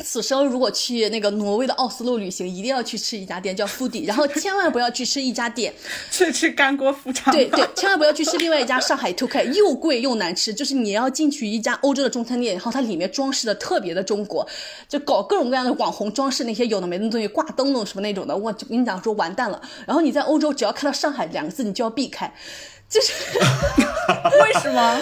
[0.00, 5.72] 此生如果去那个挪威的奥斯陆旅行，一定要去吃一家店叫 Foodie，然后千万不要去吃一家店，
[6.10, 7.32] 去吃干锅肥肠。
[7.32, 10.52] 对对，千万不要去吃另外一家上海 Two K，又贵又难吃。
[10.52, 14.46] 就是你要进去一家欧洲的中餐店，然后它里面装饰的特别的中国，
[14.88, 19.60] 就搞各种各样的网红装饰，那些有的没的东西，挂灯笼什么那种的，我就跟你讲说完蛋了。
[19.86, 22.32] 然后你在欧洲只要看到上海两个字，你就要避开，
[22.88, 23.12] 就是。
[24.42, 25.00] 为什么？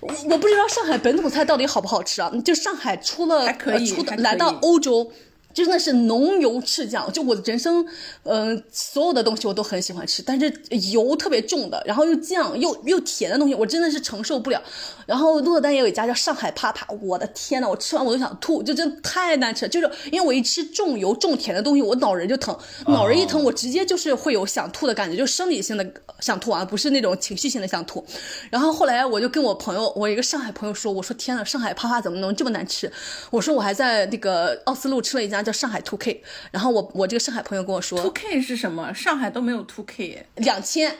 [0.00, 2.30] 我我不知道上海本土菜到底好不好吃啊？
[2.44, 5.10] 就上海出了还可以呃出来到欧洲。
[5.56, 7.82] 真的是浓油赤酱，就我的人生，
[8.24, 10.52] 嗯、所有的东西我都很喜欢吃，但是
[10.92, 14.62] 油特别重的，然后又酱又又甜的东西，我真的是承受不了。
[15.06, 19.68] 然后鹿特丹也有一家叫上海啪啪，我的天呐，我吃完我都想吐，就真的太难吃了。
[19.70, 22.54] 就是因为我一吃重油重甜的东西，我脑仁就疼，
[22.88, 25.86] 脑仁一疼，我直接就是会有想吐的感觉，就是生理性的
[26.20, 28.04] 想吐啊，不是那种情绪性的想吐。
[28.50, 32.92] 然后后来我就跟我朋友，我一个上海朋友说，我说天呐，上海啪啪怎么能这么难吃？
[33.30, 38.92] 我说我还在那个奥斯陆吃了一家叫上海 Two K，然后我我这个上海朋友跟我说 Two K 是什么？
[38.92, 40.94] 上海都没有 Two K 两千，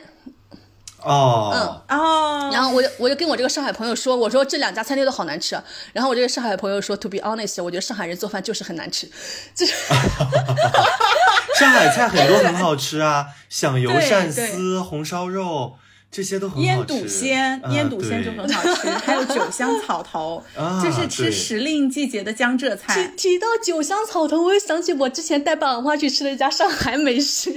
[1.02, 2.51] 哦，哦。
[2.52, 5.64] 然后我就我就跟我这个上海朋友说，我说这两家餐厅都好难吃啊。
[5.93, 9.10] 然后我这个上海朋友说，To be honest，我觉得上海人做饭就是很难吃，
[9.55, 9.73] 就是
[11.59, 15.77] 上海菜很多很好吃啊， 响油鳝丝、红烧肉
[16.16, 16.64] 这些都很好吃。
[16.66, 23.12] 腌笃鲜，嗯腌笃鲜就很好吃，还有酒香草头， 啊就是吃时令季节的江浙提菜。
[23.18, 27.52] 提到酒香草头，我又想起我之前带爸爸妈妈去吃了一家上海美食。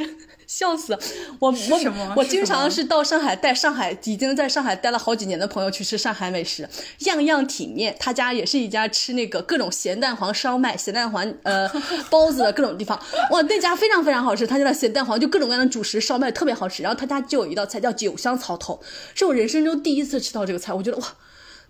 [0.49, 0.97] 笑死！
[1.37, 6.67] 我我我经常是到上海带上海已经在上海待了好几年的朋友去吃上海美食，
[7.01, 7.95] 样样体面。
[7.99, 11.69] 他家也是一家吃那个各种咸蛋黄烧麦、咸蛋黄呃
[12.09, 12.99] 包子的各种地方。
[13.29, 16.81] 哇，那家非常非常好吃，他家的咸蛋黄就各种各样的主食烧麦特别好吃。
[16.81, 18.81] 然后他家就有一道菜叫酒香草头，
[19.13, 21.13] 是我人生中第一次吃到这个菜，我觉得哇，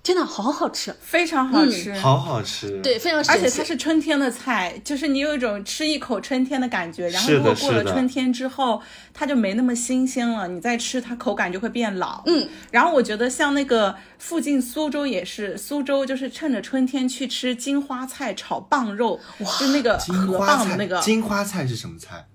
[0.10, 0.92] 天哪，好好吃！
[1.00, 2.82] 非常好吃，好好吃。
[2.82, 7.08] 对，非常而且它是春天的菜，就是你有一种吃一口春天的感觉。
[7.10, 8.82] 然后是的如果过了春天之后，
[9.14, 12.24] 它就没那么新鲜了，你再吃它口感就会变老。
[12.26, 19.20] 嗯，然后我觉得像那个附近苏州也是，苏州就是趁着春天去吃金花菜炒棒肉，
[19.60, 22.26] 就那个河，蚌的那个，金花菜是什么菜？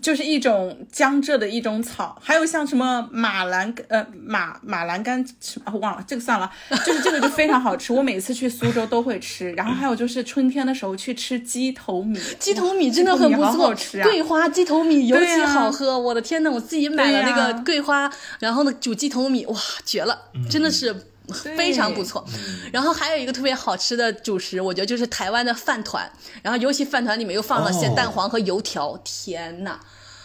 [0.00, 5.24] 就是一种江浙的一种草，还有像什么马兰呃马马兰干，
[5.64, 6.50] 啊忘了这个算了，
[6.84, 9.52] 就是这个就非常好吃，我每次去苏州都会吃。
[9.52, 14.04] 然后还有就是春天的时候去吃鸡头米，鸡头米真的很不错，好吃啊！
[14.04, 15.98] 桂花鸡头米尤其好喝。
[15.98, 20.18] 我的天呐，我自己买了那个桂花，然后呢煮鸡头米，哇，绝了，
[20.50, 20.94] 真的是。
[21.56, 22.24] 非常不错，
[22.72, 26.10] 然后还有一个特别好吃的主食，我觉得就是台湾的饭团，
[26.42, 29.78] 然后尤其饭团里面又放了咸蛋黄和油条，天呐，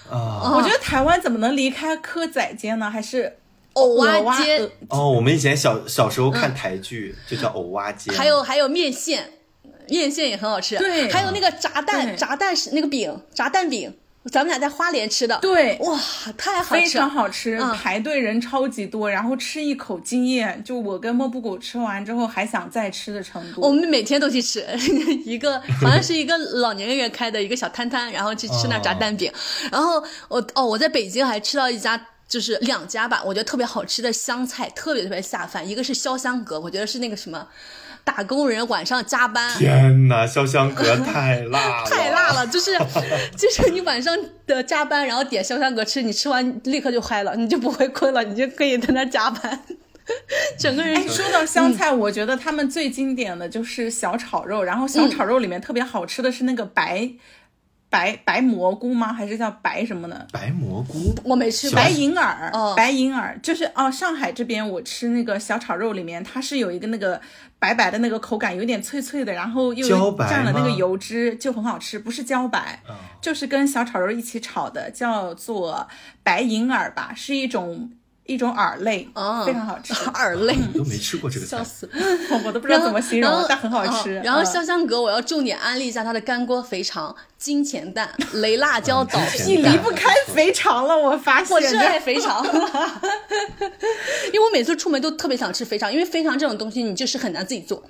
[0.10, 0.54] 啊。
[0.56, 2.90] 我觉得台湾怎么能离开蚵仔煎呢？
[2.90, 3.38] 还是
[3.74, 8.16] 藕蛙蛙煎，呃哦，我们以前小小时候看台剧，就叫藕蛙煎。
[8.16, 9.32] 还有还有面线，
[9.90, 10.78] 面线也很好吃。
[10.78, 13.94] 对还有那个炸蛋，炸蛋是那个饼，炸蛋饼，
[14.32, 15.38] 咱们俩在花莲吃的。
[15.40, 16.00] 对哇，
[16.38, 23.62] 太好非吃了，常好吃，嗯排队人超级多，然后吃一口惊艳，就我跟莫布谷吃完之后还想再吃的程度。
[23.62, 24.66] 我们每天都去吃，
[25.26, 29.32] 一个好像是一个老年人开的一个小摊摊，然后去吃那炸蛋饼。
[29.72, 32.08] 然后我哦，我在北京还吃到一家。
[32.26, 35.68] 就是两家吧，我觉得特别好吃的湘菜，特别特别下饭。
[35.68, 37.48] 一个是潇湘阁，我觉得是那个什么，
[38.04, 42.78] 打工人晚上加班，天哪，潇湘阁太辣了， 太辣了，就是
[43.38, 44.16] 就是你晚上
[44.46, 49.58] 的加班，然后点潇湘阁吃，你吃完立刻就嗨了，你就不会困了，你就可以在那加班，
[50.60, 57.10] 整个人哎，说到湘菜，我觉得他们最经典的就是小炒肉，然后小炒肉里面特别好吃的是那个白、
[57.94, 59.14] 白白蘑菇吗？
[59.14, 60.28] 还是叫白什么的？
[60.32, 67.22] 白蘑菇，我没吃白银耳，哦白银耳就是哦，上海这边我吃那个小炒肉里面，它是有一个那个
[67.60, 69.86] 白白的那个口感，有点脆脆的，然后又
[70.18, 72.00] 蘸了那个油脂，就很好吃。
[72.00, 72.82] 不是茭白，
[73.22, 75.88] 就是跟小炒肉一起炒的，叫做
[76.24, 77.92] 白银耳吧，是一种
[78.26, 79.94] 一种饵类，哦非常好吃。
[80.12, 81.64] 饵类，我都没吃过这个菜笑。
[81.64, 81.90] 死。
[82.46, 84.20] 我都不知道怎么形容但很好吃。
[84.20, 89.72] 嗯然后嗯潇湘阁，我要重点安利一下它的干锅肥肠、金钱蛋、雷辣椒 捣金钱皮蛋。
[89.72, 91.54] 你离不开肥肠了，我发现。
[91.54, 92.46] 我热爱肥肠，
[94.32, 97.84] 因为我每次出门都特别想吃肥肠，因为肥肠这种东西你就是很难自己做。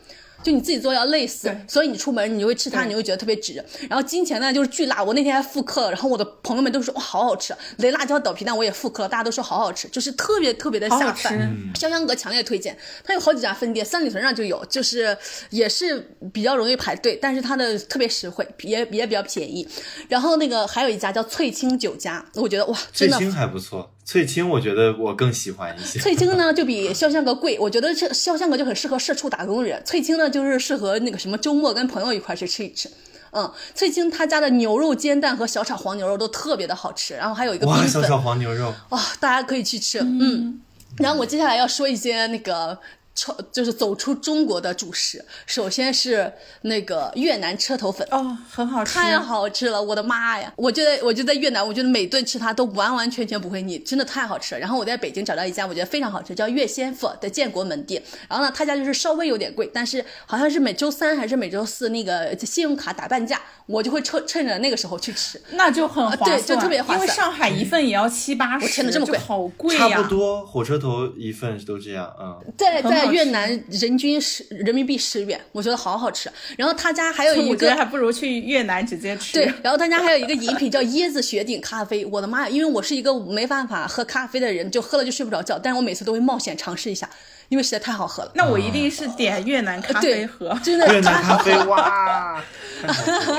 [0.44, 3.64] 就你自己做要累死，所以你出门你就会吃它，对你会觉得特别值。
[3.90, 7.56] 然后金钱呢就是巨辣，我那天还复刻了，然后我的朋友们都说哇好好吃。
[7.78, 11.40] 雷辣椒倒皮蛋我也复刻了，大家都说好好吃，就是特别特别的下饭。
[11.76, 15.18] 潇湘阁强烈推荐，它有好几家分店，三里屯上就有，就是
[15.50, 19.68] 也是比较容易排队，但是它的特别实惠，也也比较便宜。
[20.10, 26.00] 然后那个还有一家叫翠青酒家，我觉得哇真的翠青还不错，翠青我觉得我更喜欢一些。
[26.00, 32.90] 翠青呢就比潇湘阁贵，我觉得这潇湘阁就很适合社畜打工人，翠青呢就是适合那个什么周末跟朋友一块儿去吃一吃。
[33.32, 40.00] 嗯，翠青他家的牛肉煎蛋和小炒黄牛肉都特别的好吃，然后还有一个哇，冰粉，小炒黄牛肉，哇、大家可以去吃。
[40.00, 40.60] 嗯，
[40.98, 42.78] 然后我接下来要说一些那个。
[43.16, 46.32] 超就是走出中国的主食，首先是
[46.64, 48.96] 那个越南车头粉，哦，很好吃。
[48.96, 50.52] 太好吃了，我的妈呀！
[50.56, 54.60] 我觉得我就在越南，我觉得每顿吃它都完完全全不会腻，真的太好吃了。
[54.60, 58.02] 然后我在北京找到一家我觉得非常好吃，叫月仙佛的建国门店。
[58.28, 65.40] 然后呢，他家就是稍微有点贵，但是好像是每周三还是每周四那个信用卡打半价，我就会趁趁着那个时候去吃。
[65.52, 70.02] 那就很划算，对就特别划算因为上海一份也要七八十，我天哪这么贵好贵呀差！
[70.02, 72.42] 不多，火车头一份都这样，嗯。
[72.58, 76.32] 在很好吃在越南人均十人民币十元，我觉得好好吃。
[76.58, 79.34] 然后他家还有一个还不如去越南直接吃。
[79.34, 82.50] 对，然后他家还有一个饮品叫椰子雪顶咖啡，我的妈呀！
[82.50, 87.10] 因为我是一个没办法喝咖啡的人，就喝了就睡不着觉，但是我每次都会冒险尝试一下，
[87.50, 88.32] 因为实在太好喝了。
[88.36, 92.44] 那我一定是点越南咖啡 对喝，，真的越南咖啡哇，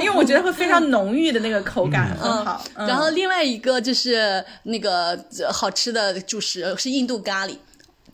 [0.03, 2.65] 因为我觉得会非常浓郁的那个口感很好。
[2.74, 7.57] 嗯然后另外一个就是那个呃好吃的主食是印度咖喱。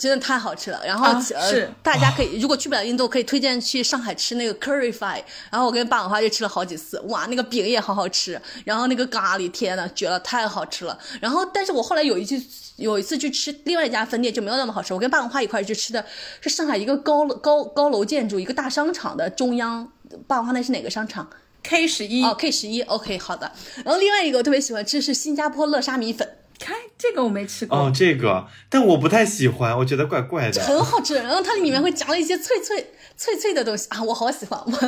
[0.01, 10.99] 真的太好吃了，然后、啊呃是，大家可以如果去不了印度，可以推荐去上海吃那个 curry fry，然后我跟霸王花就吃了好几次，哇，那个饼也好好吃，然后那个咖喱，天呐，绝了，太好吃了。
[11.21, 12.43] 然后，但是我后来有一次
[12.77, 16.03] 有一次去吃另外一家分店就没有那么好吃，我跟霸王花一块去吃的
[16.41, 19.93] 是上海一个高高高楼建筑一个大商场的中央，
[20.27, 21.29] 霸王花那是哪个商场
[21.63, 23.53] ？K 十一哦，K 十一，OK，好的。
[23.85, 26.27] 然后另外一个我特别喜欢吃是新加坡乐沙米粉，
[26.61, 27.77] 看这个我没吃过。
[27.77, 30.63] 哦，这个，但我不太喜欢，我觉得怪怪的。
[30.63, 31.15] 很好吃。
[31.15, 34.61] 然后它里面会夹了一些脆脆脆脆的东西啊，我好喜欢。
[34.67, 34.79] 我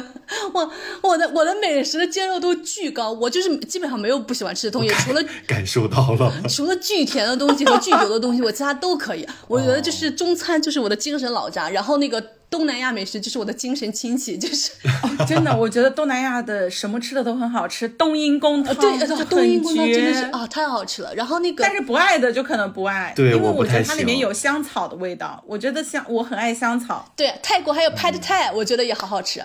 [0.52, 0.70] 我
[1.02, 9.26] 我的我的美食的接受度巨高，我就是基本上没有不喜欢吃的东西，除了感受到了，除了巨甜的东西和巨油的东西，我其他都可以。
[9.48, 12.22] 我觉得就是中餐就是我的精神老家，然后那个
[12.52, 14.70] 东南亚美食就是我的精神亲戚，就是
[15.02, 21.14] 哦真的，我觉得东南亚的什么吃的都很好吃，冬阴功汤 呃对，冬阴功汤真的是绝啊太好吃了。
[21.14, 27.10] 然后那个但是不爱的就可能不爱，对因为我觉得它里面有香草的味道，我觉得香，我很爱香草。
[27.16, 29.42] 对，泰国还有 Pad Thai，我觉得也好好吃。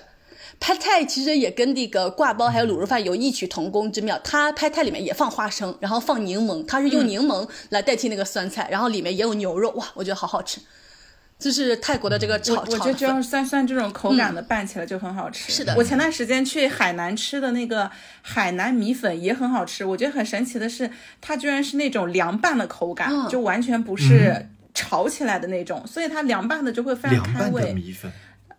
[0.59, 10.59] Pad Thai 其实也跟那个挂包还有卤肉饭有异曲同工之妙，它 Pad Thai 里面也放花生，然后放柠檬，它是用柠檬来代替那个酸菜，然后里面也有牛肉，哇，我觉得好好吃。
[11.39, 15.51] 就是泰国的这个炒我我觉得这炒的粉样酸酸这种口感的拌起来就很好吃。
[15.51, 17.89] 是的我前段时间去海南吃的那个
[18.21, 19.85] 海南米粉也很好吃。
[19.85, 20.89] 我觉得很神奇的是，
[21.21, 27.73] 它居然是那种凉拌的口感，嗯就完全不是炒起来的那种，所以它凉拌的就会非常凉开拌的胃。
[27.73, 28.11] 米粉，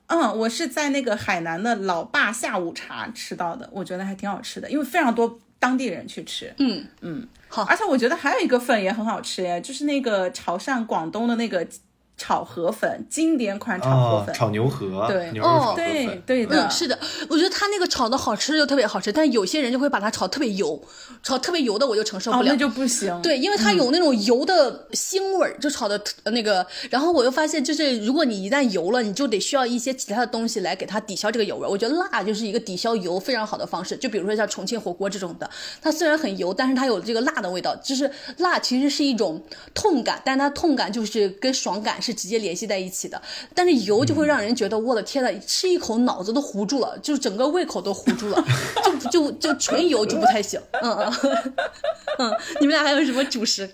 [0.07, 6.55] 嗯，我是在那个海南的老爸下午茶吃到的，我觉得还挺好吃的，因为非常多当地人去吃。
[6.59, 11.67] 嗯嗯，好而且我觉得还有一个粉也很好吃耶，就是那个潮汕、广东的那个
[12.19, 14.35] 炒河粉，经典款炒河哦，粉。
[14.35, 16.99] 炒牛河，对牛肉炒河对粉，对的，嗯，是的，
[17.31, 20.83] 我觉得他那个炒的好吃就特别好吃，但有些人就会把它炒特别油，
[21.23, 22.51] 炒特别油的我就承受不哦，了。
[22.51, 23.19] 那就不行。
[23.23, 26.67] 对，因为它有那种油的腥味儿，就炒的特那个。
[26.91, 31.69] 然后我又发现，就是如果你一旦油了，你就得需要一些其他的东西来给它抵消这个油味儿。
[31.71, 33.97] 我觉得辣就是一个抵消油非常好的方式。
[33.97, 35.49] 就比如说像重庆火锅这种的，
[35.81, 37.77] 它虽然很油，但是它有这个辣的味道。
[37.77, 39.41] 就是辣其实是一种
[39.73, 43.21] 痛感，但它痛感就是跟爽感是直接联系在一起的。
[43.55, 48.45] 但是油就会让人觉得，我的天呐，吃一口脑子都糊住了，就整个胃口都糊住了，
[49.11, 50.61] 就就就纯油就不太行。
[50.83, 51.55] 嗯嗯
[52.19, 53.71] 嗯，你们俩还有什么主食？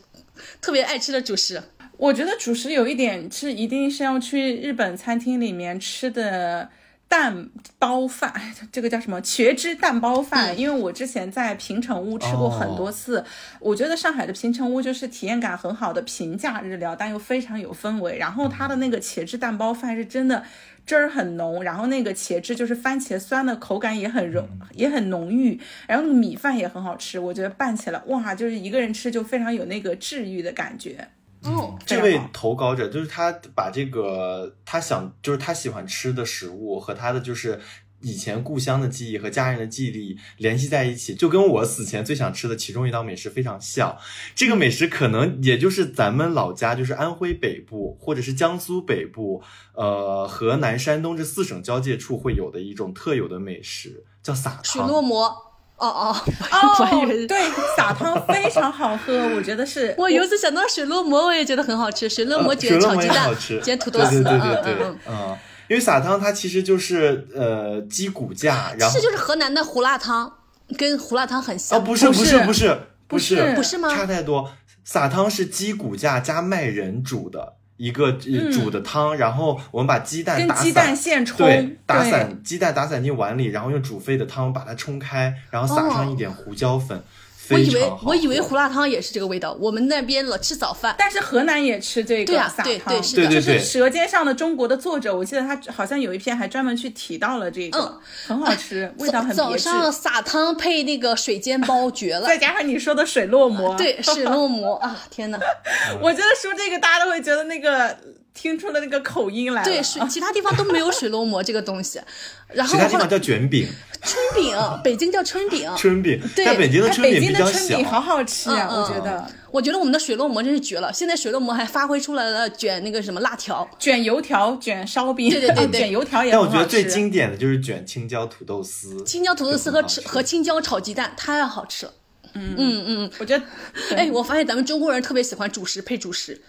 [0.60, 1.62] 特别爱吃的主食？
[1.96, 6.68] 我觉得主食有一点是一定是要去日本餐厅里面吃的
[7.08, 7.48] 蛋
[7.78, 10.58] 包饭，哎 这个叫什么茄汁蛋包饭？
[10.58, 13.24] 因为我之前在平城屋吃过很多次，
[13.60, 18.18] 我觉得上海的平城屋就是体验感很好的平价日料，但又非常有氛围。
[18.18, 20.44] 然后它的那个茄汁蛋包饭是真的。
[20.86, 31.08] 汁儿很浓，然后那个茄汁就是番茄酸的口感也很浓，也很浓郁，然后米饭也很好吃，我觉得拌起来哇，就是一个人吃就非常有那个治愈的感觉。
[31.44, 37.60] 哦，这位投稿者就是他把这个他想就是他喜欢吃的食物和他的就是
[38.00, 43.96] 以前故乡的记忆和家人的记忆联系在一起，就跟我死前最想吃的其中一道美食非常像。
[44.34, 49.42] 这个美食可能也就是咱们老家，就是安徽北部或者是江苏北部，
[49.74, 54.88] 呃，河南、山东这四省交界处会有的一种特有的美食，叫撒水汤。
[54.88, 55.53] 落馍。
[55.76, 56.16] 哦哦
[56.52, 59.94] 哦对，撒汤非常好喝， 我觉得是。
[59.98, 62.08] 我有一次想到水烙馍，我也觉得很好吃。
[62.08, 65.38] 水烙馍呃卷炒鸡蛋好吃，卷土豆丝，对对对对对嗯嗯，嗯，
[65.68, 70.32] 因为撒汤它其实就是呃鸡骨架，然后这就是河南的胡辣汤，
[70.78, 71.78] 跟胡辣汤很像。
[71.78, 72.78] 哦，不是不是不是
[73.08, 74.50] 不是不是不是吗差太多。
[74.84, 80.96] 撒汤是鸡骨架加麦仁煮的一个呃煮的汤，然后我们把鸡蛋打跟鸡蛋散。
[80.96, 87.02] 现冲，对，打散鸡蛋打散进碗里，然后用煮沸的汤把它冲开，然后撒上一点胡椒粉，
[87.50, 89.56] 我以为我以为胡辣汤也是这个味道。
[89.60, 99.64] 我们那边老吃早饭，但是河南也吃这个对啊撒汤，对对是的就是对对对《舌尖上的中国》的作者，我记得他好像有一篇还专门去提到了这个，嗯很好吃，味道很早 别致。
[99.64, 102.26] 上撒汤配那个水煎包绝了。
[102.26, 104.96] 再加上你说的水落馍，对，水落馍 啊！
[105.10, 105.38] 天哪，
[106.00, 107.96] 我觉得说这个大家都会觉得那个
[108.34, 109.64] 听出了那个口音来了。
[109.66, 112.00] 对，水其他地方都没有水落馍 这个东西。
[112.48, 113.66] 然后其他地方叫卷饼、
[114.02, 115.70] 春饼，北京叫春饼。
[115.76, 118.00] 春饼，对但北京的哎春饼比较北京的春饼好。
[118.00, 120.92] 好吃啊，我觉得我觉得我们的水落馍真是绝了。
[120.92, 126.50] 现在水落馍还发挥出来了卷那个什么辣条，卷油条、卷烧饼，对对对对 卷油条也好吃。
[126.52, 131.92] 但我觉得最经典的就是卷青椒土豆丝，青椒土豆丝和吃和青椒炒鸡蛋太好吃了。
[132.36, 133.44] 嗯嗯嗯，我觉得
[133.96, 136.42] 哎，我发现咱们中国人特别喜欢主食配主食。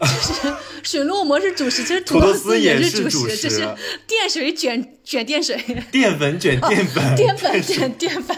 [0.26, 5.56] 就是水落馍是主食，其实土豆丝也也是主主食，就是食淀水卷卷淀水，
[5.92, 8.36] 淀粉卷淀粉，淀粉卷淀粉。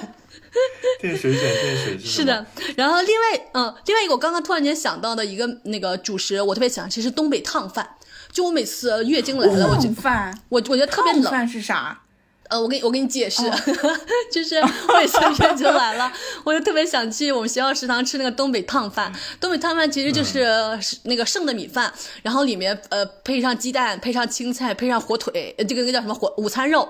[1.01, 2.45] 淀水卷淀水是是的，
[2.77, 7.89] 然后另外，嗯，另外一个我刚刚突然间想到的一个那个主食，我特别喜欢吃是东北烫饭。
[8.31, 11.23] 就我每次月经来了，我就烫饭，我我觉得特别冷。
[11.23, 12.02] 烫饭是啥？
[12.53, 13.43] 呃，我给你我给你解释，
[14.31, 16.13] 就是我每次月就来了，
[16.45, 19.11] 我就特别想去我们学校食堂吃那个东北烫饭。
[19.41, 20.45] 东北烫饭其实就是
[20.83, 21.91] 是那个剩的米饭，
[22.23, 26.87] 然后里面呃配上鸡蛋，配上青菜，配上火腿，呃这个那个叫什么火午餐肉。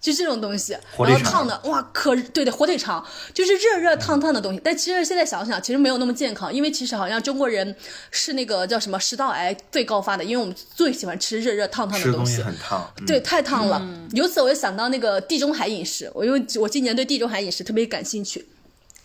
[0.00, 3.04] 就这种东西，火腿肠然后烫的哇，可对对，火腿肠
[3.34, 4.60] 就是热热烫烫的东西。
[4.62, 7.74] 但其实现在想想，其实没有那么健康，因为其实好像中国人
[8.12, 12.42] 是那个叫什么食道癌最高发的，因为我们最喜欢吃热热烫烫的东西东西。
[12.42, 13.82] 很烫，嗯对，太烫了。
[14.12, 18.46] 由此我就想到那个地中海饮食，我因为我今年对地中海饮食特别感兴趣。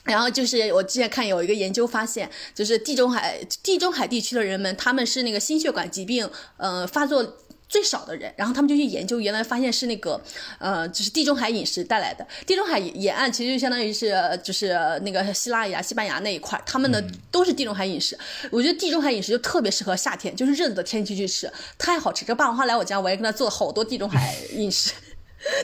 [0.03, 7.37] 然后就是我之前看有一个研究发现，就是地中海地中海地区的人们，他们是那个心血管疾病呃发作。
[7.71, 10.21] 最少的人，然后他们就去研究，原来发现是那个，
[10.59, 12.27] 呃，就是地中海饮食带来的。
[12.45, 18.17] 地中海沿岸其实就相当于是，就是那个希腊呀、西班牙那一块，他们的都是地中海饮食。
[18.51, 22.25] 我觉得地中海饮食就特别适合夏天，就是热的天气去吃，太好吃。
[22.25, 24.91] 这霸王花来我家，我也跟他做了好多地中海饮食。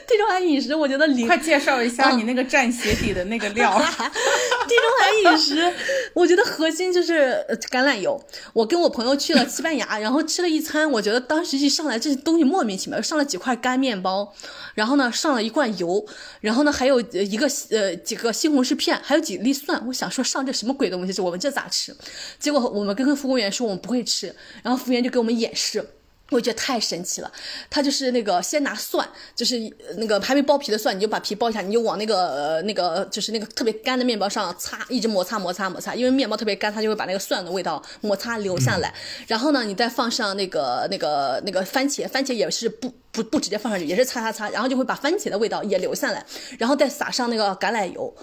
[0.08, 3.78] 地中海饮食，我觉得零快介绍一下你那个蘸鞋底的那个料。
[3.78, 5.74] 地中海饮食，
[6.14, 8.20] 我觉得核心就是呃橄榄油。
[8.54, 14.34] 我跟我朋友去了西班牙，然后吃了一餐，我觉得当时一上来这东西莫名其妙，上了几块干面包，
[14.74, 16.06] 然后呢上了一罐油，
[16.42, 19.82] 然后呢还有呃一个呃几个西红柿片，还有几粒蒜。
[19.88, 21.96] 我想说上这什么鬼东西，我们这咋吃？
[22.40, 25.86] 结果我们跟服务员说我们不会吃，然后服务员就给我们演示。
[26.30, 27.32] 我觉得太神奇了，
[27.70, 29.58] 它就是那个先拿蒜，就是
[29.98, 38.94] 那个还没剥皮的蒜，你就把皮剥一下，你就往那个呃那个就是那个特别干的面包上擦，一直摩擦摩擦摩擦，因为面包特别干，它就会把那个蒜的味道摩擦留下来。
[39.26, 46.26] 然后呢，你再放上那个那个那个番茄，番茄也是不不不直接放上去，也是擦擦擦，然后就会把番茄的味道也留下来，
[46.60, 48.14] 然后再撒上那个橄榄油。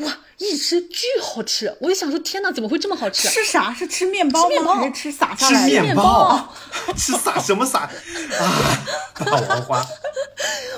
[0.00, 1.74] 哇，一吃巨好吃！
[1.80, 3.28] 我就想说，天哪，怎么会这么好吃？
[3.28, 3.72] 吃啥？
[3.74, 4.76] 是吃面包吗？
[4.76, 6.54] 还是吃撒下来的面包？
[6.96, 7.80] 吃撒什么撒？
[7.80, 7.90] 啊，
[9.14, 9.78] 大王花！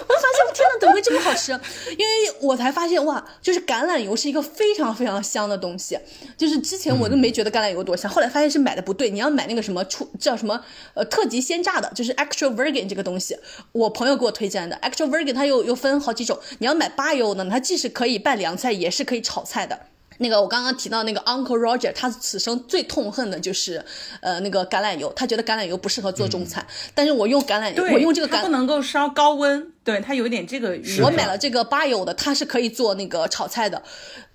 [0.09, 1.53] 我发现，天哪，怎么会这么好吃？
[1.53, 5.99] 因为我才发现，哇，就是橄榄油是一个非常非常香的东西。
[6.37, 9.09] 就是之前我都没觉得橄榄油多香，后来发现是买的不对。
[9.11, 10.61] 你要买那个什么出叫什么
[10.95, 13.39] 呃特级鲜榨的，就是 extra virgin 这个东西，
[13.71, 16.39] 我朋友给我推荐的 extra virgin，它又又分好几种。
[16.59, 19.79] 你要买八油呢，它既是可以拌凉菜，也是可以炒菜的。
[20.19, 23.85] 那个我刚刚提到那个 Uncle Roger，他此生最痛恨的就是，
[24.21, 26.65] 呃，那个橄榄油，他觉得橄榄油不适合做中餐。
[26.95, 30.79] 但是我用橄榄油，我用这个橄不能够烧高温，对它有点这个。
[31.03, 33.83] 我买了这个八油的，它是可以做那个炒菜的。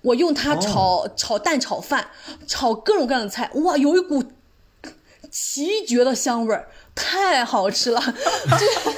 [0.02, 2.08] 我用它炒炒蛋、炒饭、
[2.46, 4.22] 炒各种各样的菜，哇，有一股
[5.30, 6.68] 奇绝的香味儿。
[6.98, 8.00] 太好吃了，
[8.58, 8.92] 就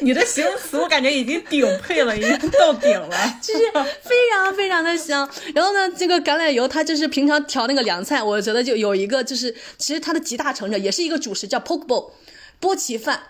[0.00, 3.60] 你的形容词我感觉已经顶配了，已经到顶了， 就是
[4.02, 5.28] 非常非常的香。
[5.54, 12.10] 然后呢，这个橄榄油它就是平常调那个凉菜，我觉得就有一个就是，其实它的集大成者也是一个主食，叫 poke bowl，
[12.60, 13.20] 波奇饭，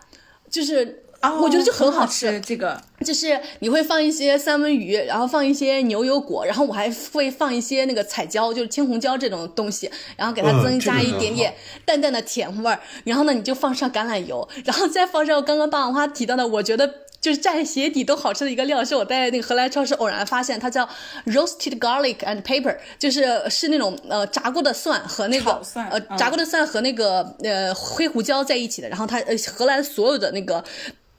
[0.50, 1.04] 就是。
[1.22, 11.52] 我觉得就很好吃，这个就是你会放一些三文鱼，然后放一些牛油果，然后我还会放一些那个彩椒，就是青红椒这种东西，然后给它增加一点点
[11.84, 12.78] 淡淡的甜味儿。
[13.04, 16.88] 然后呢，你就放上橄榄油，然后再放上刚刚霸王花提到的，我觉得
[17.20, 20.88] 就是蘸鞋底都好吃的一个料，是我在那个荷兰超市偶然发现，它叫
[21.26, 25.60] roasted garlic and pepper，就是是那种呃炸过的蒜和那个
[25.90, 28.88] 呃炸过的蒜和那个呃黑胡椒在一起的。
[28.88, 30.62] 然后它呃荷兰所有的那个。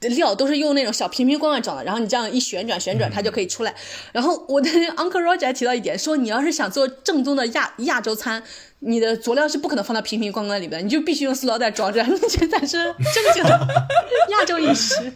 [0.10, 3.74] 料都是用那种小瓶瓶罐罐装的，然后你这样一旋转旋转，它就可以出来。
[4.12, 8.42] 然后我的 Uncle Roger 还提到一点，说你要是想做正宗的亚亚洲餐，
[8.80, 12.78] 你的佐料是不可能放到瓶瓶罐罐里边，你就必须用塑料袋装着，你这才是
[13.14, 13.68] 正经的
[14.30, 15.14] 亚洲饮食。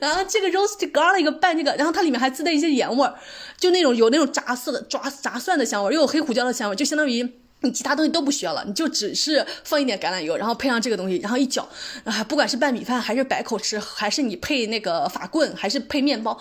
[0.00, 3.14] 然后这个 roast garlic 拌这个，然后它里面还自带一些盐味儿，
[3.58, 7.28] 就那种有那种炸色的炸炸蒜的香味，又有黑胡椒的香味，就相当于。
[7.60, 11.68] 你其他东西都不需要了，你就只是放一点橄榄油，然后配上这个东西，然后一搅，
[12.04, 16.40] 啊，不管是拌米饭还是白口吃，还是你配那个法棍，还是配面包，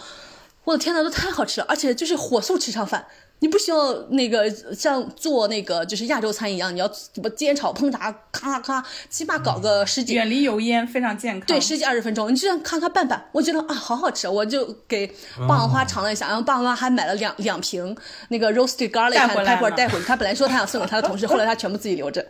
[0.63, 3.07] 我的天呐，都太好吃了，而且就是火速吃上饭。
[3.39, 11.45] 你不需要那个像做那个就是亚洲餐一样，你要什么煎炒烹炸，咔咔，起码搞个十几，远离油烟，非常健康。
[11.45, 15.05] 对，十几二十分钟，你就这样咔咔拌拌，我觉得啊，好好吃，我就给
[15.47, 17.95] 霸王花尝了一下，然后霸王花还买了两两瓶
[18.29, 20.05] 那个 roasted garlic 带回来，带回去。
[20.05, 22.25] 他本来说他想送给他的同事，后来他全部自己留着。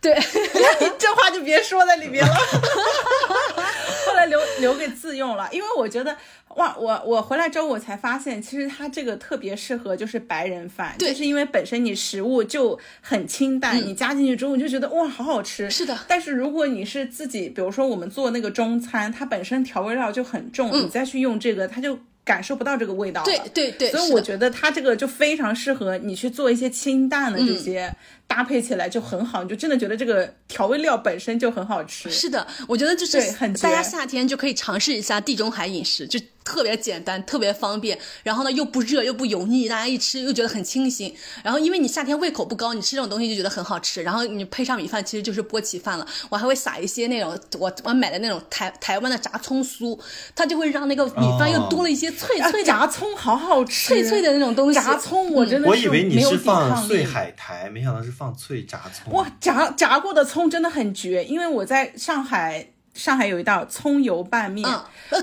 [0.00, 2.34] 对，你 这话就别说在里面了，
[4.06, 6.16] 后来留留给自用了，因为我觉得。
[6.56, 15.70] 哇，我我回来之后我才发现，其实它这个特别适合就是白人饭，就是因为本身你食物就很清淡，你加进去之后你就觉得哇，好好吃。
[15.70, 15.98] 是的。
[16.06, 23.24] 但是如果你是自己，比如说我们做那个中餐，它本身调味料就很重，你再去用这个，它就感受不到这个味道了。
[23.24, 23.90] 对对对。
[23.90, 27.94] 所以我觉得它这个就非常适合你去做一些清淡的这些。
[28.32, 32.10] 搭配起来就很好，你就真的觉得这个调味料本身就很好吃。
[32.10, 41.14] 是的，我觉得就是很大家夏天就可以尝试一下地中海饮食，就特别简单，特别方便，然后呢又不热又不油腻，大家一吃又觉得很清新。
[41.44, 44.02] 然后因为你夏天胃口不高，你吃这种东西就觉得很好吃。
[44.02, 46.06] 然后你配上米饭，其实就是波奇饭了。
[46.30, 49.98] 我还会撒一些那种我我买的那种台台湾的炸葱酥，
[50.34, 52.64] 它就会让那个米饭又多了一些脆脆。
[52.64, 54.80] 炸葱好好吃，脆脆的那种东西。
[54.80, 58.21] 炸葱我真的我以为你是放碎海苔，没想到是放。
[58.22, 64.64] 放脆炸葱哇，炸炸过的葱真的很绝，因为我在上海，上海有一道葱油拌面，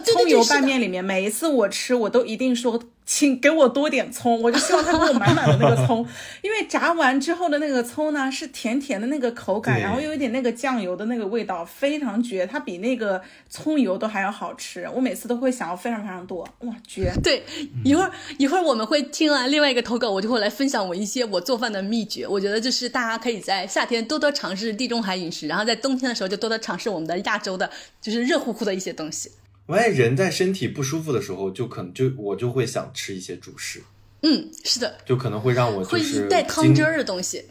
[0.03, 2.81] 葱油拌面里面每一次我吃，我都一定说。
[3.11, 6.07] 请给我多点葱，我就希望他给我满满的那个葱，
[6.43, 13.19] 因为炸完之后的那个葱呢是甜甜的那个口感，然后又有点那个酱油的那个味道，非常绝，它比那个
[13.49, 14.87] 葱油都还要好吃。
[14.93, 17.11] 我每次都会想要非常非常多，哇，绝！
[17.23, 17.43] 对，
[17.83, 22.27] 一会儿一会儿我们会听完另外一个投稿，我就会来分享我一些我做饭的秘诀。
[22.27, 29.31] 我觉得就是大家可以在夏天多多尝试地中海饮食，然后在冬天的时候就多多尝试我们的亚洲的，就是热乎乎的一些东西。
[29.69, 33.83] 我发现人在身体不舒服的时候，就可能就我就会想吃一些主食。
[34.23, 37.45] 嗯，是的，就可能会让我就是带汤汁儿的东西。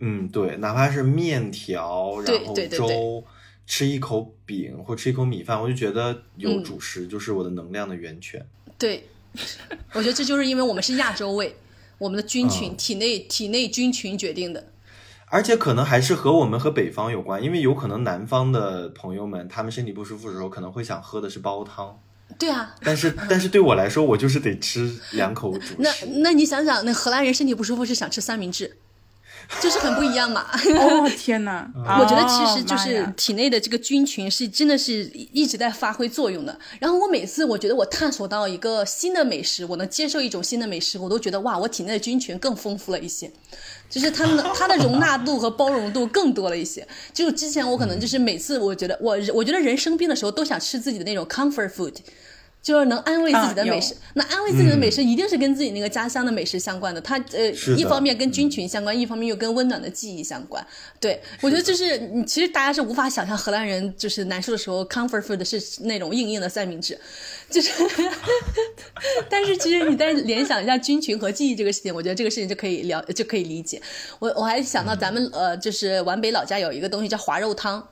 [0.00, 3.24] 嗯，对，哪怕是面条，然后粥，
[3.68, 8.44] 吃一口饼或吃一口米饭，我就觉得有主食就是我的能量的源泉。
[8.76, 9.04] 对，
[9.92, 11.54] 我觉得这就是因为我们是亚洲胃，
[11.98, 14.72] 我们的 菌群体内体内菌群决定的。
[15.34, 21.98] 而且可能还是和我们和北方有关，因为有可能南方的朋友们他们身体不舒服的时候，可能会想喝的是煲汤。
[22.38, 26.06] 对啊，但是 但是对我来说，我就是得吃两口主那食。
[26.06, 28.76] 那那你想想，那荷兰人身体不舒服是想吃三明治，
[29.60, 30.46] 就是很不一样嘛。
[30.52, 31.68] 哦天哪！
[32.00, 35.02] 我觉得其实就是体内的这个菌群是真的是
[35.32, 36.56] 一直在发挥作用的。
[36.78, 43.28] 然后我每次我觉得我探索到一个新的美食，我能接受一种新的美食，我都觉得哇，我体内的菌群更丰富了一些。
[43.88, 46.86] 就是它们的它的容纳度和包容度更多了一些。
[47.12, 51.94] 就之前我可能就是每次我觉得我我觉得人生病的时候都想吃自己的那种 comfort food。
[52.64, 56.98] 就是能安慰自己的美食，啊那安慰自己的美食一定是跟自己那个家乡的美食相关的。
[56.98, 60.66] 它呃一方面跟菌群相关，一方面又跟温暖的记忆相关。
[60.98, 66.98] 对我觉得就是你其实大家是无法想象荷兰人就是难受的时候 comfort food 是那种硬硬的三明治，
[67.50, 67.70] 就是，
[69.28, 73.78] 但是其实你再联想一下菌群和记忆这个事情，我觉得这个事情就可以了就可以理解。
[74.18, 77.86] 我我还想到咱们呃就是皖北老家有一个东西叫滑肉汤，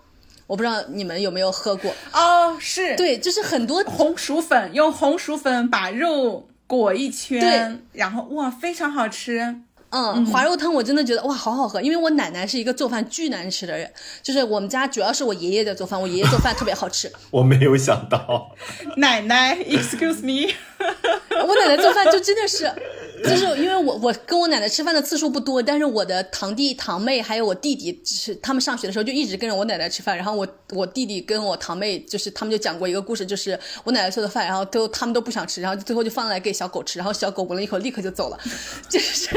[0.53, 1.91] 我不知道你们有没有喝过。
[2.13, 2.95] 哦，是。
[2.95, 9.63] 对，就是很多 红薯粉，用红薯粉把肉裹一圈，然后哇，非常好吃。
[9.89, 13.91] 嗯，滑肉汤我真的觉得哇，好好喝，因为我奶奶是一个做饭巨难吃的人，
[14.23, 18.55] 就是我们家主要是我爷爷在做饭，我爷爷做饭特别好吃， 我没有想到，
[18.99, 20.53] 奶奶，excuse me，
[21.47, 22.71] 我奶奶做饭就真的是，
[23.25, 38.39] 就是因为我我跟我奶奶吃饭的次数不多，但是我的堂弟堂妹还有我弟弟，就是他们上学的时候就一直跟着我奶奶吃饭，然后我我弟弟跟我堂妹就是他们就讲过一个故事，就是我奶奶做的饭，然后都他们都不想吃，然后最后就放来给小狗吃，然后小狗闻了一口立刻就走了，
[38.89, 39.29] 就是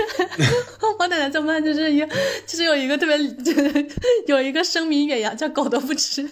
[0.99, 1.99] 我奶奶做饭就是一
[2.45, 3.87] 就是有一个特别就是
[4.27, 6.29] 有一个声名远扬，叫狗都不吃。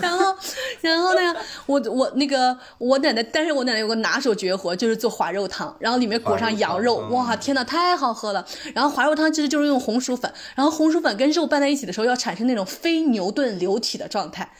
[0.00, 0.34] 然后，
[0.80, 1.34] 然后呢，
[1.66, 8.44] 我我那个我奶奶，但是我奶奶有个拿手绝活，就是做滑肉汤，然后里面裹上羊肉，肉哇，天呐，太好喝了。
[8.74, 14.50] 然后滑肉汤其实就是用红薯粉，然后红薯粉跟肉拌在一起的时候，要产生那种非牛顿流体的状态。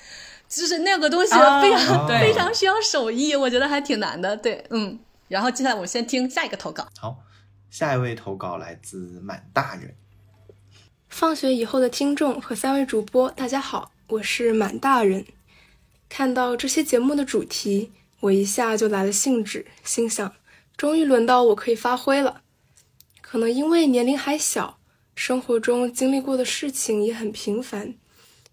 [0.48, 4.36] 就是那个东西啊非常、对非常需要手艺，我觉得还挺难的。
[4.36, 4.98] 对，嗯。
[5.27, 6.86] 然后接下来我们先听下一个投稿。
[7.01, 7.16] 好，
[7.69, 9.97] 下一位投稿来自满大人。
[11.09, 15.24] 放学以后的听众和三位主播，大家好，我是满大人。
[16.09, 17.90] 看到这期节目的主题，
[18.20, 20.34] 我一下就来了兴致，心想，
[20.76, 22.43] 终于轮到我可以发挥了。
[23.20, 24.78] 可能因为年龄还小，
[25.14, 27.94] 生活中经历过的事情也很平凡，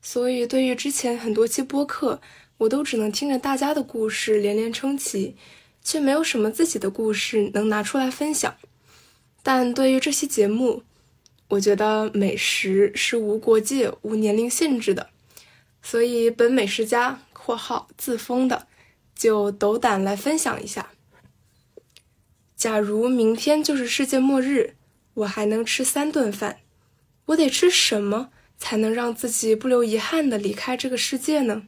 [0.01, 2.19] 所以对于之前很多期播客，
[2.57, 5.35] 我都只能听着大家的故事连连称奇，
[5.83, 8.55] 却没有什么自己的故事能拿出来分享。
[9.41, 10.83] 但对于这期节目，
[11.49, 15.09] 我觉得美食是无国界、无年龄限制的，
[15.81, 18.67] 所以本美食家（括号自封的）
[19.15, 20.91] 就斗胆来分享一下。
[22.55, 24.75] 假如明天就是世界末日，
[25.15, 26.59] 我还能吃三顿饭，
[27.25, 31.67] 我得吃什么才能让自己不留遗憾的离开这个世界呢？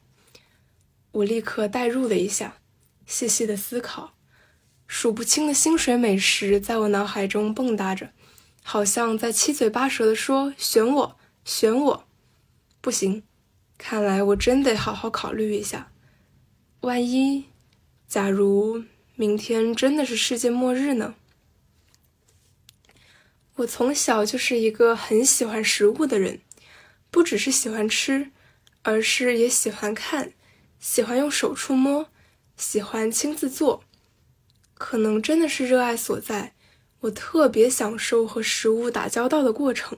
[1.11, 2.57] 我立刻代入了一下，
[3.05, 4.13] 细细的思考，
[4.87, 8.11] 数不清的薪水美食在我脑海中蹦跶着。
[8.67, 12.07] 好像在七嘴八舌的说：“选我，选我！”
[12.81, 13.21] 不行，
[13.77, 15.91] 看来我真得好好考虑一下。
[16.85, 17.45] 万一，
[18.07, 18.83] 假如
[19.15, 21.15] 明天真的是世界末日呢？
[23.55, 26.41] 我从小就是一个很喜欢食物的人，
[27.09, 28.29] 不只是喜欢吃，
[28.83, 30.33] 而是也喜欢看，
[30.79, 32.07] 喜欢用手触摸，
[32.55, 33.83] 喜欢亲自做。
[34.75, 36.53] 可能真的是热爱所在。
[36.99, 39.97] 我特别享受和食物打交道的过程，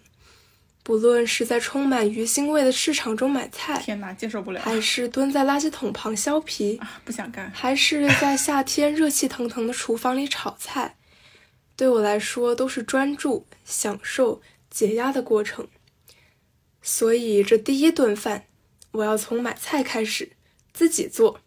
[0.87, 7.51] 不论是在充满鱼腥味的市场中买菜，天哪，接受不了，还是蹲在垃圾桶旁削皮，啊，不想干。
[7.53, 10.95] 还是在夏天热气腾腾的厨房里炒菜，
[11.75, 15.67] 对我来说都是专注、享受、解压的过程。
[16.81, 18.45] 所以这第一顿饭，
[18.91, 20.31] 我要从买菜开始，
[20.71, 21.41] 自己做。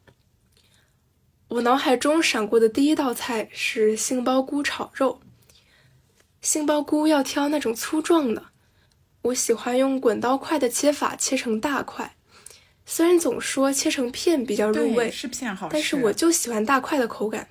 [1.48, 5.22] 我脑海中闪过的第一道菜是杏鲍菇炒肉。
[6.42, 8.49] 杏鲍菇要挑那种粗壮的，
[9.22, 12.16] 我喜欢用滚刀块的切法切成大块。
[12.86, 15.72] 虽然总说切成片比较入，味，是片好吃。
[15.72, 17.48] 但是我就喜欢大块的口感。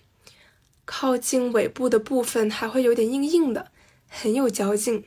[0.86, 3.72] 靠近尾部的部分还会有点硬硬的，
[4.08, 5.06] 很有嚼劲。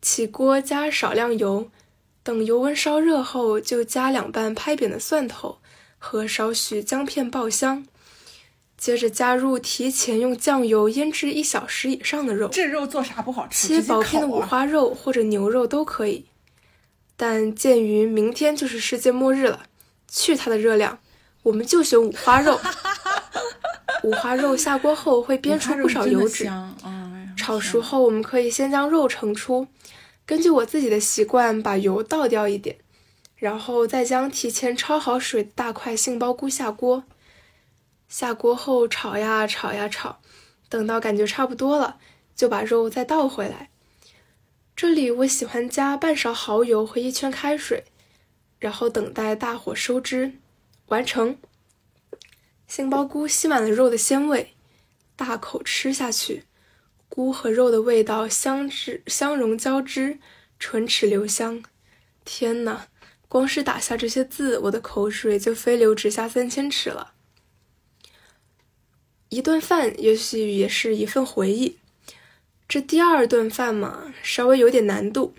[0.00, 1.70] 起锅加少量油，
[2.22, 5.58] 等油温烧热后，就加两瓣拍扁的蒜头
[5.98, 7.84] 和少许姜片爆香。
[8.78, 13.66] 接着加入提前用酱油腌制一小时以上的肉，这肉做啥不好吃？
[13.66, 16.26] 切薄片的五花肉或者牛肉都可以。
[17.16, 19.64] 但鉴于明天就是世界末日了，
[20.08, 21.00] 去它的热量，
[21.42, 22.60] 我们就选五花肉。
[24.04, 26.48] 五花肉下锅后会煸出不少油脂，
[27.36, 29.66] 炒熟后我们可以先将肉盛出，
[30.24, 32.76] 根据我自己的习惯，把油倒掉一点，
[33.34, 37.02] 然后再将提前焯好水的大块杏鲍菇下锅。
[38.08, 40.20] 下锅后炒呀炒呀炒，
[40.68, 41.98] 等到感觉差不多了，
[42.34, 43.70] 就把肉再倒回来。
[44.74, 47.84] 这里我喜欢加半勺蚝油和一圈开水，
[48.58, 50.32] 然后等待大火收汁，
[50.86, 51.36] 完成。
[52.66, 54.54] 杏鲍菇吸满了肉的鲜味，
[55.16, 56.44] 大口吃下去。
[57.08, 60.18] 菇和肉的味道相质相融交织，
[60.58, 61.62] 唇齿留香。
[62.24, 62.86] 天哪，
[63.26, 67.14] 光是打下这些字，我的口水就飞流直下三千尺了。
[69.28, 71.76] 一顿饭也许也是一份回忆。
[72.66, 75.34] 这第二顿饭嘛，稍微有点难度。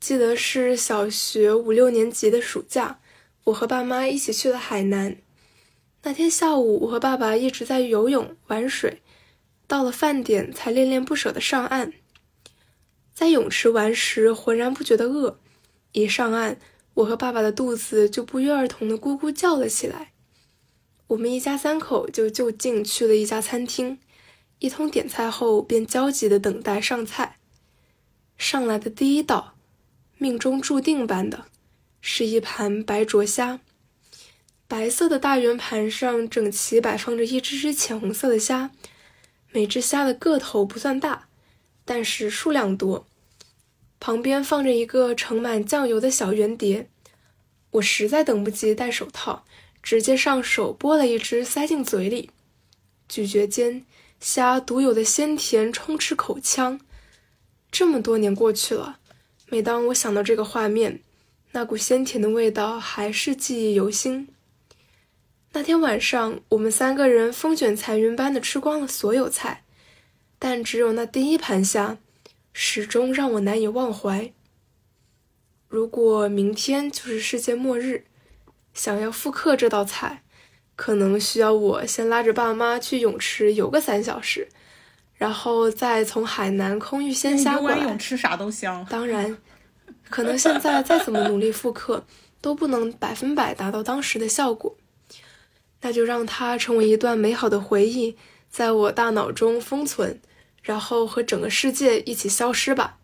[0.00, 3.00] 记得是小学五六年级的暑假，
[3.44, 5.16] 我和爸妈一起去了海南。
[6.02, 9.02] 那天下午，我和爸爸一直在游泳玩水。
[9.66, 11.92] 到了饭点，才恋恋不舍的上岸。
[13.12, 15.38] 在泳池玩时，浑然不觉得饿；
[15.92, 16.58] 一上岸，
[16.94, 20.12] 我和爸爸的肚子就不约而同的咕咕叫了起来。
[21.08, 23.98] 我们一家三口就就近去了一家餐厅，
[24.58, 27.38] 一通点菜后，便焦急地等待上菜。
[28.36, 29.54] 上来的第一道，
[30.18, 31.46] 命中注定般的，
[32.02, 33.60] 是一盘白灼虾。
[34.66, 38.70] 白色的大圆盘上，整齐摆放着一只只浅红色的虾。
[39.50, 41.28] 每只虾的个头不算大，
[41.86, 43.06] 但是数量多。
[43.98, 46.90] 旁边放着一个盛满酱油的小圆碟，
[47.70, 49.46] 我实在等不及戴手套，
[49.82, 52.30] 直接上手剥了一只塞进嘴里。
[53.08, 53.84] 咀嚼间，
[54.20, 56.80] 虾独有的鲜甜充斥口腔。
[57.70, 58.98] 这么多年过去了，
[59.48, 61.00] 每当我想到这个画面，
[61.52, 64.28] 那股鲜甜的味道还是记忆犹新。
[65.52, 69.64] 那天晚上，我们三个人风卷残云般的吃光了所有菜，
[70.38, 71.96] 但只有那第一盘虾，
[72.52, 74.32] 始终让我难以忘怀。
[75.66, 78.04] 如果明天就是世界末日，
[78.78, 80.22] 想要复刻这道菜，
[80.76, 84.48] 可能需要我先拉着爸妈去泳池游个三小时，
[85.16, 87.76] 然后再从海南空运鲜虾过来。
[87.76, 88.86] 游泳吃啥都香。
[88.88, 89.36] 当然，
[90.08, 92.06] 可能现在再怎么努力复刻，
[92.40, 94.76] 都不能百分百达到当时的效果。
[95.80, 98.16] 那就让它成为一段美好的回忆，
[98.48, 100.20] 在我大脑中封存，
[100.62, 102.98] 然后和整个世界一起消失吧。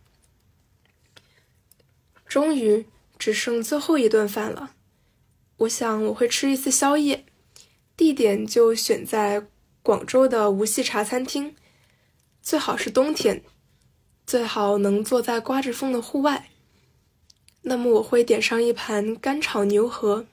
[2.29, 2.87] 终于
[3.19, 4.71] 只剩最后一顿饭了，
[5.65, 7.25] 我想我会吃一次宵夜，
[7.97, 9.47] 地点就选在
[9.83, 11.55] 广州的无锡茶餐厅，
[12.43, 13.43] 最好是冬天，
[14.27, 16.49] 最好能坐在刮着风的户外。
[17.63, 20.27] 那么我会点上一盘干炒牛河。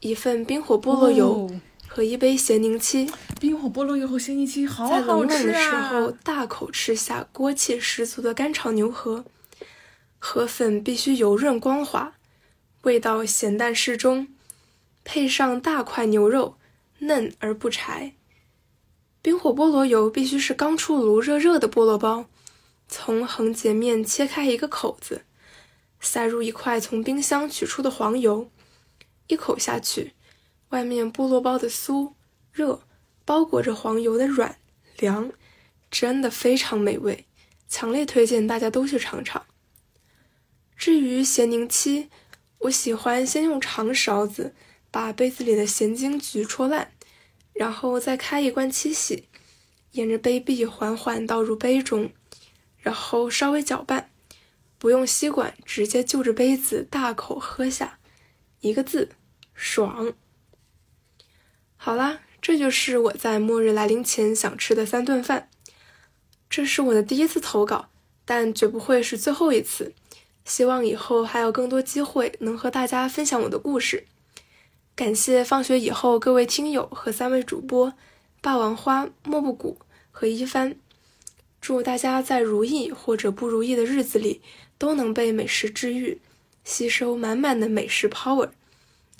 [0.00, 1.50] 一份冰火菠萝油
[1.88, 3.10] 和一杯咸宁七，
[3.40, 5.00] 冰火菠萝油和咸宁七好好吃啊！
[5.00, 9.24] 在冷冷的时候，大口吃下锅气十足的干炒牛河，
[10.18, 12.12] 河粉必须油润光滑，
[12.82, 14.28] 味道咸淡适中，
[15.06, 16.58] 配上大块牛肉，
[16.98, 18.16] 嫩而不柴。
[19.22, 22.26] 冰火菠萝油必须是刚出炉热热的菠萝包，
[22.88, 25.24] 从横截面切开一个口子，
[26.00, 28.50] 塞入一块从冰箱取出的黄油。
[29.28, 30.14] 一口下去，
[30.70, 32.14] 外面菠萝包的酥
[32.52, 32.82] 热，
[33.24, 34.58] 包裹着黄油的软
[34.98, 35.30] 凉，
[35.88, 37.26] 真的非常美味，
[37.68, 39.46] 强烈推荐大家都去尝尝。
[40.76, 42.10] 至于咸宁七，
[42.58, 44.54] 我喜欢先用长勺子
[44.90, 46.92] 把杯子里的咸金桔戳烂，
[47.52, 49.28] 然后再开一罐七喜，
[49.92, 52.10] 沿着杯壁缓缓倒入杯中，
[52.78, 54.10] 然后稍微搅拌，
[54.78, 57.98] 不用吸管，直接就着杯子大口喝下。
[58.60, 59.10] 一个字，
[59.54, 60.14] 爽。
[61.76, 65.48] 好啦，这就是我在末日来临前想吃的三顿饭。
[66.48, 67.90] 这是我的第一次投稿，
[68.24, 69.94] 但绝不会是最后一次。
[70.44, 74.06] 希望以后还有更多机会能和大家分享我的故事。
[74.96, 77.92] 感谢放学以后各位听友和三位主播
[78.40, 79.78] 霸王花、莫布谷
[80.10, 80.74] 和一帆。
[81.60, 84.40] 祝大家在如意或者不如意的日子里
[84.78, 86.22] 都能被美食治愈。
[86.64, 88.48] 吸收满满的美食 power，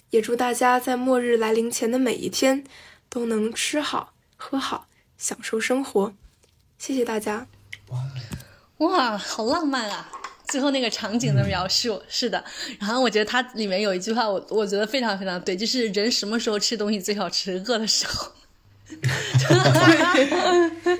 [0.08, 2.64] 也祝大家在末日来临前的每一天
[3.10, 4.88] 都能吃好喝好，
[5.18, 6.14] 享受生活。
[6.78, 7.46] 谢谢大家。
[8.78, 10.10] 哇，好浪漫啊！
[10.48, 12.42] 最后那个场景的描述，是的。
[12.80, 17.62] 然后我觉得它里面有一句话，我我觉得非常非常对，就是人什么时候吃东西最好吃？
[17.66, 18.32] 饿的时候。
[18.86, 18.94] 因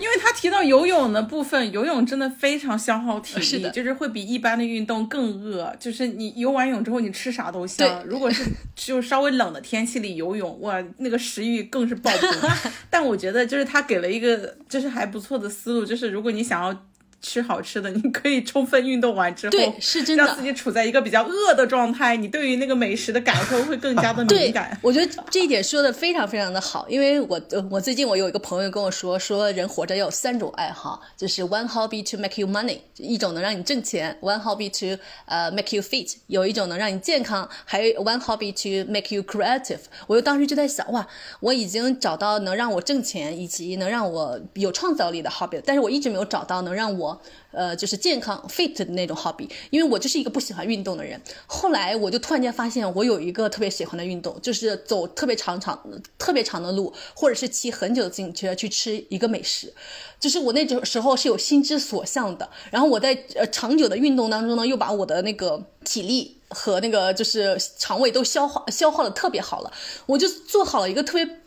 [0.09, 5.73] 为他提到游泳的部分，游泳真的非常消耗体力，是的，就是会比一般的运动更饿。
[5.79, 8.05] 就是你游完泳之后，你吃啥都香。
[8.05, 8.45] 如果是
[8.75, 12.51] 就稍微冷的天气里游泳，哇，那个食欲更是爆棚。
[12.91, 16.87] 但我觉得就是他给了一个就是还不错的思路，就是如果你想要
[17.23, 24.79] 吃好吃的，你可以充分运动完之后，对，是真的，让自己处在一个比较饿的状态，你对于那个美食的感受会更加的敏感。
[24.83, 27.41] 我觉得这一点说的非常非常的好，因为我
[27.71, 38.91] 我最近我有一个朋友跟我说，说人活着要有三种爱好，就是 one hobby to make you money，一种能让你挣钱；one hobby to 呃 make you fit，有一种能让你健康；还有 one hobby to
[38.91, 39.81] make you creative。
[40.07, 41.07] 我就当时就在想，哇，
[41.41, 47.06] 我已经找到能让我挣钱以及能让我有创造力的 hobby，但是我一直没有找到能让我。
[47.51, 51.21] 呃，就是健康 fit 的那种 hobby，因为我就是一个不喜欢运动的人。
[51.47, 55.79] 后来我就突然间发现，我有一个特别喜欢的运动，就是走特别长长、
[56.17, 59.73] 特别长的路，或者是骑很久的自行车去吃一个美食。
[60.19, 62.49] 就是我那种时候是有心之所向的。
[62.71, 69.73] 然后我在呃长久的运动当中呢，又把我的那个体力和那个就是肠胃都消化消耗的特别好了，
[70.07, 71.41] 我就做好了一个特别。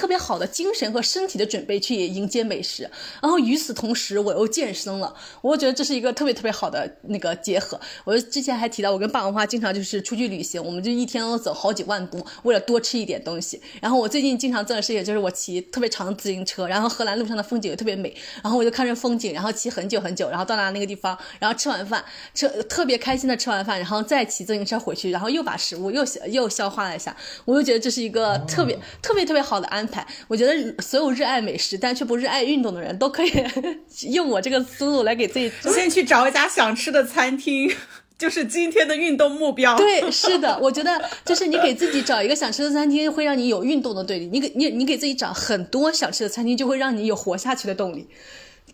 [0.00, 2.90] 特别好的精神和身体的准备去迎接美食，
[3.20, 7.78] 然后与此同时我又健身了，我觉得这是一个特别特别好的那个结合。
[8.04, 13.60] 我之前还提到，我跟霸王花经常就是出去旅行，我们就一天都走好几万步，为了多吃一点东西。
[13.82, 22.02] 然后我最近经常做的事情就是我骑特别长的自行车，然后荷兰路上的风景也特别美，然后我就看着风景，然后骑很久很久，然后到达那个地方，然后吃完饭，
[22.32, 27.14] 吃特别开心的吃完饭，然后再骑自行车回去，然后又把食物又又消化了一下，
[27.44, 29.89] 我又觉得这是一个特别特别特别好的安。
[30.28, 33.32] 我觉得所有热爱美食但却不热爱运动的人都可以
[34.12, 37.72] 用我这个思路来给自己先去找一家想吃的餐厅，
[38.18, 39.76] 就是今天的运动目标。
[39.76, 44.28] 对，是的，我觉得就是你给自己找一个想吃的餐厅，会让你有运动的动力。
[44.30, 48.06] 你给你你给自己找很多想吃的餐厅，就会让你有活下去的动力。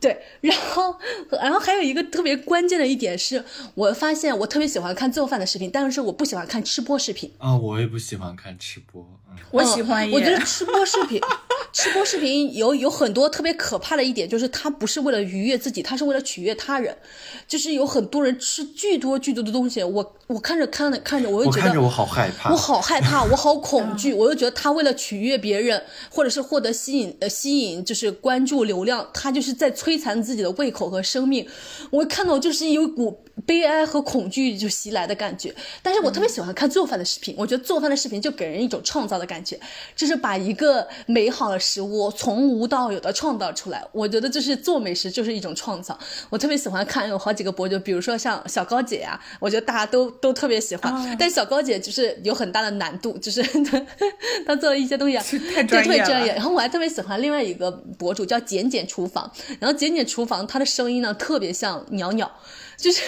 [0.01, 0.97] 对，然后，
[1.31, 3.45] 然后还有一个特别关键的一点是，
[3.75, 9.07] 我发现我特别喜欢看做饭的视频，但是我不喜欢看吃播视频啊，我也不喜欢看吃播，
[9.51, 10.11] 我喜欢。
[10.11, 11.21] 我觉得 吃播视频，
[11.77, 16.97] 吃播视频有有很多特别可怕的一点，就是他不是为了愉悦自己，他是为了取悦他人，
[17.47, 29.71] 就是有很多人吃巨多巨多的东西，我我看着看着看着，我又觉得我好害怕，我好害怕，我好恐惧， 我又觉得他为了取悦别人，或者是获得吸引呃吸引就是关注流量，他就是在。
[29.77, 31.47] 摧残自己的胃口和生命，
[31.91, 35.55] 我看到就是有一股悲哀和恐惧就袭来的感觉。
[35.83, 39.59] 但是我特别喜欢看做饭的视频，我觉得做饭的视频就给人一种创造的感觉，
[39.95, 43.85] 就是把一个美好的食物从无到有的创造出来。
[43.93, 45.99] 我觉得就是做美食就是一种创造。
[46.31, 51.17] 我特别喜欢看有好几个博主，比如说像小高姐呀，我觉得大家都都特别喜欢。
[51.19, 53.43] 但小高姐就是有很大的难度，就是
[54.45, 56.35] 她做的一些东西啊，太专业了。
[56.35, 59.31] 然后我还特别喜欢另外一个博主叫简简厨房，
[59.61, 59.77] 然后。
[59.77, 62.33] 简简厨房，她的声音呢特别像鸟鸟，
[62.77, 63.03] 就是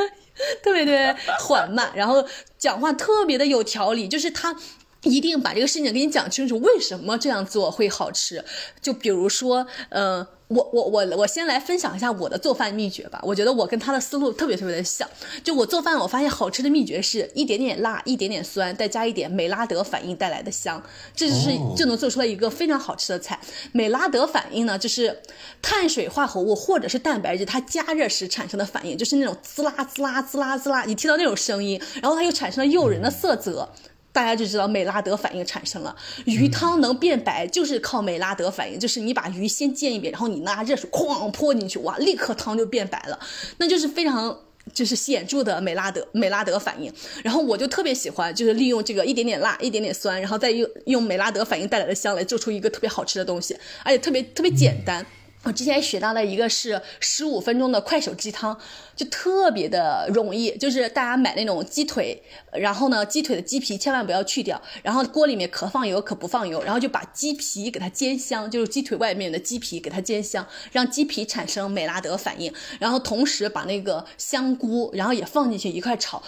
[0.62, 2.24] 特别特别缓慢，然后
[2.58, 4.54] 讲话特别的有条理，就是他
[5.02, 8.44] 一定把这个事情给你讲清楚，为什么这样做会好吃。
[8.80, 10.26] 就比如说，嗯。
[10.48, 13.20] 我我我我先来分享一下我的做饭秘诀吧。
[13.24, 15.08] 我觉得我跟他的思路特别特别的像。
[15.42, 20.80] 就我做饭，我发现好吃的秘诀是一点点辣，一点点酸，再加一点美拉德反应带来的香，
[21.14, 23.40] 这就是就能做出来一个非常好吃的菜。
[23.72, 25.20] 美拉德反应呢，就是
[25.60, 33.68] 碳水化合物或者是蛋白质它加热时产生的反应，就是那种滋啦滋啦滋啦滋啦，你听到那种声音，然后它又产生了诱人的色泽。
[34.16, 35.94] 大家就知道美拉德反应产生了，
[36.24, 43.20] 鱼汤能变白就是靠美拉德反应，就是你把鱼先煎一遍，然后你拿热水哐泼进去，哇，立刻汤就变白了，
[43.58, 44.34] 那就是非常
[44.72, 46.90] 就是显著的美拉德美拉德反应。
[47.22, 55.04] 然后我就特别喜欢，就是利用这个一点点辣，一点点酸，然后再用用美拉德反应带来的香来做出一个特别好吃的东西，而且特别特别简单。
[55.46, 58.58] 我之前学到的一个是十五分钟的快手鸡汤，
[58.96, 62.20] 就特别的容易，就是大家买那种鸡腿，
[62.52, 76.20] 然后呢，鸡腿的鸡皮千万不要去掉，然后锅里面可放油可不放油，然后就把鸡皮给它煎香，就是鸡腿外面的鸡皮给它煎香，让鸡皮产生美拉德反应，然后同时把那个香菇，然后也放进去一块炒。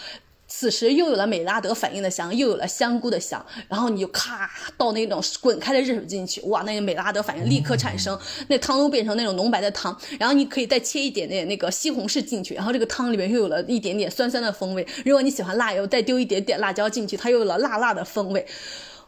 [0.50, 8.18] 此时又有了美拉德反应的香，又有了香菇的香，然后你就咔倒那种滚开的热水进去，哇，那个美拉德反应立刻产生，
[8.48, 9.94] 那汤都变成那种浓白的汤。
[10.18, 14.86] 然后你可以再切一点点那个西红柿进去，然后这个汤里面又有了一点点酸酸的风味。
[15.04, 18.46] 如果你喜欢辣，油，再丢一点点辣椒进去，它又有了辣辣的风味。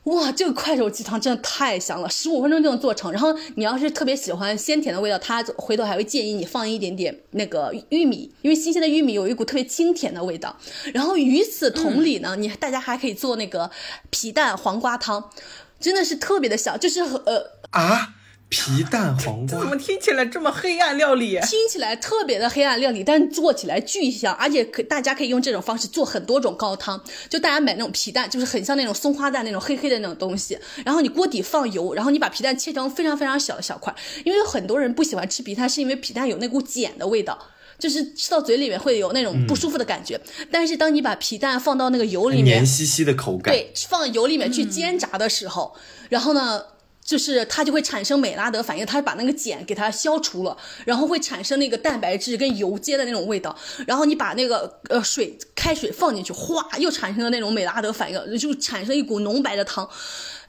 [0.05, 3.13] 哇，这个快手鸡汤真的太香了，十五分钟就能做成。
[3.13, 10.57] 然后你要是特别喜欢鲜甜的味道，他回头还会建议你放一点点那个玉米，因为新鲜的玉米有一股特别清甜的味道。
[10.95, 13.71] 然后与此同理呢，你大家还可以做那个
[14.09, 15.31] 皮蛋黄瓜汤，
[15.79, 18.15] 真的是特别的香，就是呃啊。
[18.51, 21.39] 皮蛋黄瓜怎么听起来这么黑暗料理？
[21.43, 27.01] 听起来特别的黑暗料理，但做起来巨香，而且可大家可以用这种方式做很多种高汤。
[27.29, 33.95] 就大家买那种皮蛋，就是很像那种松花蛋那种黑黑的那种东西，然后你锅底放油，然后你把皮蛋切成非常非常小的小块，
[34.25, 37.39] 因为有很多人不喜欢吃皮蛋，是因为皮蛋有那股碱的味道。
[37.79, 40.21] 就是吃到嘴里面会有那种不舒服的感觉，
[40.51, 45.75] 但是当你把皮蛋放到那个油里面，黏兮兮的口感，对，放油里面去煎炸的时候，
[46.11, 46.63] 然后呢？
[47.03, 53.57] 就是它就会产生美拉德反应，它把那个碱给它消除了，然后会产生那个蛋白质跟油接的那种味道。
[53.87, 59.89] 然后你把那个呃水开水放进去，哗，又产生了那种美拉德反应，就产生一股浓白的汤。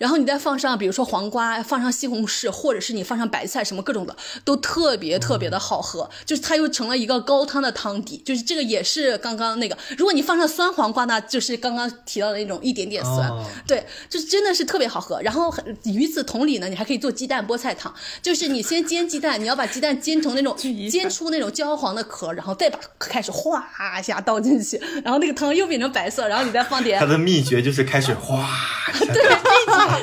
[0.02, 6.10] 然后你再放上，比如说黄瓜，放上西红柿，或者是你放上白菜，什么各种的，都特别特别的好喝。
[6.26, 8.18] 就是它又成了一个高汤的汤底。
[8.26, 13.32] 就是这个也是刚刚那个，如果你放上酸黄瓜呢，就是刚刚提到的那种一点点酸，
[13.68, 15.22] 对，就是真的是特别好喝。
[15.22, 15.54] 然后
[15.84, 20.58] 与此同理呢，你还可以做鸡蛋菠菜汤，就是你先煎鸡蛋，你要把鸡蛋煎成那种
[20.90, 23.64] 煎出那种焦黄的壳，然后再把开水哗
[24.00, 27.00] 一下倒进去，然后那个汤又变成白色，然后你再放点。
[27.00, 28.50] 它的秘诀就是开水哗。
[29.00, 29.24] 对，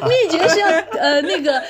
[0.09, 0.39] 秘诀。
[0.39, 1.62] 秘诀是要呃那个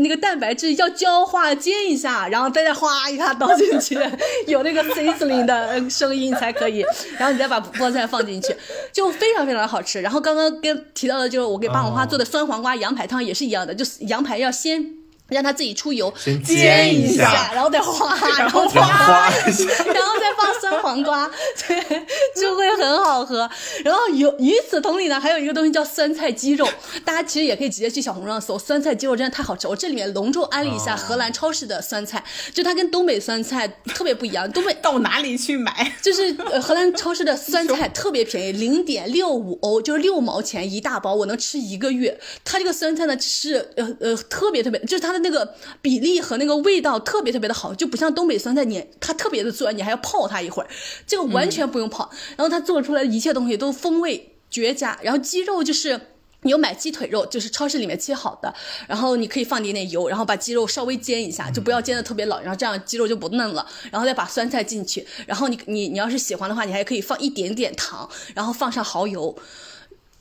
[0.00, 3.98] 那个蛋白质要焦化煎一下，然后再再哗一下倒进去，
[4.46, 6.84] 有那个 sizzling 的声音才可以。
[7.18, 8.56] 然后你再把菠菜放进去，
[8.92, 10.00] 就非常非常好吃。
[10.00, 15.01] 然后刚刚跟提到的就是我给霸王花做的酸黄瓜羊排汤也是一样的，就是羊排要先。
[15.34, 19.30] 让它自己出油，先煎一下，然后再花，然后再花
[19.94, 21.30] 然后再放酸黄瓜，
[21.66, 21.80] 对，
[22.40, 23.48] 就会很好喝。
[23.84, 26.68] 然后有与此同理呢，还有一个东西叫酸菜鸡肉，
[27.04, 29.66] 大家其实也可以直接去小红书上搜酸菜鸡肉，真的太好吃。
[29.66, 32.22] 我这里面隆重安利一下荷兰超市的酸菜，
[32.52, 34.50] 就它跟东北酸菜特别不一样。
[34.52, 35.92] 东 北到哪里去买？
[36.02, 42.20] 就是荷兰超市的酸菜特别便宜，零点六五欧，就是六毛钱一大包，我能吃一个月。
[42.44, 45.21] 它这个酸菜呢是呃呃特别特别，就是它的。
[45.22, 50.68] 那个比例和那个味道特别特别的好，就不像东北酸菜，你它特别的酸，你还要泡它一会儿。
[51.06, 54.98] 这个完全不用泡，然后它做出来的一切东西都风味绝佳。
[55.02, 56.00] 然后鸡肉就是
[56.42, 58.52] 你有买鸡腿肉，就是超市里面切好的，
[58.88, 63.64] 然后你可以放点点油，然后把鸡肉稍微煎一下，就不要煎的特别老，然后这样鸡肉就不嫩了。
[63.90, 69.36] 然后再把酸菜进去，然后你你你要是喜欢的话，你还可以放一点点糖，然后放上蚝油。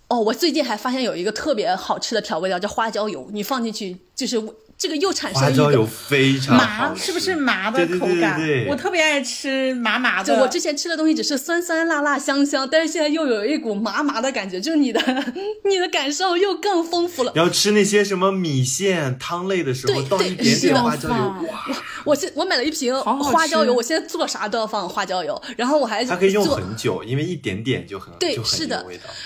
[0.10, 4.41] 哦，我最近还发现有一个特别好吃的调味料叫花椒油，你放进去就是。
[4.82, 8.41] 这个又产生花椒油非常麻，是不是麻的口感？
[8.68, 10.36] 我特别爱吃麻麻的。
[10.36, 14.99] 就我之前吃的东西只是酸酸辣辣香香，但是现在又有一股麻麻的感觉，就是你的
[15.70, 17.32] 你的感受又更丰富了。
[17.36, 21.16] 要吃那些什么米线汤类的时候，倒一点点花椒油。
[21.16, 21.64] 哇！
[22.03, 28.84] 我现我买了一瓶花椒油，我现在做啥都要放花椒油，然后我还它可以用很久，因为一点点就很对，是的。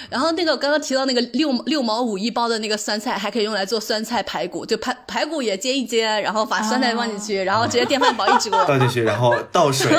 [0.10, 5.45] 然后那个刚刚提到那个六六毛五一包的那个酸菜，还可以用来做酸菜排骨，就排排骨。
[5.46, 9.92] 也煎一煎，然后把酸菜放进去，然后直接电饭煲一煮， 倒进去， 然后倒水，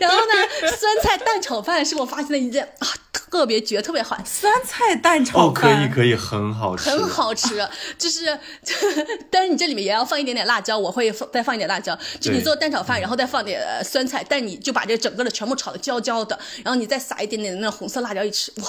[0.00, 0.32] 然后呢，
[0.76, 8.36] 酸菜蛋炒饭是我发现的一件啊特别绝、特别好酸菜蛋炒饭，哦，可以可以，很好吃，很好吃，就是，
[9.30, 18.66] 但是你这里面也要放一点点辣椒，我会放再放一点辣椒，就你做蛋炒饭，然后再放点酸菜，但你就把这整个的全部炒的焦焦的，然后你再撒一点点的那红色辣椒一吃，哇，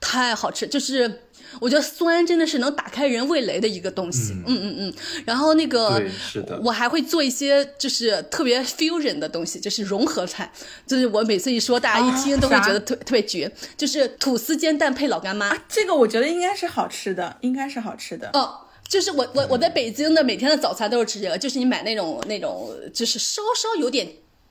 [0.00, 1.22] 太好吃，就是。
[1.60, 4.94] 我觉得酸真的是能打开人味蕾的一个东西，嗯嗯嗯。
[5.24, 10.50] 然后那个，是的，我还会做一些就是特别 fusion 的东西，就是融合菜。
[10.86, 13.50] 就是我每次一说，大家一听都会觉得特特别绝。
[13.76, 18.30] 就是吐司煎蛋配老干妈，这个我觉得应该是好吃的，应该是好吃的。
[18.32, 24.06] 哦，就是我我我在北京的每天的早餐都是吃这个，就是你买那种那种就是稍稍有点。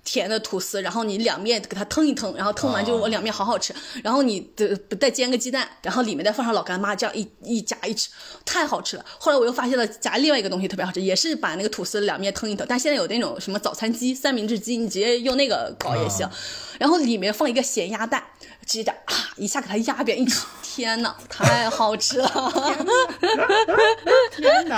[0.06, 3.74] 甜的吐司，然后你两面给它腾一腾，然后腾完就我两面好好吃。
[4.02, 8.10] 然后你的再煎个鸡蛋，然后里面再放上老干妈，这样一一夹一吃，
[8.46, 9.06] 太好吃了。
[9.20, 16.30] 后来我又发现了夹另外一个东西特别好吃，也是把那个吐司两面腾一腾，但现在有那种什么早餐机、三明治机，你直接用那个搞也行。
[16.78, 18.22] 然后里面放一个咸鸭蛋，
[18.66, 22.28] 直接啊一下给它压扁一吃， 天呐，太好吃了！
[24.36, 24.76] 天呐，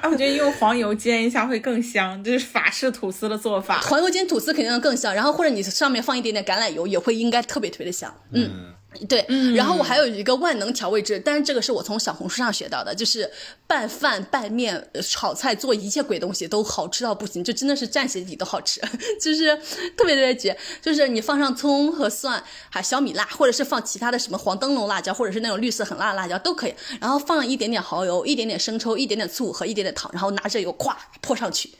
[0.00, 3.80] 啊， 我觉得用黄油煎一下会更香，这是法式吐司的做法。
[3.82, 8.12] 黄油煎吐司肯定更香，然后或者你上面放一点点橄榄油，也会应该特别特别的香。
[8.32, 8.74] 嗯。
[9.08, 13.30] 对，然后我还有一个万能调味汁，但是这个是我从小红书上学到的，就是
[13.66, 18.80] 拌饭、拌面、炒菜，做一切鬼东西都好吃到不行，就真的是蘸鞋底都好吃，
[19.22, 19.56] 就是
[19.96, 20.56] 特别特别绝。
[20.82, 26.74] 就是你放上葱和蒜，还小米辣，或者是放其他的什么黄灯笼辣椒，或者是那种绿色很辣的辣椒都可以。
[27.00, 31.70] 然后放一点点蚝油，一点点生抽，一点点醋和一点点糖，然后拿着油咵泼上去。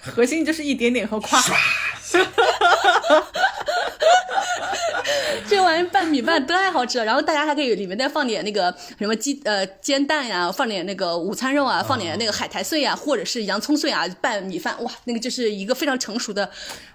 [0.00, 1.42] 核心就是一点点和夸。
[5.48, 7.04] 这玩意拌米饭太好吃了。
[7.04, 16.50] 然后大家还可以里面再放点那个什么鸡呃煎蛋呀，放点那个午餐肉啊，放点那个海苔碎啊，或者是洋葱碎啊，拌米饭，哇，那个就是一个非常成熟的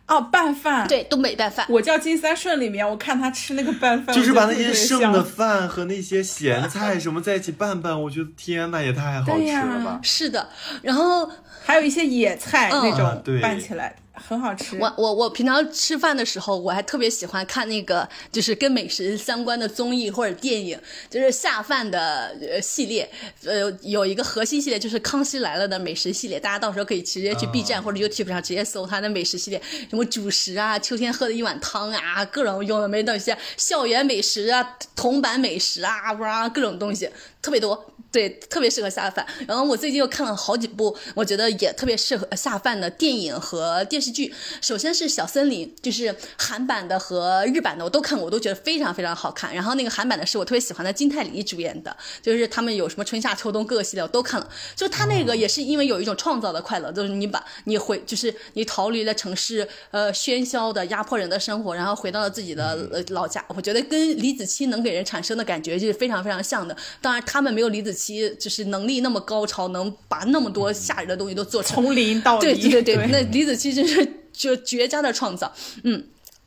[0.07, 0.87] 哦，拌饭。
[0.87, 1.65] 对东北拌饭。
[1.69, 9.99] 我叫金三顺里面，我看他吃那个拌饭，就是把那些些剩的饭和那些咸菜什么在一起拌拌，我觉得天呐，也太好吃了吧！
[10.03, 10.49] 是的，
[10.81, 11.29] 然后
[11.63, 13.95] 还有一些野菜那种拌起来。
[14.13, 14.77] 很好吃。
[14.77, 20.79] 我我我平常吃饭的时候，我还特别喜欢看那个就是跟美食相关的综艺或者电影，
[21.09, 23.09] 就是下饭的呃系列。
[23.43, 37.09] 呃，有一个核心系列就是《康熙来了》的美食系列，大家到时候可以直接去 B 站或者 YouTube 上直接搜它的美食系列，什么主食啊，秋天喝的一碗汤啊，各种用的没的一些校园美食啊，铜板美食啊，哇，各种东西
[37.43, 37.85] 特别多。
[38.11, 39.25] 对，特别适合下饭。
[39.47, 44.31] 然后我最近又看了好几部，我觉得也特别适合下饭的电影和电视剧。
[44.61, 49.51] 首先是《小森林》，就是韩版的和日版的我都看过，我都觉得非常非常好看。
[49.53, 54.47] 然后那个韩版的是我特别喜欢的金泰梨主演的，就是他们有什么春夏秋冬各个系列我都看了。
[54.75, 63.43] 就他那个也是因为有一种创造的快乐，就是你把你回，就是你逃离了城市呃喧嚣的压迫人的生活，然后回到了自己的老家。
[63.47, 66.77] 我觉得跟李子柒能给人产生的感觉就是非常非常像的。
[67.01, 68.37] 当然他们没有李子柒。
[68.37, 75.51] 就是能力那么高超，能把那么多吓人的东西都做成从零到对对对，那李子柒真是就绝佳的创造，
[75.83, 76.03] 嗯。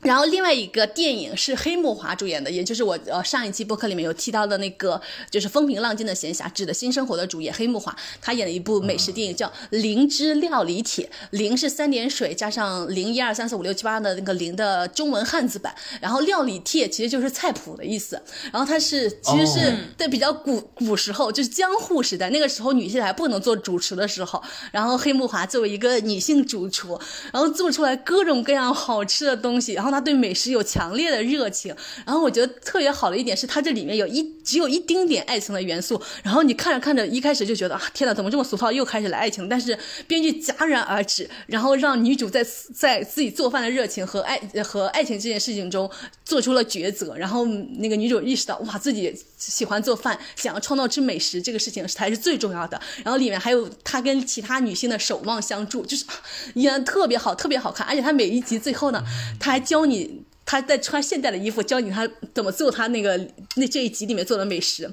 [0.07, 18.17] 然后另外一个电影是黑木华主演的，也就是我呃上一期播客里面有提到的那个，就是风平浪静的闲暇，指的新生活的主演黑木华，他演了一部美食电影叫《灵之料理帖》，灵是三点水加上零一二三四五六七八的那个灵的中文汉字版，然后料理帖其实就是菜谱的意思，
[18.53, 26.97] 然后它是其实是在比较古古时候，就是江户时代那个时候女性还不能做主持的时候，然后黑木华作为一个女性主厨，
[27.33, 29.96] 然后做出来各种各样好吃的东西，然后。
[29.97, 31.75] 他对美食有强烈的热情，
[32.05, 39.49] 然后我觉得特别好的一点是，他这里面有一只有一丁点爱情的元素，然后你看着看着，一开始就觉得啊，天哪，怎么这么俗套，又开始了爱情？
[39.49, 39.75] 但是
[40.05, 42.45] 编剧戛然而止，然后让女主在
[42.75, 45.89] 在自己做饭的热情和爱和爱情这件事情中
[46.23, 47.47] 做出了抉择，然后
[47.79, 52.81] 那个女主意识到，哇，自己喜欢做饭，想要创造吃美食这个事情才是最重要的。
[53.05, 56.03] 然后里面还有他跟其他女性的守望相助，就是
[56.55, 59.01] 演特别好，特别好看，而且他每一集最后呢，
[59.39, 59.77] 他还教。
[59.77, 63.15] 教你他在穿现代的衣服，教你他怎么做他那个
[63.57, 64.91] 那这一集里面做的美食。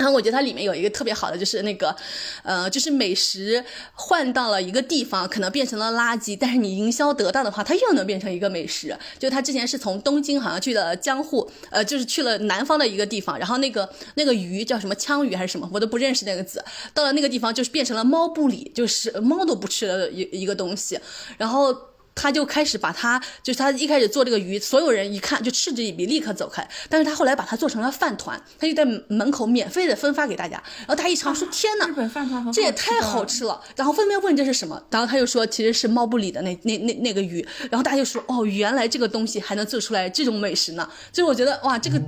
[0.00, 1.94] 然后我觉得它里面有一个特别好的，就是那个，
[2.42, 3.62] 呃，就是美食
[3.92, 8.96] 换到了一个地方，可能变成了垃圾，但是你营销得当的话，它又能变成一个美食。
[9.18, 16.64] 就他之前是从东京好像去了江户，呃，就是去了南方的一个地方，然后那个那个鱼叫什么枪鱼还是什么，我都不认识那个字。
[16.94, 20.98] 到了那个地方，就是变成了猫不理，就是猫都不吃的一一个东西，
[21.36, 21.89] 然后。
[22.14, 26.66] 他就开始把他，就是他一开始做这个鱼，所有人一看就嗤之以鼻，立刻走开。
[26.88, 30.62] 但是他后来把它做成了饭团，他就在门口免费的分发给大家。
[30.80, 42.00] 然后大家一尝说：“天哪，日本饭团这也太好吃了！”然后纷纷问这是什么，然后他就说：“其实是猫不理的那那那那个鱼。”然后大家就说：“哦，原来这个东西还能做出来这种美食呢！”就是我觉得哇，这个。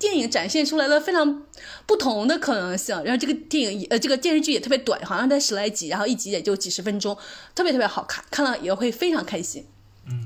[0.00, 1.44] 电影展现出来了非常
[1.86, 7.16] 不同的可能性，然后这个电影呃这个电视剧也特别短，好像才十来集，然后一集也就几十分钟，
[7.54, 9.64] 特别特别好看，看了也会非常开心。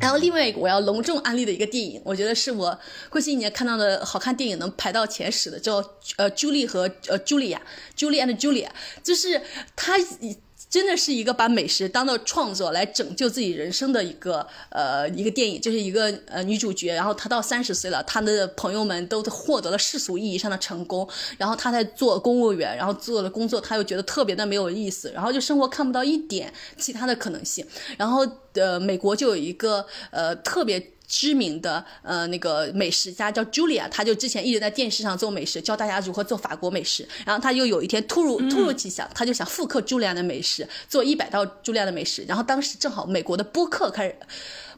[0.01, 2.79] 然后另外一个我要隆重安利的一个电影，我觉得是我
[3.11, 5.85] 过去一年看到的好看电影能排到前十的，叫
[6.17, 7.61] 呃朱莉和呃茱莉亚
[7.97, 8.69] ，Julie and Julia，
[9.03, 9.43] 就是
[9.75, 9.95] 它。
[10.75, 27.65] 真的是一个把美食当做创作来拯救自己人生的一个呃一个电影，就是一个呃女主角，然后她到三十岁了，她的朋友们都获得了世俗意义上的成功，然后她在做公务员，然后做了工作，她又觉得特别的没有意思，然后就生活看不到一点其他的可能性，
[27.97, 30.94] 然后呃美国就有一个呃特别。
[31.17, 37.09] 知名的呃那个美食家叫 Julia，他就之前一直在电视上做美食，教大家如何做法国美食。
[37.25, 42.25] 然后他又有一天突如突如其想，他就想复刻 Julia 的美食，做一百道 Julia 的美食。
[42.27, 44.17] 然后当时正好美国的播客开始，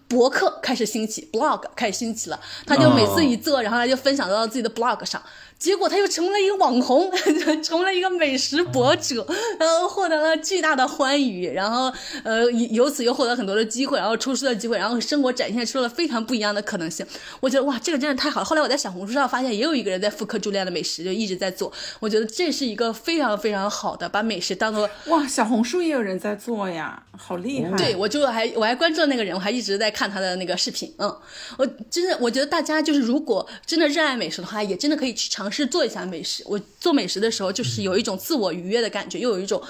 [0.07, 5.23] 博客开始兴起，blog 开始兴起了，他就每次一做，然后他就分享到自己的 blog 上。
[5.59, 7.11] 结果他又成了一个网红，
[7.65, 9.25] 成了一个美食博主，
[9.59, 11.93] 然后获得了巨大的欢愉，然后
[12.25, 17.05] 呃由此又获得很多的机会，然后出书的机会，然后生活展现出了非常不一样的可能性。
[17.41, 18.45] 我觉得哇，这个真的太好了。
[18.45, 21.73] 后来我在小红书上发现，也有一个人在复刻朱莉安的美食，就一直在做。
[22.01, 27.75] 我觉得这是一个非常非常好的把美食当做哇，小红书也有人在做呀，好厉害。
[27.79, 30.95] 对，我就还我还关注了那个人，我还一直在看他的那个视频。
[30.99, 31.17] 嗯，
[31.57, 35.46] 我真的我觉得大家就是如果真的热爱美食的话，也真的可以去尝。
[35.47, 36.43] 尝试做一下美食。
[36.45, 39.63] 我做美食的时候，就是有一种自我愉悦的感觉，又有一种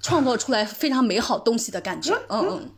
[0.00, 2.14] 创造出来非常美好东西的感觉。
[2.28, 2.70] 嗯嗯。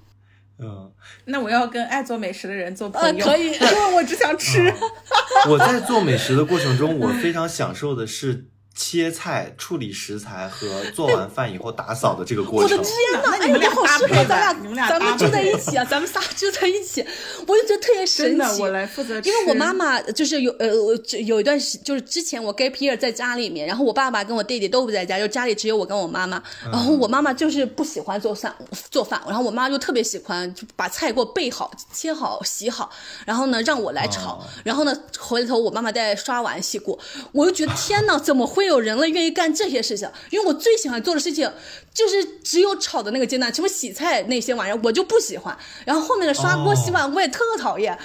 [0.63, 0.93] 嗯，
[1.27, 3.53] 那我要跟爱做美食的人做朋呃，友，可以。
[3.53, 4.75] 因为我只想吃。
[5.49, 12.79] 我在做美食的过程中，我非常享受的是切菜、处理食材和做完饭以后打扫的这个过程。
[12.79, 13.31] 我的天呐！
[13.31, 17.05] 哎，那你们俩好适合咱吧你们俩咱们住在一起啊，咱们仨住在一起，
[17.47, 18.63] 我就觉得特别神真的，奇。
[18.63, 19.21] 我来负责。
[19.21, 20.95] 因为我妈妈就是有呃，我
[21.25, 26.43] 有一段时就是之前我 gap year 在家里面，然后我爸爸跟我弟弟都不在家，就家里只有我跟我妈妈。
[26.65, 28.55] 然后我妈妈就是不喜欢做饭
[28.91, 32.91] 做饭，然后我妈就特别喜欢就把菜给我备好、切好、洗好，
[33.27, 36.99] 然后呢让我来炒，哦然后呢回头我妈妈再刷碗洗锅。
[37.33, 40.11] 我就觉得天呐，怎么会有人了愿意干这些事情？
[40.31, 41.51] 因为我最喜欢做的事情
[41.93, 47.99] 就是只有炒的那个阶段，什么洗菜那些玩意儿我就不喜欢，然后后面的刷锅、哦洗碗我也特讨厌。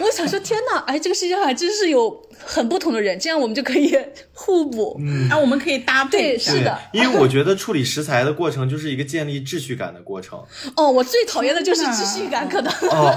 [0.00, 3.96] 我想说，天呐，哎，这个世界上还真是有很不同的人，这样我们就可以
[4.32, 5.00] 互补。
[5.30, 6.36] 啊，我们可以搭配。
[6.36, 10.38] 对是的因为我觉得处理食材的过程就是一个建立秩序感的过程。
[10.76, 12.72] 哦，我最讨厌的就是秩序感，可能。
[12.90, 13.12] 哦，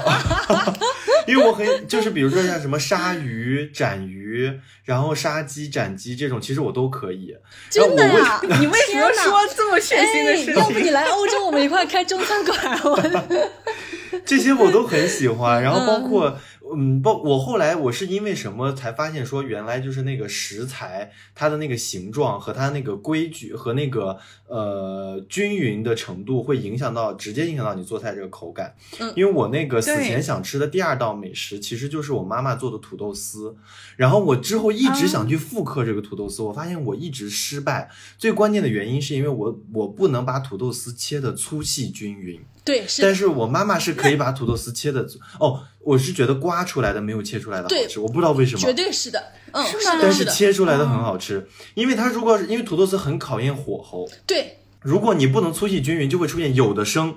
[1.28, 4.50] 因为我很就是比如说像什么杀鱼、斩鱼，
[4.84, 7.34] 然后杀鸡、斩鸡这种，其实我都可以。
[7.70, 8.40] 真的呀？
[8.42, 10.90] 你为什么天哪说这么血腥的事哎要不你？
[10.90, 12.80] 来欧洲，我们一块开中餐馆。
[12.84, 13.00] 我
[14.26, 16.36] 这些我都很喜欢，然后包括嗯，
[17.02, 24.18] 包我后来我是因为什么才发现说，原来就是那个食材它的那个形状和它那个规矩和那个
[24.48, 28.74] 呃均匀的程度会影响到直接影响到你做菜这个口感。
[28.98, 33.54] 嗯因为我那个死前想吃的第二道美食其实就是我妈妈做的土豆丝，
[33.96, 37.90] 然后我之后一直想去复刻这个土豆丝，我发现我一直失败。
[38.18, 42.40] 最关键的原因是因为我我不能把土豆丝切的粗细均匀。
[42.64, 45.06] 对，是，但是我妈妈是可以把土豆丝切的
[45.40, 48.60] 哦，我是觉得刮出来的没有切出来的好对吃，我不知道为什么。
[48.60, 49.22] 绝对是的。
[49.52, 57.16] 嗯，是的，但是，切出来的很好吃，因为它如果是因为土豆丝很考验火候，对，如果你不能粗细均匀，就会出现有的生，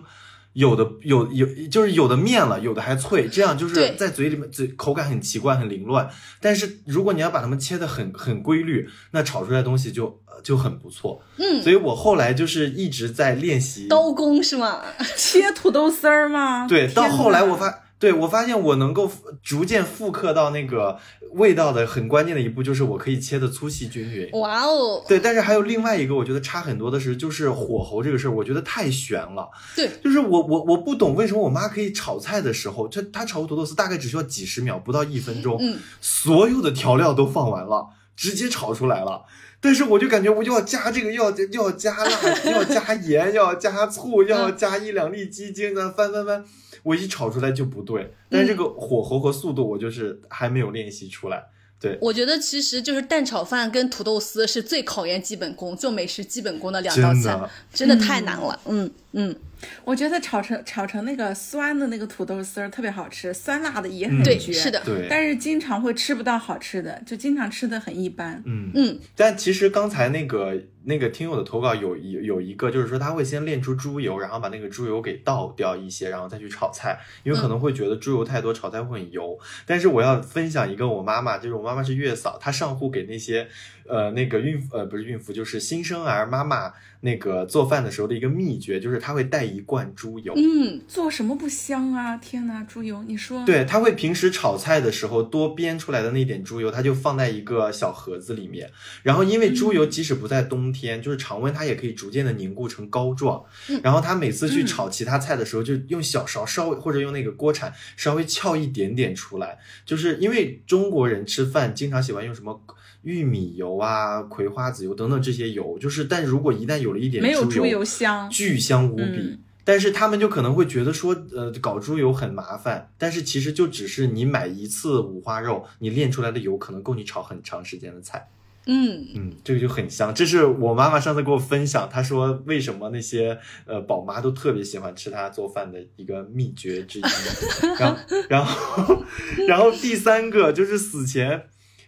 [0.52, 6.10] 有的有有就是有的面了，有的还脆，这样就是在嘴里面嘴口感很奇怪很凌乱。
[6.42, 11.22] 但是如果你要把它们切的很很规律，那炒出来的东西就呃就很不错。
[11.38, 14.82] 嗯，所以我后来就是一直在练习刀工是吗？
[15.16, 16.68] 切土豆丝儿吗？
[16.68, 19.10] 对，到后来我发，对我发现我能够
[19.42, 21.00] 逐渐复刻到那个
[21.32, 24.30] 味道的很关键的一步，就是我可以切的粗细均匀。
[24.34, 29.50] 哇哦，对，但是还有另外一个，我觉得差很多的是，就是火候这个事儿，我觉得太悬了。
[29.76, 39.26] 对，就是我我我不懂为什么我妈可以炒菜的时候，她她炒土豆丝大概只需要几十秒，不到一分钟，嗯，所有的调料都放完了，直接炒出来了。
[39.62, 42.10] 但是我就感觉我又要加这个，又要又要加辣，
[42.44, 46.46] 又要加盐，又要加醋，又要加一两粒鸡精，那翻翻翻，
[46.86, 48.14] 我一炒出来就不对。
[48.30, 51.44] 但是这个火候和速度，我就是还没有练习出来。
[51.78, 58.58] 对，我觉得其实就是蛋炒饭跟土豆丝是最考验基本功、做美食基本功的两道菜真的，真的太难了。
[58.66, 59.36] 嗯嗯，
[59.84, 64.54] 我觉得炒成炒成那个酸的那个土豆丝儿特别好吃，酸辣的也很嗯对，绝。
[64.54, 68.42] 是的，对，但是经常会吃不到好吃的，就经常吃的很一般。
[68.46, 79.38] 嗯嗯，但其实刚才那个那个听友的投稿有有有一个，就是说他会先炼出猪油，然后把那个猪油给倒掉一些，然后再去炒菜，因为可能会觉得猪油太多，炒菜会很油。
[79.66, 83.48] 但是我要分享一个我妈妈，就是我妈妈是月嫂，她上户给那些
[83.88, 90.34] 呃那个孕呃不是孕妇，就是新生儿妈妈那个做饭的时候的一个秘诀，就是她会带一罐猪油。
[90.36, 92.18] 嗯，做什么不香啊？
[92.18, 93.46] 天哪，猪油，你说？
[93.46, 98.72] 对，她会平时炒菜的时候多煸出来的那点猪油，她就放在一个小盒子里面。
[99.04, 103.44] 然后因为猪油即使不在冬天，就是常温，它也可以逐渐的凝固成膏状。
[103.84, 112.64] 然后她每次去炒其他菜的时候，就用小勺稍微或者用那个锅铲稍微撬一点点出来，就是因为中国人吃饭经常喜欢用什么。
[113.06, 118.30] 玉米油啊、葵花籽油等等这些油，就是，但如果一旦有了一点没有猪猪油香。
[118.30, 119.04] 巨香无比。
[119.04, 128.30] 嗯但是他们就可能会觉得说，呃，搞猪油很麻烦，但是其实就只是你买一次五花肉，你炼出来的油可能够你炒很长时间的菜。
[128.68, 130.14] 嗯，嗯，这个就很香。
[130.14, 137.02] 这是我妈妈上次给我分享，她说为什么那些呃宝妈都特别喜欢吃她做饭的一个秘诀之一。
[137.80, 137.98] 然后，
[138.30, 139.04] 然后，
[139.48, 141.46] 然后第三个就是死前。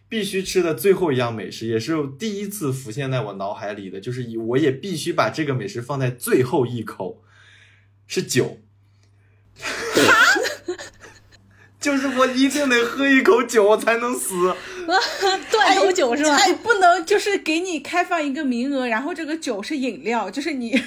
[0.09, 7.21] 必须吃的最后一样美食，也是第一次浮现在我脑海里的，就是以我也必须把这个美食放在最后一口，
[8.05, 8.59] 是酒。
[11.79, 14.55] 就是我一定得喝一口酒，我才能死。
[15.51, 16.35] 断头酒是吧？
[16.35, 20.81] 哎，不能就是给你开放一个名额，然后这个酒是饮料，就是你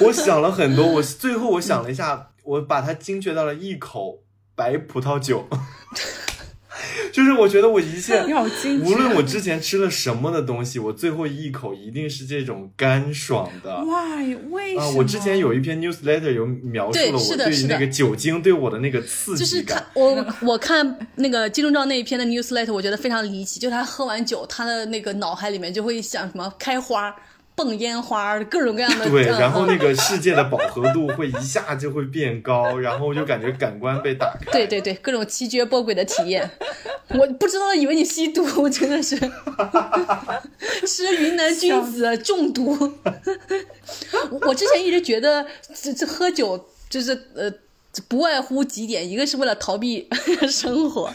[0.00, 4.22] 我想了很多，我最后我想了一下，我把它精确到了一口
[4.54, 5.48] 白葡萄酒。
[7.12, 8.22] 就是我觉得我一切
[8.82, 13.84] 无论我之前吃了什么的东西，我最后一口一定是这种干爽的。
[13.84, 14.36] Why？
[14.50, 14.98] 为什啊，么？
[14.98, 19.86] 我之前有一篇 newsletter 有描述了我对那个酒精对我的那个刺就是激感看。
[19.94, 23.60] 我我看那个金钟罩那一篇的 newsletter，我觉得非常离奇。
[23.60, 27.14] 就他喝完酒，他的那个脑海里面就会想什么开花、
[27.54, 29.04] 蹦烟花，各种各样的。
[29.10, 34.50] 对，嗯然后那个世界的饱和度会一下就会变高，然后就感觉感官被打开。
[34.52, 36.50] 对对对，各种奇绝波诡的体验，
[37.10, 39.16] 我不知道，以为你吸毒，真的是
[40.86, 42.70] 吃云南菌子中毒。
[44.30, 47.52] 我我之前一直觉得这这喝酒就是呃。
[48.08, 50.08] 不外乎几点，一个是为了逃避
[50.48, 51.12] 生活，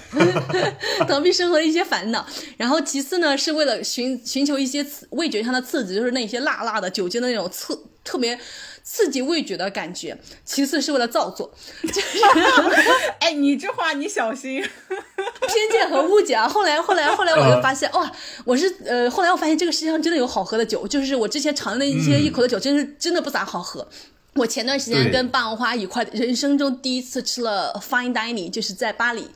[1.07, 2.25] 逃避生活的一些烦恼，
[2.57, 8.39] 然后其次呢是为了寻寻求一些刺味觉上的刺激，就是那些辣辣的酒精的那种刺，特别
[8.83, 10.17] 刺激味觉的感觉。
[10.45, 11.51] 其次是为了造作，
[13.19, 14.63] 哎，你这话你小心。
[15.47, 16.47] 偏见和误解啊！
[16.47, 18.11] 后来，后来，后来，我就发现，哇，
[18.45, 23.87] 我是呃，后来我发现这个世界上真的有好喝的酒，就是我之前尝的一些一口的酒，真是真的不咋好喝。
[24.37, 29.27] 我前段时间跟霸王花一块，人生中第一次吃了 fine dining，就是在巴黎，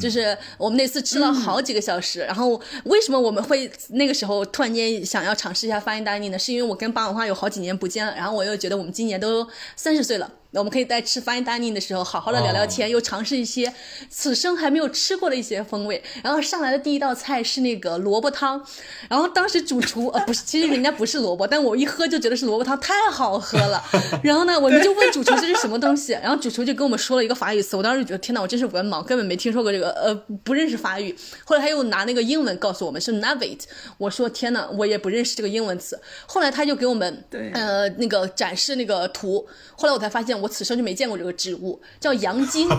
[0.00, 2.20] 就是我们那次吃了好几个小时。
[2.20, 6.38] 然后为什么我们会那个时候突然间想要尝试一下 fine dining 呢？
[6.38, 10.30] 是因为我跟巴文化有好几年不见了，然后我又觉得我们今年都三十岁了。
[10.52, 13.70] 我们可以在吃 fine dining 的时候好好的聊聊天，又尝试一些
[14.08, 16.02] 此生还没有吃过的一些风味。
[16.22, 18.64] 然后上来的第一道菜是那个萝卜汤，
[19.10, 23.84] 然后当时主厨呃不是，其实人家不是萝卜，但我一喝就觉得是萝卜汤，太好喝了。
[24.24, 30.14] 然后呢，我们就问主厨这是什么东西，然后主厨就跟我们说了一个法语词，我当时就觉得天哪，我真是文盲，根本没听说过这个，呃，
[30.44, 31.16] 不认识法语。
[31.44, 33.62] 后来他又拿那个英文告诉我们是 navate，
[33.98, 36.00] 我说天哪，我也不认识这个英文词。
[36.26, 39.46] 后来他就给我们对呃那个展示那个图，
[39.76, 42.68] 后来我才发现我此生就没见过这个植物，叫洋金。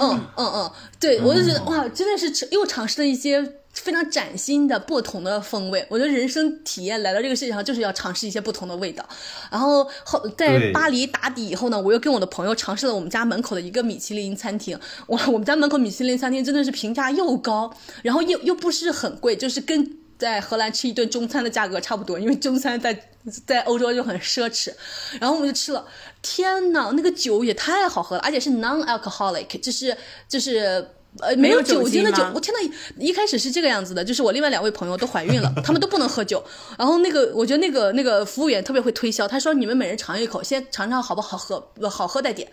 [0.00, 3.44] 嗯嗯嗯，对我就觉得哇，真的是又尝试了一些
[3.78, 5.86] 非常崭新的不同的风味。
[5.88, 9.06] 我觉得人生体验来到这个世界上就是要尝试一些不同的味道。
[9.50, 14.78] 然后后在巴黎打底以后呢，我又跟我的朋友尝试了我们家门口的一个米其林餐厅。
[15.06, 23.08] 哇，我们家门口米其林餐厅真的是评价又高，然后又又不是很贵，就是跟在荷兰吃一顿中餐的价格差不多，因为中餐在
[23.46, 24.72] 在欧洲就很奢侈。
[25.20, 25.86] 然后我们就吃了，
[26.20, 29.96] 天呐，那个酒也太好喝了，而且是 non-alcoholic，就是
[30.28, 30.88] 就是。
[31.20, 36.42] 呃，没有酒酒精的酒，我天呐，一开始是这个样子的，就是我另外两位朋友都怀孕了，他们都不能喝酒。
[36.78, 42.48] 然后那个，我觉得那个那个服务员特别会推销，他说你们每人尝一口，先尝尝好不好喝，呃好喝再点。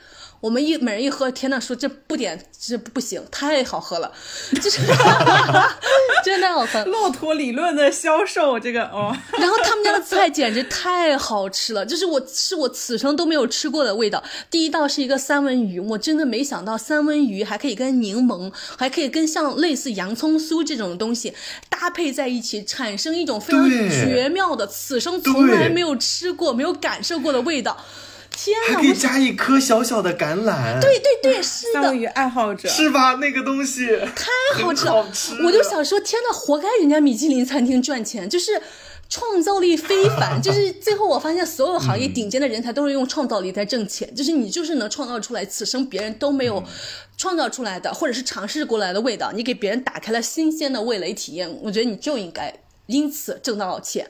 [0.45, 4.11] 我们一每人一喝，天呐，说这不点这不行，太好喝了，
[4.61, 4.77] 就是
[6.23, 6.85] 真的太好喝。
[6.85, 14.23] 骆驼理论的销售，这个哦， 然后他们家的菜简直太好吃了，就是我是我此生都没有吃过的味道。
[14.51, 21.33] 第一道是一个三文鱼，我真的没想到三文鱼还可以跟柠檬，还可以跟像类似洋葱酥这种东西
[21.71, 27.83] 搭配在一起，产生一种非常绝妙的此生从来没有吃过、没有感受过的味道。
[28.35, 28.73] 天哪！
[28.75, 33.15] 还可以我加一颗小小的橄榄，对对对， 是的三文，鱼爱好者，是吧？
[33.15, 38.61] 那个东西太好吃了，吃我就想说，天呐，活该人家米其林餐厅赚钱，就是
[39.09, 40.39] 创造力非凡。
[40.43, 46.63] 就是最后我发现，所有行业顶尖的人才都是用创造力在挣钱，就是你就是能创造出来此生别人都没有
[47.17, 52.53] 创造出来的，或者是尝试过来的味道，你给别人打开了新鲜的味蕾体验，我觉得你就应该。
[52.87, 54.09] 因此挣到了钱，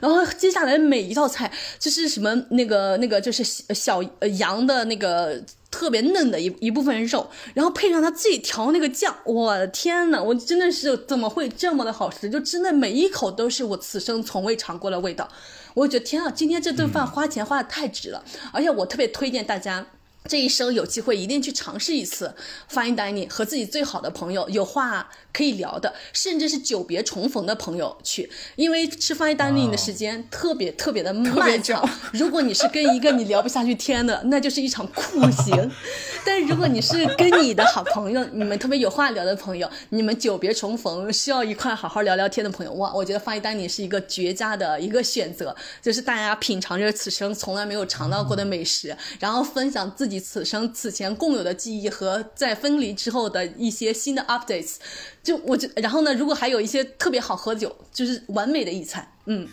[0.00, 4.02] 然后接下来每一道菜就是什么那个那个就是小
[4.38, 5.40] 羊的那个
[5.70, 12.28] 特别嫩的一一部分肉，然后配上他自己调那个酱，我的天呐，我真的是怎么会这么的好吃？
[12.28, 15.28] 就真的每一口都是我此生从未尝过的味道，
[15.74, 19.86] 我觉得天啊，今天这顿饭花钱花的太值了，而且我特别推荐大家。
[20.28, 22.34] 这一生有机会一定去尝试一次
[22.68, 31.86] fine dining，和自己最好的朋友有话可以聊的，甚至是久别重逢的朋友去，因为吃 fine dining 的时间特别特别的漫长。
[32.14, 35.54] 如果你是跟一个你聊不下去天的，那就是一场酷刑；
[36.24, 54.76] 但如果你是跟你的好朋友，你们特别有话聊的朋友，你们久别重逢需要一块好好聊聊天的朋友，哇，我觉得 fine dining 是一个绝佳的一个选择，就是大家品尝着此生从来没有尝到过的美食，然后分享自己此生此前共有的记忆和在分离之后的一些新的 updates。
[55.26, 59.04] 就我就然后呢，如果还有一些特别好喝酒，就是完美的一餐。
[59.26, 59.48] 嗯，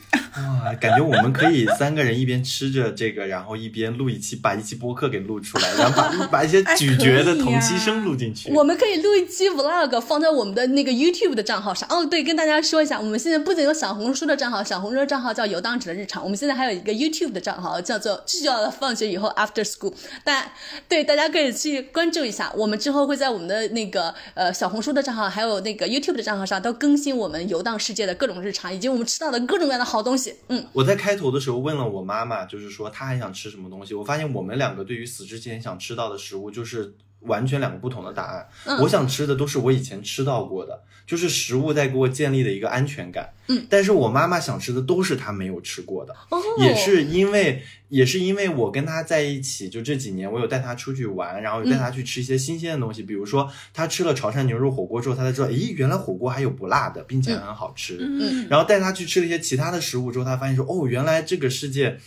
[0.63, 8.51] 哇，感觉我们可以三个人一边吃着这个，然后一边录一期，把一期播客给录出来，然后把 把一些咀嚼的同期声录进去。
[8.53, 11.89] 我们可以录一期 vlog 放在我们的那个 YouTube 的账号上。
[11.89, 19.93] 哦，对，跟大家说一下，我们现在不仅有小红书的账号，小红书的账号叫游荡者的日常，我们现在还有一个 YouTube 的账号，叫做就叫放学以后 After School。
[20.23, 20.51] 但
[20.87, 22.51] 对，大家可以去关注一下。
[22.55, 30.35] 我们之后会在我们的那个呃小红书的账号，还有那个 YouTube 的账号上，都更新我们游荡世界的各种日常，以及我们吃到的各种各样的好东西。
[30.47, 33.93] 嗯，我在开头的时候问了我妈妈，就是说她还想吃什么东西。
[33.93, 36.95] 我发现我们两个对于死之前想吃到的食物，就是
[37.25, 38.47] 完全两个不同的答案。
[38.65, 43.31] 嗯我想吃的都是我以前吃到过的，就是食物在给我建立的一个安全感。
[43.47, 46.13] 嗯，但是我妈妈想吃的都是她没有吃过的。
[46.29, 57.97] 哦，也是因为，也是因为我跟她在一起，就这几年，我有带她出去玩，然后带她去吃一些新鲜的东西，比如说她吃了潮汕牛肉火锅之后，她才知道，咦，原来火锅还有不辣的，并且很好吃。
[57.99, 61.97] 嗯然后带她去吃了一些其他的食物之后，她发现说，哦，原来这个世界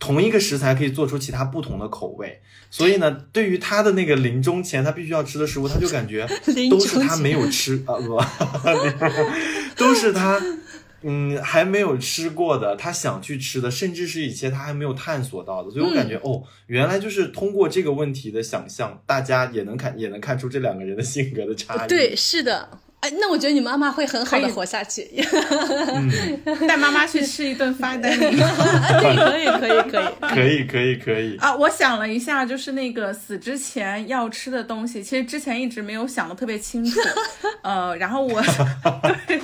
[0.00, 2.40] 同一个食材可以做出其他不同的口味。
[2.68, 6.26] 所以呢，对于他的那个临终前他必须要吃的食物，他就感觉
[6.68, 8.20] 都是他没有吃啊，不，
[9.78, 10.40] 都是他。
[11.02, 21.88] 嗯，还没有吃过的，他想去吃的，甚至是一些他还没有探索到的，所以我感觉、哦，原来就是通过这个问题的想象，大家也能看也能看出这两个人的性格的差异。
[21.88, 22.68] 对，是的。
[23.00, 25.08] 哎，那我觉得你妈妈会很好的活下去。
[26.68, 28.00] 带妈妈去吃一顿 dining。
[28.20, 30.04] 对，可以，可以，可以。
[30.20, 31.36] 可以，可以，可以。
[31.38, 37.00] 啊，我想了一下，就是那个死之前要吃的东西，其实之前一直没有想的特别清楚，
[37.62, 38.42] 呃，然后我，
[39.26, 39.40] 对，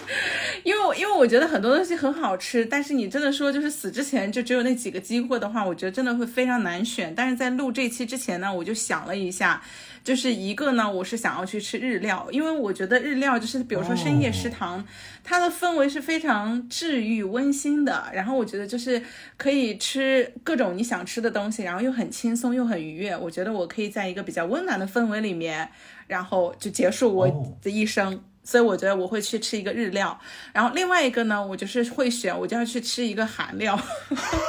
[0.62, 7.14] 因为我因为我觉得很多东西很好吃，但是你真的说就是死之前就只有那几个机会的话，我觉得真的会非常难选。
[7.16, 9.62] 但是在录这期之前呢，我就想了一下，
[10.06, 14.86] 就是一个呢，我是想要去吃日料，因为我觉得日料就是比如说深夜食堂，
[15.24, 19.02] 它的氛围是非常治愈温馨的，然后我觉得就是
[19.36, 23.16] 可以吃各种你想吃的东西，然后又很轻松又很愉悦。
[23.16, 25.68] 我觉得我可以在一个比较温暖的氛围里面，
[26.06, 28.22] 然后就结束我哦的一生。
[28.48, 30.16] 所以我觉得我会去吃一个日料，
[30.52, 33.76] 然后另外一个呢，我就是会选，我就要去吃一个韩料。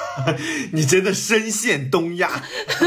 [0.71, 2.29] 你真的深陷东亚。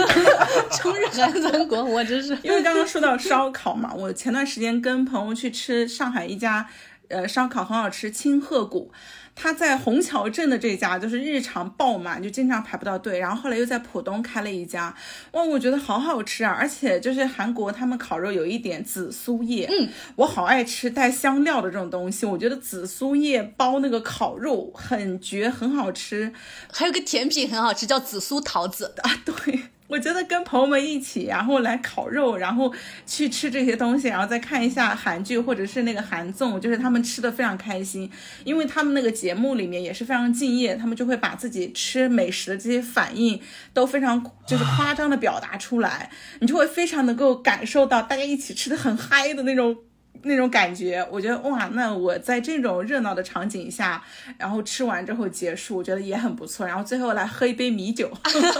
[0.80, 2.38] 中日韩三国，我真是。
[2.44, 6.68] 因为刚刚说到烧烤嘛，我前段时间跟朋友去吃上海一家，
[7.08, 8.92] 呃，烧烤很好吃，清鹤谷。
[9.34, 13.18] 他在虹桥镇的这家就是日常爆满，就经常排不到队。
[13.18, 14.94] 然后后来又在浦东开了一家，
[15.32, 16.50] 哇，我觉得好好吃啊！
[16.52, 22.26] 而且就是韩国他们烤肉有一点紫苏叶，嗯，我好爱吃带香料的这种东西。
[22.26, 26.32] 我觉得紫苏叶包那个烤肉很绝，很好吃。
[26.72, 28.94] 还有个甜品很好吃，叫紫苏桃子。
[29.02, 32.72] 啊，对，我觉得跟朋友们一起，然后来烤肉，然后
[33.04, 38.08] 去吃这些东西，然后再看一下韩剧或者是那个韩综，就是他们吃的非常开心，
[38.44, 43.40] 因为他们那个节目里面也是非常敬业，他们就会把自己吃美食的这些反应
[43.74, 49.76] 都非常就是夸张的表达出来，你就会非常能够感受到大家一起吃的很嗨的那种。
[50.22, 54.02] 那种感觉，我觉得哇，那我在这种热闹的场景下，
[54.38, 56.66] 然后吃完之后结束，我觉得也很不错。
[56.66, 58.10] 然后最后来喝一杯米酒，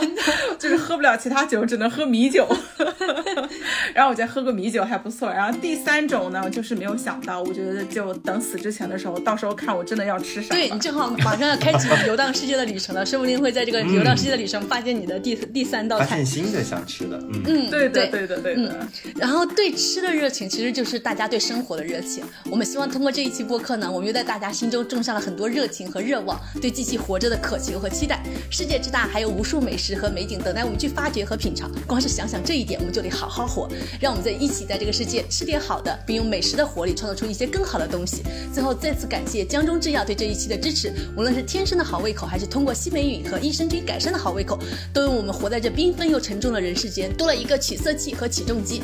[0.57, 2.47] 就是喝不了其他酒，只能喝米酒。
[3.93, 5.29] 然后我觉得喝个米酒还不错。
[5.29, 10.53] 然后第三种呢，就是没有想到，我觉得就等死之前的时候，到时候看我真的要吃啥。
[10.53, 16.25] 对你正好马上要开启游荡世界的旅程了，说不定会在这个游荡世界的旅程发现你的第第三道菜发现。
[16.25, 18.87] 新的想吃的，嗯，嗯，对的，对对的，对的。
[19.15, 22.23] 然后对吃的热情，其实就是大家对生活的热情。
[22.49, 28.23] 我们希望通过这一期播客呢，我们又在大家心中种下了很多热情和热望，对继续活着的渴求和期待。
[28.49, 31.69] 世界之大，还有无数美食和美景等待我们去发掘和品尝。
[31.85, 33.67] 光是想想这一点，我们就得好好活。
[33.99, 38.23] 让我们在一起在这个世界吃点好的，并用美食的活力创造出一些更好的东西。
[38.53, 44.57] 最后再次感谢江中制药对这一期的支持，无论是天生的好胃口，还是通过西梅雨和益生菌改善的好胃口，
[44.93, 48.81] 都用我们活在这缤纷又沉重的人世间多了一个取色器和起重机。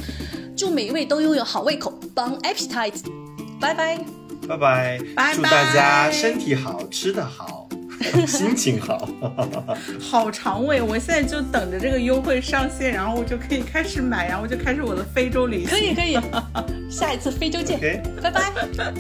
[0.56, 3.02] 祝每一位都拥有好胃口，Bon appetite！
[3.62, 4.04] 拜拜。
[4.48, 7.67] 拜拜，拜祝大家身体好，吃得好，
[8.28, 9.08] 心情好。
[10.00, 15.70] 好肠胃，我现在就等着这个优惠上线，然后我就可以开始买，然后我就开始我的非洲旅行。
[15.70, 16.18] 可以可以，
[16.90, 17.80] 下一次非洲见
[18.22, 18.52] 拜拜。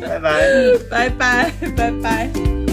[0.02, 0.72] 拜拜。
[0.90, 2.67] 拜拜拜拜。